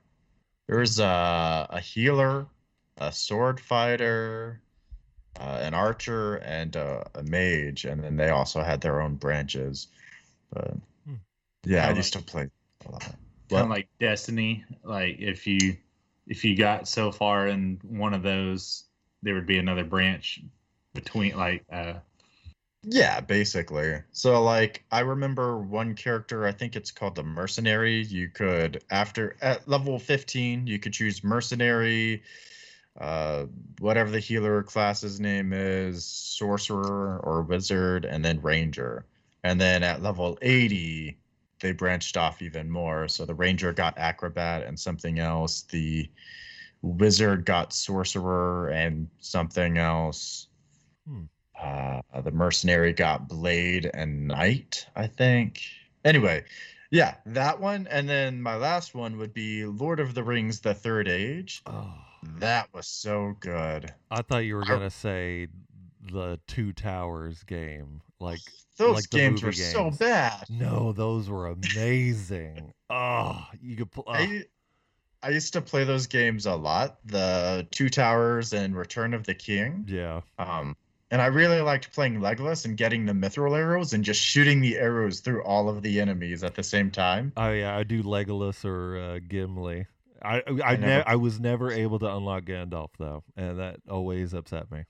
There 0.67 0.79
was 0.79 0.99
a, 0.99 1.67
a 1.69 1.79
healer, 1.79 2.47
a 2.99 3.11
sword 3.11 3.59
fighter, 3.59 4.61
uh, 5.39 5.59
an 5.61 5.73
archer, 5.73 6.37
and 6.37 6.75
a, 6.75 7.09
a 7.15 7.23
mage, 7.23 7.85
and 7.85 8.03
then 8.03 8.17
they 8.17 8.29
also 8.29 8.61
had 8.63 8.81
their 8.81 9.01
own 9.01 9.15
branches. 9.15 9.87
But 10.53 10.75
Hmm. 11.05 11.15
yeah, 11.65 11.85
I 11.87 11.87
Kinda 11.87 11.99
used 11.99 12.13
to 12.13 12.21
play 12.21 12.49
a 12.87 12.91
lot. 12.91 13.15
Kind 13.49 13.65
of 13.65 13.69
like 13.69 13.89
Destiny. 13.99 14.63
Like 14.83 15.17
if 15.19 15.47
you 15.47 15.77
if 16.27 16.43
you 16.45 16.55
got 16.55 16.87
so 16.87 17.11
far 17.11 17.47
in 17.47 17.79
one 17.83 18.13
of 18.13 18.23
those, 18.23 18.85
there 19.23 19.33
would 19.33 19.47
be 19.47 19.57
another 19.57 19.83
branch 19.83 20.41
between 20.93 21.35
like 21.35 21.63
uh 21.71 21.95
Yeah, 22.83 23.19
basically. 23.19 24.01
So 24.11 24.41
like 24.43 24.83
I 24.91 25.01
remember 25.01 25.57
one 25.57 25.95
character, 25.95 26.45
I 26.47 26.51
think 26.51 26.75
it's 26.75 26.91
called 26.91 27.15
the 27.15 27.23
mercenary. 27.23 28.01
You 28.03 28.29
could 28.29 28.83
after 28.89 29.35
at 29.41 29.67
level 29.67 29.99
15, 29.99 30.65
you 30.67 30.79
could 30.79 30.93
choose 30.93 31.23
mercenary, 31.23 32.23
uh 32.99 33.45
whatever 33.79 34.09
the 34.09 34.19
healer 34.19 34.63
class's 34.63 35.19
name 35.19 35.53
is, 35.53 36.05
sorcerer 36.05 37.19
or 37.23 37.43
wizard, 37.43 38.05
and 38.05 38.23
then 38.23 38.41
ranger. 38.41 39.05
And 39.43 39.59
then 39.59 39.83
at 39.83 40.01
level 40.01 40.37
80, 40.41 41.17
they 41.61 41.71
branched 41.71 42.17
off 42.17 42.41
even 42.41 42.69
more. 42.69 43.07
So 43.07 43.25
the 43.25 43.33
ranger 43.33 43.71
got 43.73 43.97
acrobat 43.97 44.63
and 44.63 44.79
something 44.79 45.19
else. 45.19 45.61
The 45.63 46.09
wizard 46.81 47.45
got 47.45 47.73
sorcerer 47.73 48.69
and 48.69 49.07
something 49.19 49.77
else. 49.77 50.47
Hmm. 51.07 51.23
Uh, 51.61 52.01
the 52.21 52.31
mercenary 52.31 52.93
got 52.93 53.27
blade 53.27 53.89
and 53.93 54.27
knight, 54.27 54.85
I 54.95 55.07
think. 55.07 55.61
Anyway, 56.05 56.45
yeah, 56.91 57.15
that 57.25 57.59
one. 57.59 57.87
And 57.89 58.07
then 58.07 58.41
my 58.41 58.55
last 58.55 58.95
one 58.95 59.17
would 59.17 59.33
be 59.33 59.65
Lord 59.65 59.99
of 59.99 60.13
the 60.13 60.23
Rings: 60.23 60.61
The 60.61 60.73
Third 60.73 61.09
Age. 61.09 61.61
Oh, 61.65 61.93
That 62.39 62.73
was 62.73 62.87
so 62.87 63.35
good. 63.39 63.93
I 64.11 64.21
thought 64.21 64.39
you 64.39 64.55
were 64.55 64.65
gonna 64.65 64.89
say 64.89 65.47
the 66.11 66.39
Two 66.47 66.73
Towers 66.73 67.43
game. 67.43 68.01
Like, 68.19 68.39
Those 68.77 68.95
like 68.95 69.09
games 69.09 69.43
were 69.43 69.51
so 69.51 69.91
bad. 69.91 70.45
no, 70.49 70.91
those 70.91 71.29
were 71.29 71.47
amazing. 71.47 72.73
oh, 72.89 73.45
you 73.61 73.77
could. 73.77 73.91
Pl- 73.91 74.05
oh, 74.07 74.11
I, 74.13 74.43
I 75.21 75.29
used 75.29 75.53
to 75.53 75.61
play 75.61 75.83
those 75.83 76.07
games 76.07 76.45
a 76.45 76.55
lot. 76.55 76.97
The 77.05 77.67
Two 77.71 77.89
Towers 77.89 78.53
and 78.53 78.75
Return 78.75 79.13
of 79.13 79.25
the 79.25 79.33
King. 79.35 79.85
yeah. 79.87 80.21
Um, 80.37 80.75
and 81.11 81.21
I 81.21 81.25
really 81.25 81.59
liked 81.61 81.91
playing 81.91 82.19
Legolas 82.19 82.65
and 82.65 82.77
getting 82.77 83.05
the 83.05 83.13
mithril 83.13 83.57
arrows 83.57 83.93
and 83.93 84.03
just 84.03 84.21
shooting 84.21 84.61
the 84.61 84.77
arrows 84.77 85.21
through 85.21 85.43
all 85.43 85.67
of 85.67 85.81
the 85.81 85.99
enemies 85.99 86.43
at 86.43 86.53
the 86.55 86.61
same 86.63 86.91
time. 86.91 87.33
Oh 87.35 87.51
yeah, 87.51 87.75
I 87.75 87.83
do 87.83 88.03
Legolas 88.03 88.63
or 88.63 88.97
uh, 88.97 89.19
Gimli. 89.27 89.87
I 90.21 90.37
I, 90.37 90.43
I, 90.73 90.75
never- 90.75 90.85
ne- 90.85 91.03
I 91.05 91.15
was 91.15 91.39
never 91.39 91.71
able 91.71 91.99
to 91.99 92.07
unlock 92.15 92.43
Gandalf 92.43 92.89
though, 92.97 93.23
and 93.37 93.59
that 93.59 93.77
always 93.89 94.33
upset 94.33 94.69
me. 94.71 94.83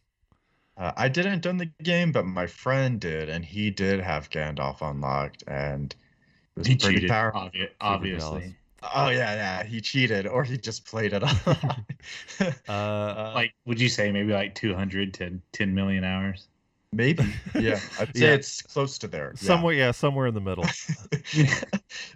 Uh, 0.77 0.93
I 0.95 1.09
didn't 1.09 1.41
done 1.41 1.57
the 1.57 1.69
game, 1.83 2.11
but 2.11 2.25
my 2.25 2.47
friend 2.47 2.99
did, 3.01 3.29
and 3.29 3.43
he 3.43 3.69
did 3.69 3.99
have 3.99 4.29
Gandalf 4.29 4.81
unlocked, 4.81 5.43
and 5.47 5.93
it 6.55 6.59
was 6.59 6.67
he 6.67 6.75
pretty 6.75 6.95
cheated. 6.95 7.09
powerful. 7.09 7.41
obvi- 7.51 7.69
obviously. 7.81 8.55
Oh 8.95 9.09
yeah, 9.09 9.35
yeah, 9.35 9.63
he 9.65 9.81
cheated, 9.81 10.25
or 10.25 10.43
he 10.45 10.57
just 10.57 10.85
played 10.85 11.11
it 11.13 11.23
on. 11.23 11.35
Uh, 12.39 12.51
Uh, 12.69 13.31
Like 13.35 13.53
would 13.65 13.79
you 13.79 13.89
say 13.89 14.11
maybe 14.11 14.31
like 14.31 14.55
two 14.55 14.73
hundred 14.73 15.13
to 15.15 15.39
ten 15.51 15.75
million 15.75 16.03
hours? 16.05 16.47
maybe, 16.93 17.23
yeah, 17.59 17.79
I'd 17.99 18.15
say 18.15 18.27
Yeah. 18.27 18.33
it's 18.35 18.61
close 18.61 18.97
to 18.99 19.07
there. 19.07 19.33
somewhere, 19.35 19.73
yeah, 19.75 19.91
somewhere 19.91 20.27
in 20.27 20.33
the 20.33 20.41
middle. 20.41 20.65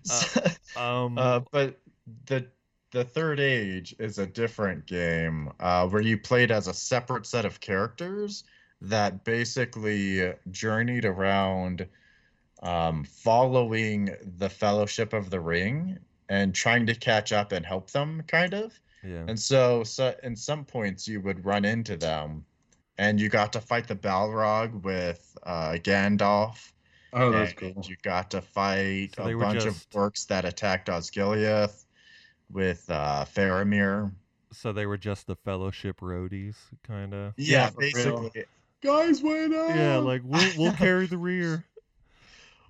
So- 0.03 0.41
Um, 0.75 1.17
Uh, 1.17 1.41
but 1.51 1.79
the 2.25 2.47
the 2.93 3.03
third 3.03 3.39
age 3.39 3.95
is 3.99 4.19
a 4.19 4.25
different 4.25 4.85
game 4.85 5.51
uh, 5.59 5.87
where 5.87 6.01
you 6.01 6.17
played 6.17 6.51
as 6.51 6.67
a 6.67 6.73
separate 6.73 7.25
set 7.25 7.43
of 7.43 7.59
characters 7.59 8.43
that 8.81 9.23
basically 9.23 10.31
journeyed 10.51 11.03
around 11.03 11.87
um, 12.61 13.03
following 13.03 14.15
the 14.37 14.47
Fellowship 14.47 15.11
of 15.11 15.29
the 15.31 15.39
Ring 15.39 15.97
and 16.29 16.53
trying 16.53 16.85
to 16.85 16.93
catch 16.95 17.33
up 17.33 17.51
and 17.51 17.65
help 17.65 17.89
them, 17.91 18.21
kind 18.27 18.53
of. 18.53 18.79
yeah. 19.03 19.23
And 19.27 19.39
so, 19.39 19.83
so 19.83 20.13
in 20.23 20.35
some 20.35 20.63
points, 20.63 21.07
you 21.07 21.19
would 21.21 21.43
run 21.43 21.65
into 21.65 21.97
them, 21.97 22.45
and 22.99 23.19
you 23.19 23.27
got 23.27 23.51
to 23.53 23.59
fight 23.61 23.87
the 23.87 23.95
Balrog 23.95 24.83
with 24.83 25.35
uh, 25.43 25.73
Gandalf. 25.81 26.71
Oh, 27.11 27.31
that's 27.31 27.53
And 27.61 27.75
cool. 27.75 27.83
You 27.87 27.95
got 28.03 28.29
to 28.31 28.41
fight 28.41 29.15
So 29.17 29.27
a 29.27 29.35
bunch 29.37 29.63
just- 29.63 29.67
of 29.67 29.89
orcs 29.89 30.27
that 30.27 30.45
attacked 30.45 30.89
Osgiliath 30.89 31.82
with 32.53 32.85
uh, 32.89 33.25
Faramir. 33.25 34.11
So 34.51 34.71
they 34.71 34.85
were 34.85 34.97
just 34.97 35.27
the 35.27 35.35
Fellowship 35.35 35.99
roadies, 35.99 36.55
kind 36.83 37.13
of. 37.13 37.33
Yeah, 37.37 37.63
Yeah, 37.63 37.69
for 37.69 37.79
real. 37.81 38.19
basically. 38.21 38.45
Guys, 38.81 39.23
wait 39.23 39.51
up! 39.53 39.69
Yeah, 39.75 39.97
like 39.97 40.21
we'll 40.25 40.51
we'll 40.57 40.73
carry 40.77 41.07
the 41.07 41.17
rear. 41.17 41.63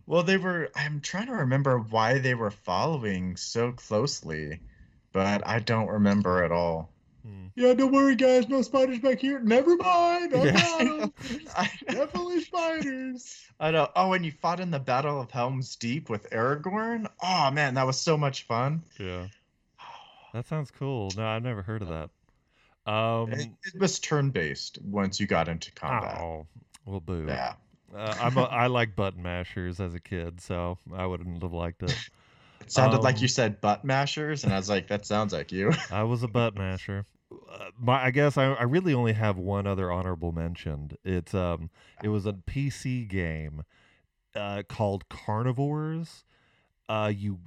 well, 0.06 0.24
they 0.24 0.38
were. 0.38 0.70
I'm 0.76 1.02
trying 1.02 1.26
to 1.28 1.34
remember 1.34 1.80
why 1.80 2.20
they 2.20 2.36
were 2.36 2.52
following 2.52 3.36
so 3.36 3.72
closely, 3.72 4.60
but 5.12 5.46
I 5.48 5.60
don't 5.60 5.88
remember 5.88 6.44
at 6.44 6.52
all. 6.52 6.90
Hmm. 7.26 7.48
Yeah, 7.56 7.74
don't 7.74 7.92
worry, 7.92 8.16
guys. 8.16 8.48
No 8.48 8.62
spiders 8.62 9.00
back 9.00 9.20
here. 9.20 9.40
Never 9.40 9.76
mind. 9.76 10.34
I 10.36 10.44
Yeah. 10.44 11.08
I, 11.58 11.70
Definitely 11.88 12.42
spiders. 12.42 13.40
I 13.60 13.72
know. 13.72 13.90
Oh, 13.96 14.14
and 14.14 14.24
you 14.26 14.32
fought 14.34 14.60
in 14.60 14.72
the 14.72 14.80
Battle 14.80 15.20
of 15.22 15.32
Helm's 15.32 15.76
Deep 15.78 16.10
with 16.10 16.30
Aragorn. 16.32 17.08
Oh 17.24 17.50
man, 17.52 17.74
that 17.76 17.88
was 17.88 18.00
so 18.00 18.18
much 18.18 18.44
fun. 18.44 18.84
Yeah, 19.00 19.28
that 20.34 20.46
sounds 20.48 20.72
cool. 20.72 21.14
No, 21.16 21.26
I've 21.26 21.44
never 21.44 21.62
heard 21.62 21.82
of 21.82 21.88
that. 21.90 22.10
Um, 22.92 23.32
It, 23.32 23.50
it 23.74 23.80
was 23.80 24.00
turn-based 24.00 24.80
once 24.84 25.20
you 25.20 25.28
got 25.28 25.48
into 25.48 25.72
combat. 25.72 26.18
oh, 26.20 26.48
well, 26.86 27.00
boo. 27.00 27.26
Yeah. 27.28 27.54
Uh, 27.96 28.16
I'm 28.20 28.38
a, 28.38 28.44
I 28.44 28.68
like 28.68 28.96
button 28.96 29.22
mashers 29.22 29.80
as 29.80 29.94
a 29.94 30.00
kid, 30.00 30.42
so 30.42 30.78
I 30.94 31.06
wouldn't 31.06 31.42
have 31.44 31.54
liked 31.54 31.84
it. 31.84 31.96
It 32.62 32.72
sounded 32.72 33.02
like 33.02 33.18
Um, 33.18 33.22
you 33.22 33.28
said 33.28 33.62
butt 33.62 33.86
mashers, 33.86 34.44
and 34.44 34.52
I 34.54 34.58
was 34.58 34.70
like, 34.70 34.88
that 34.88 35.06
sounds 35.06 35.32
like 35.34 35.52
you. 35.52 35.72
I 35.92 36.04
was 36.04 36.24
a 36.24 36.28
butt 36.28 36.56
masher. 36.56 37.06
Uh, 37.32 37.66
my, 37.80 38.06
I 38.06 38.12
guess 38.12 38.38
I, 38.38 38.46
I 38.54 38.64
really 38.64 38.94
only 38.94 39.14
have 39.14 39.38
one 39.38 39.68
other 39.68 39.92
honorable 39.92 40.32
mention. 40.32 40.92
It's 41.04 41.34
um, 41.34 41.70
it 42.02 42.08
was 42.10 42.26
a 42.26 42.34
PC 42.34 43.08
game, 43.08 43.64
uh, 44.36 44.64
called 44.68 45.08
Carnivores. 45.10 46.24
Uh, 46.90 47.12
you 47.16 47.40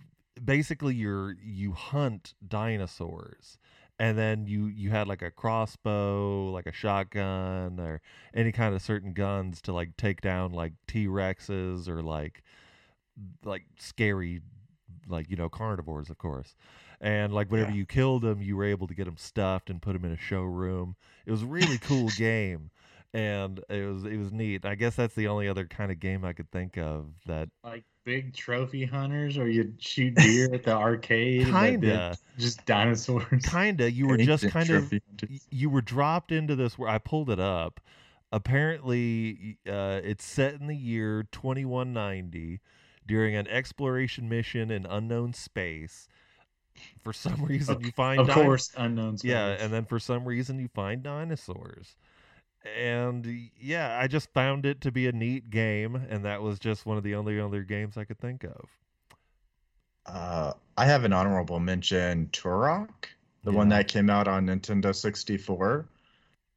basically 0.44 0.94
you're 0.94 1.34
you 1.42 1.72
hunt 1.72 2.34
dinosaurs, 2.46 3.58
and 3.98 4.16
then 4.18 4.46
you 4.46 4.66
you 4.66 4.90
had 4.90 5.08
like 5.08 5.22
a 5.22 5.30
crossbow, 5.30 6.50
like 6.50 6.66
a 6.66 6.72
shotgun, 6.72 7.78
or 7.80 8.00
any 8.34 8.52
kind 8.52 8.74
of 8.74 8.82
certain 8.82 9.12
guns 9.12 9.60
to 9.62 9.72
like 9.72 9.96
take 9.96 10.20
down 10.20 10.52
like 10.52 10.72
T 10.86 11.06
Rexes 11.06 11.88
or 11.88 12.02
like 12.02 12.42
like 13.44 13.64
scary 13.78 14.42
like 15.08 15.30
you 15.30 15.36
know 15.36 15.48
carnivores 15.48 16.10
of 16.10 16.18
course 16.18 16.54
and 17.00 17.32
like 17.32 17.50
whenever 17.50 17.70
Yeah. 17.70 17.76
you 17.76 17.86
killed 17.86 18.22
them 18.22 18.42
you 18.42 18.56
were 18.56 18.64
able 18.64 18.86
to 18.86 18.94
get 18.94 19.04
them 19.06 19.16
stuffed 19.16 19.70
and 19.70 19.80
put 19.80 19.94
them 19.94 20.04
in 20.04 20.12
a 20.12 20.16
showroom 20.18 20.96
it 21.24 21.30
was 21.30 21.42
a 21.42 21.46
really 21.46 21.78
cool 21.78 22.08
game 22.18 22.70
and 23.14 23.60
it 23.70 23.86
was 23.90 24.04
it 24.04 24.18
was 24.18 24.32
neat. 24.32 24.66
I 24.66 24.74
guess 24.74 24.96
that's 24.96 25.14
the 25.14 25.28
only 25.28 25.48
other 25.48 25.64
kind 25.64 25.90
of 25.90 25.98
game 26.00 26.24
I 26.24 26.34
could 26.34 26.50
think 26.50 26.76
of 26.76 27.06
that 27.24 27.48
Like 27.64 27.84
big 28.06 28.32
trophy 28.32 28.84
hunters, 28.86 29.36
or 29.36 29.48
you'd 29.48 29.82
shoot 29.82 30.14
deer 30.14 30.48
at 30.54 30.62
the 30.62 30.72
arcade. 30.72 31.44
Kinda. 31.48 32.16
Just 32.38 32.64
dinosaurs. 32.64 33.44
kinda 33.50 33.90
you 33.90 34.06
were 34.08 34.16
just 34.16 34.48
kind 34.48 34.70
of 34.70 34.84
hunters. 34.90 35.46
you 35.50 35.68
were 35.68 35.82
dropped 35.82 36.30
into 36.32 36.54
this 36.56 36.78
where 36.78 36.88
I 36.88 36.96
pulled 36.98 37.28
it 37.28 37.40
up. 37.40 37.80
Apparently, 38.32 39.58
uh, 39.68 40.00
it's 40.04 40.24
set 40.24 40.54
in 40.54 40.68
the 40.68 40.76
year 40.76 41.24
2190 41.32 42.60
during 43.06 43.34
an 43.36 43.46
exploration 43.48 44.28
mission 44.28 44.70
in 44.70 44.86
unknown 44.86 45.32
space. 45.32 46.08
For 47.02 47.12
some 47.12 47.44
reason, 47.44 47.80
you 47.80 47.90
find 47.92 48.20
Of 48.20 48.28
dino- 48.28 48.42
course, 48.42 48.70
unknown. 48.76 49.16
yeah, 49.22 49.56
and 49.60 49.72
then 49.72 49.84
for 49.84 49.98
some 49.98 50.24
reason 50.24 50.58
you 50.60 50.68
find 50.68 51.02
dinosaurs. 51.02 51.96
And 52.78 53.50
yeah, 53.60 53.98
I 54.00 54.06
just 54.06 54.32
found 54.32 54.66
it 54.66 54.80
to 54.82 54.92
be 54.92 55.06
a 55.06 55.12
neat 55.12 55.50
game, 55.50 55.96
and 55.96 56.24
that 56.24 56.42
was 56.42 56.58
just 56.58 56.86
one 56.86 56.96
of 56.96 57.02
the 57.02 57.14
only 57.14 57.40
other 57.40 57.62
games 57.62 57.96
I 57.96 58.04
could 58.04 58.18
think 58.18 58.44
of. 58.44 58.68
Uh, 60.06 60.52
I 60.76 60.86
have 60.86 61.04
an 61.04 61.12
honorable 61.12 61.60
mention, 61.60 62.28
Turok, 62.32 63.06
the 63.44 63.52
one 63.52 63.68
that 63.70 63.88
came 63.88 64.08
out 64.10 64.28
on 64.28 64.46
Nintendo 64.46 64.94
64. 64.94 65.86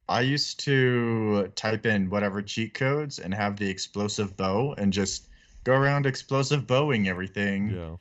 I 0.08 0.20
used 0.22 0.60
to 0.60 1.52
type 1.54 1.86
in 1.86 2.10
whatever 2.10 2.42
cheat 2.42 2.74
codes 2.74 3.18
and 3.20 3.32
have 3.32 3.56
the 3.56 3.68
explosive 3.68 4.36
bow 4.36 4.74
and 4.76 4.92
just 4.92 5.28
go 5.62 5.72
around 5.72 6.06
explosive 6.06 6.66
bowing 6.66 7.08
everything. 7.08 7.70
Yeah. 7.70 7.96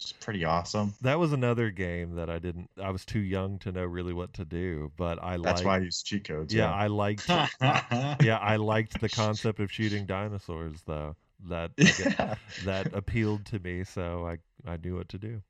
It's 0.00 0.12
pretty 0.12 0.44
awesome. 0.44 0.94
That 1.02 1.18
was 1.18 1.32
another 1.32 1.70
game 1.70 2.14
that 2.14 2.30
I 2.30 2.38
didn't. 2.38 2.70
I 2.80 2.90
was 2.90 3.04
too 3.04 3.18
young 3.18 3.58
to 3.60 3.72
know 3.72 3.84
really 3.84 4.12
what 4.12 4.32
to 4.34 4.44
do, 4.44 4.92
but 4.96 5.20
I 5.22 5.36
That's 5.38 5.62
liked. 5.62 5.64
why 5.66 5.76
I 5.76 5.78
use 5.80 6.02
cheat 6.02 6.24
codes. 6.24 6.54
yeah, 6.54 6.72
I 6.72 6.86
liked. 6.86 7.28
yeah. 7.28 7.48
yeah, 8.22 8.38
I 8.38 8.56
liked 8.56 9.00
the 9.00 9.08
concept 9.08 9.58
of 9.58 9.72
shooting 9.72 10.06
dinosaurs, 10.06 10.82
though. 10.86 11.16
That 11.48 11.72
yeah. 11.78 12.36
that 12.64 12.94
appealed 12.94 13.44
to 13.46 13.58
me, 13.58 13.82
so 13.84 14.26
I 14.26 14.38
I 14.70 14.76
knew 14.76 14.96
what 14.96 15.08
to 15.10 15.18
do. 15.18 15.42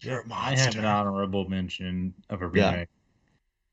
You're 0.00 0.20
a 0.20 0.32
I 0.32 0.56
have 0.56 0.76
an 0.76 0.84
honorable 0.86 1.48
mention 1.48 2.14
of 2.30 2.40
a 2.42 2.50
Yeah. 2.54 2.70
remake. 2.72 2.88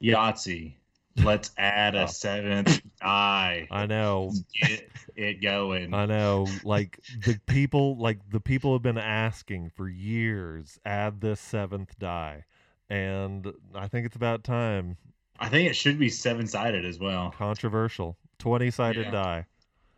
Yahtzee. 0.03 0.73
Let's 1.17 1.51
add 1.57 1.95
Oh. 1.95 2.03
a 2.03 2.07
seventh 2.07 2.81
die. 3.01 3.67
I 3.71 3.85
know, 3.85 4.31
Get 4.61 4.89
it 5.15 5.41
going. 5.41 5.93
I 5.93 6.05
know. 6.05 6.47
Like 6.63 6.99
the 7.25 7.39
people, 7.47 7.97
like 7.97 8.19
the 8.29 8.39
people 8.39 8.73
have 8.73 8.81
been 8.81 8.97
asking 8.97 9.71
for 9.75 9.89
years. 9.89 10.79
Add 10.85 11.19
this 11.21 11.41
seventh 11.41 11.97
die, 11.99 12.45
and 12.89 13.51
I 13.75 13.87
think 13.87 14.05
it's 14.05 14.15
about 14.15 14.43
time. 14.43 14.97
I 15.39 15.49
think 15.49 15.69
it 15.69 15.75
should 15.75 15.99
be 15.99 16.09
seven 16.09 16.47
sided 16.47 16.85
as 16.85 16.99
well. 16.99 17.31
Controversial. 17.31 18.17
Twenty 18.37 18.71
sided 18.71 19.07
Yeah. 19.07 19.11
die. 19.11 19.45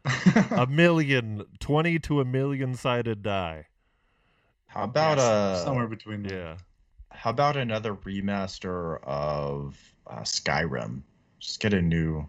A 0.52 0.66
million. 0.66 1.44
Twenty 1.60 2.00
to 2.00 2.22
a 2.22 2.26
million 2.26 2.74
sided 2.74 3.22
die. 3.22 3.68
How 4.68 4.86
about 4.86 5.18
Yes, 5.18 5.28
uh 5.28 5.64
somewhere 5.66 5.88
between 5.88 6.24
there. 6.24 6.40
Yeah. 6.40 6.58
how 7.12 7.30
about 7.30 7.58
another 7.58 7.94
remaster 7.94 9.04
of 9.04 9.78
uh, 10.08 10.22
Skyrim? 10.22 11.02
Just 11.40 11.60
get 11.60 11.74
a 11.74 11.82
new 11.82 12.28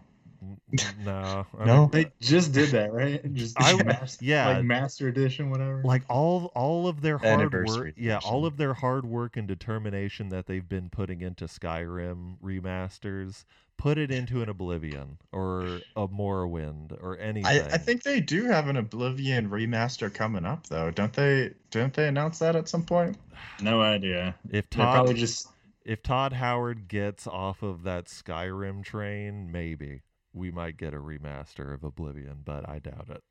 No. 1.05 1.45
I 1.59 1.65
No? 1.65 1.81
mean, 1.81 1.89
They 1.91 2.11
just 2.19 2.51
did 2.51 2.69
that, 2.71 2.91
right? 2.91 3.33
Just 3.33 3.55
I- 3.61 3.81
mas- 3.83 4.17
yeah. 4.21 4.47
like 4.57 4.63
master 4.65 5.07
edition, 5.07 5.49
whatever. 5.49 5.81
like 5.85 6.03
all 6.09 6.51
all 6.55 6.87
of 6.87 7.01
their 7.01 7.17
hard 7.17 7.39
work 7.39 7.53
Anniversary 7.53 7.93
yeah 7.97 8.19
all 8.25 8.45
of 8.45 8.57
their 8.57 8.73
hard 8.73 9.05
work 9.05 9.37
and 9.37 9.47
determination 9.47 10.29
that 10.29 10.47
they've 10.47 10.67
been 10.67 10.89
putting 10.89 11.21
into 11.21 11.45
skyrim 11.45 12.35
remasters 12.43 13.45
put 13.77 13.97
it 13.97 14.11
into 14.11 14.41
an 14.41 14.49
oblivion 14.49 15.17
or 15.31 15.81
a 15.95 16.07
morrowind 16.07 16.91
or 17.01 17.17
anything 17.17 17.45
I, 17.45 17.65
I 17.73 17.77
think 17.77 18.03
they 18.03 18.19
do 18.19 18.45
have 18.45 18.67
an 18.67 18.77
Oblivion 18.77 19.49
remaster 19.49 20.13
coming 20.13 20.45
up 20.45 20.67
though, 20.67 20.91
don't 20.91 21.11
they? 21.13 21.51
Didn't 21.71 21.93
they 21.95 22.07
announce 22.07 22.39
that 22.39 22.55
at 22.55 22.67
some 22.69 22.83
point? 22.83 23.17
no 23.61 23.81
idea. 23.81 24.35
if 24.51 24.69
They're 24.69 24.85
todd 24.85 24.93
probably 24.95 25.15
just 25.15 25.47
if 25.85 26.01
todd 26.03 26.33
howard 26.33 26.87
gets 26.87 27.27
off 27.27 27.61
of 27.63 27.83
that 27.83 28.05
skyrim 28.05 28.83
train 28.83 29.51
maybe 29.51 30.01
we 30.33 30.51
might 30.51 30.77
get 30.77 30.93
a 30.93 30.97
remaster 30.97 31.73
of 31.73 31.83
oblivion 31.83 32.37
but 32.43 32.67
i 32.69 32.79
doubt 32.79 33.07
it 33.09 33.21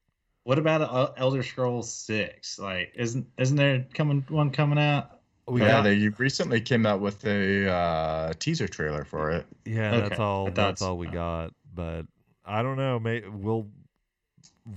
What 0.45 0.59
about 0.59 1.15
Elder 1.19 1.43
Scrolls 1.45 1.93
Six? 1.93 2.59
Like, 2.59 2.93
isn't 2.97 3.27
isn't 3.39 3.57
there 3.57 3.87
coming 3.95 4.25
one 4.29 4.51
coming 4.51 4.79
out? 4.79 5.21
we 5.47 5.61
yeah, 5.61 5.69
got 5.69 5.83
they 5.83 6.09
recently 6.19 6.61
came 6.61 6.87
out 6.87 7.01
with 7.01 7.25
a 7.25 7.71
uh, 7.71 8.33
teaser 8.39 8.69
trailer 8.69 9.05
for 9.05 9.31
it. 9.31 9.47
Yeah, 9.65 9.95
Okay, 9.95 10.09
that's 10.09 10.21
all. 10.21 10.49
I 10.49 10.51
That's 10.51 10.83
all 10.83 10.99
we 10.99 11.07
got. 11.09 11.53
But 11.75 12.07
I 12.45 12.63
don't 12.63 12.77
know. 12.77 12.99
May 12.99 13.23
we'll 13.29 13.69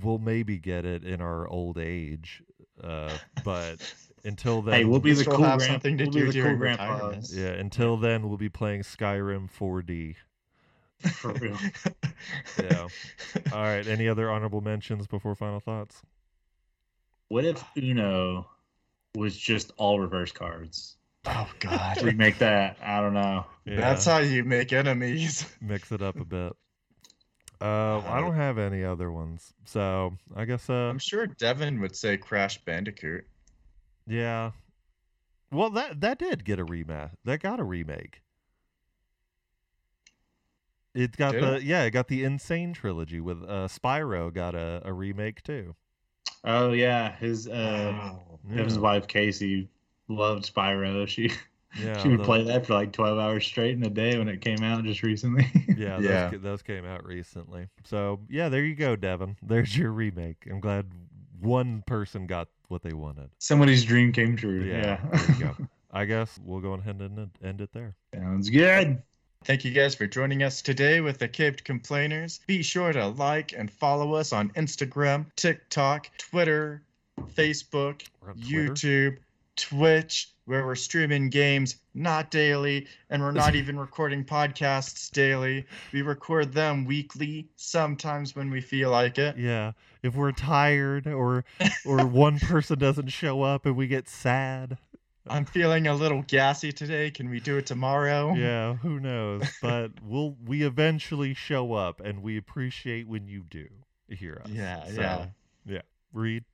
we'll 0.02 0.18
maybe 0.18 0.58
get 0.58 0.84
it 0.84 1.04
in 1.04 1.20
our 1.20 1.48
old 1.48 1.78
age. 1.78 2.42
Uh, 2.82 3.16
but 3.44 3.76
until 4.26 4.60
then, 4.62 4.74
Hey, 4.74 4.84
we'll 4.84 5.00
be 5.00 5.10
we 5.10 5.14
the 5.16 5.22
still 5.22 5.36
cool 5.36 5.44
have 5.44 5.58
grand- 5.58 5.72
something 5.72 5.98
to 5.98 6.04
we'll 6.04 6.12
do 6.12 6.18
the 6.20 6.24
cool 6.32 6.42
during 6.42 6.58
grandpas. 6.58 6.90
retirement. 6.90 7.28
yeah. 7.32 7.60
Until 7.60 7.96
then, 7.96 8.28
we'll 8.28 8.36
be 8.38 8.48
playing 8.48 8.82
Skyrim 8.82 9.48
4D. 9.50 10.16
For 11.12 11.32
real. 11.32 11.58
Yeah. 12.62 12.88
all 13.52 13.62
right. 13.62 13.86
Any 13.86 14.08
other 14.08 14.30
honorable 14.30 14.60
mentions 14.62 15.06
before 15.06 15.34
final 15.34 15.60
thoughts? 15.60 16.02
What 17.28 17.44
if 17.44 17.62
Uno 17.76 18.48
was 19.14 19.36
just 19.36 19.72
all 19.76 20.00
reverse 20.00 20.32
cards? 20.32 20.96
Oh 21.26 21.50
God. 21.60 22.00
we 22.02 22.12
make 22.12 22.38
that. 22.38 22.78
I 22.82 23.00
don't 23.00 23.14
know. 23.14 23.44
Yeah, 23.64 23.76
That's 23.76 24.04
how 24.04 24.18
you 24.18 24.44
make 24.44 24.72
enemies. 24.72 25.44
mix 25.60 25.92
it 25.92 26.02
up 26.02 26.18
a 26.18 26.24
bit. 26.24 26.52
Uh, 27.60 27.98
I 28.06 28.20
don't 28.20 28.34
have 28.34 28.58
any 28.58 28.84
other 28.84 29.10
ones, 29.10 29.54
so 29.64 30.12
I 30.34 30.44
guess 30.44 30.68
uh, 30.68 30.74
I'm 30.74 30.98
sure 30.98 31.26
Devin 31.26 31.80
would 31.80 31.96
say 31.96 32.16
Crash 32.18 32.58
Bandicoot. 32.64 33.26
Yeah. 34.06 34.52
Well, 35.50 35.70
that 35.70 36.00
that 36.00 36.18
did 36.18 36.44
get 36.44 36.58
a 36.58 36.64
remake. 36.64 37.10
That 37.24 37.40
got 37.40 37.60
a 37.60 37.64
remake. 37.64 38.22
It 40.94 41.16
got 41.16 41.32
Did 41.32 41.42
the 41.42 41.54
it? 41.56 41.62
yeah, 41.62 41.82
it 41.84 41.90
got 41.90 42.08
the 42.08 42.24
N. 42.24 42.38
Sane 42.38 42.72
trilogy 42.72 43.20
with 43.20 43.42
uh 43.42 43.68
Spyro 43.68 44.32
got 44.32 44.54
a, 44.54 44.80
a 44.84 44.92
remake 44.92 45.42
too. 45.42 45.74
Oh 46.44 46.72
yeah, 46.72 47.14
his 47.16 47.48
uh, 47.48 47.92
Wow. 47.94 48.38
his 48.48 48.76
Yeah. 48.76 48.80
wife 48.80 49.06
Casey 49.08 49.68
loved 50.08 50.52
Spyro. 50.52 51.06
She 51.06 51.30
Yeah, 51.78 52.02
she 52.02 52.08
would 52.08 52.20
the- 52.20 52.24
play 52.24 52.42
that 52.44 52.64
for 52.66 52.72
like 52.74 52.92
twelve 52.92 53.18
hours 53.18 53.44
straight 53.44 53.72
in 53.74 53.82
a 53.84 53.90
day 53.90 54.16
when 54.16 54.28
it 54.28 54.40
came 54.40 54.62
out 54.62 54.84
just 54.84 55.02
recently. 55.02 55.46
Yeah, 55.76 55.98
Yeah. 56.00 56.30
Those, 56.30 56.40
those 56.40 56.62
came 56.62 56.86
out 56.86 57.04
recently. 57.04 57.68
So 57.84 58.20
yeah, 58.30 58.48
there 58.48 58.64
you 58.64 58.74
go, 58.74 58.96
Devin. 58.96 59.36
There's 59.42 59.76
your 59.76 59.90
remake. 59.92 60.46
I'm 60.50 60.60
glad 60.60 60.86
one 61.38 61.82
person 61.86 62.26
got 62.26 62.48
what 62.68 62.82
they 62.82 62.92
wanted. 62.92 63.30
Somebody's 63.38 63.84
dream 63.84 64.12
came 64.12 64.36
true. 64.36 64.62
Yeah, 64.64 64.76
Yeah, 65.12 65.18
there 65.18 65.36
you 65.36 65.44
go. 65.44 65.56
I 65.92 66.04
guess 66.04 66.38
we'll 66.44 66.60
go 66.60 66.72
ahead 66.74 66.96
and 67.00 67.18
end- 67.18 67.30
end 67.42 67.60
it 67.60 67.70
there. 67.72 67.94
sounds 68.14 68.50
good. 68.50 69.02
Thank 69.44 69.64
you 69.64 69.70
guys 69.70 69.94
for 69.94 70.06
joining 70.06 70.42
us 70.42 70.60
today 70.60 71.00
with 71.00 71.18
the 71.18 71.28
Caped 71.28 71.62
Complainers. 71.64 72.40
Be 72.46 72.62
sure 72.62 72.92
to 72.92 73.06
like 73.06 73.52
and 73.52 73.70
follow 73.70 74.14
us 74.14 74.32
on 74.32 74.50
Instagram, 74.50 75.26
TikTok, 75.36 76.10
Twitter, 76.18 76.82
Facebook, 77.34 78.02
Twitter? 78.20 78.38
YouTube, 78.72 79.16
Twitch, 79.56 80.32
where 80.44 80.64
we're 80.64 80.74
streaming 80.74 81.28
games 81.30 81.76
not 81.94 82.30
daily, 82.30 82.86
and 83.10 83.22
we're 83.22 83.32
not 83.32 83.54
even 83.56 83.78
recording 83.78 84.24
podcasts 84.24 85.10
daily. 85.10 85.66
We 85.92 86.02
record 86.02 86.52
them 86.52 86.84
weekly, 86.84 87.48
sometimes 87.56 88.36
when 88.36 88.50
we 88.50 88.60
feel 88.60 88.90
like 88.90 89.18
it. 89.18 89.36
Yeah, 89.36 89.72
if 90.02 90.14
we're 90.14 90.32
tired 90.32 91.06
or 91.06 91.44
or 91.86 92.06
one 92.06 92.38
person 92.38 92.78
doesn't 92.78 93.08
show 93.08 93.42
up 93.42 93.66
and 93.66 93.76
we 93.76 93.86
get 93.86 94.08
sad. 94.08 94.78
I'm 95.28 95.44
feeling 95.44 95.88
a 95.88 95.94
little 95.94 96.22
gassy 96.22 96.70
today. 96.70 97.10
Can 97.10 97.28
we 97.28 97.40
do 97.40 97.56
it 97.56 97.66
tomorrow? 97.66 98.34
Yeah, 98.34 98.74
who 98.74 99.00
knows? 99.00 99.42
But 99.62 99.90
we'll 100.02 100.36
we 100.44 100.62
eventually 100.62 101.34
show 101.34 101.72
up, 101.72 102.00
and 102.00 102.22
we 102.22 102.36
appreciate 102.36 103.08
when 103.08 103.26
you 103.26 103.42
do 103.42 103.66
hear 104.08 104.40
us. 104.44 104.50
Yeah, 104.50 104.84
So, 104.86 105.00
yeah. 105.00 105.26
yeah. 105.66 105.82
Reed. 106.16 106.44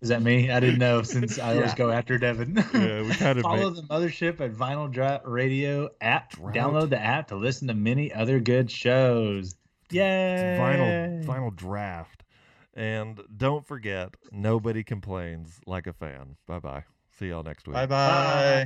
Is 0.00 0.08
that 0.08 0.22
me? 0.22 0.50
I 0.50 0.60
didn't 0.60 0.78
know 0.78 1.02
since 1.02 1.38
I 1.38 1.56
always 1.56 1.74
go 1.76 1.90
after 1.90 2.18
Devin. 2.18 2.54
Yeah, 2.72 3.02
we 3.02 3.10
kind 3.14 3.38
of 3.38 3.42
Follow 3.42 3.70
make- 3.70 3.82
the 3.82 3.82
mothership 3.88 4.40
at 4.40 4.52
Vinyl 4.52 4.90
Drought 4.90 5.28
Radio 5.28 5.90
app. 6.00 6.30
Drought? 6.30 6.54
Download 6.54 6.88
the 6.88 7.00
app 7.00 7.28
to 7.28 7.36
listen 7.36 7.68
to 7.68 7.74
many 7.74 8.12
other 8.12 8.38
good 8.40 8.70
shows. 8.70 9.54
Yay! 9.90 10.56
vinyl 10.58 11.24
vinyl 11.26 11.54
draft. 11.54 12.22
And 12.74 13.20
don't 13.36 13.66
forget, 13.66 14.14
nobody 14.30 14.82
complains 14.82 15.60
like 15.66 15.86
a 15.86 15.92
fan. 15.92 16.36
Bye 16.46 16.60
bye. 16.60 16.84
See 17.18 17.28
y'all 17.28 17.42
next 17.42 17.66
week. 17.66 17.74
Bye 17.74 17.86
bye. 17.86 18.60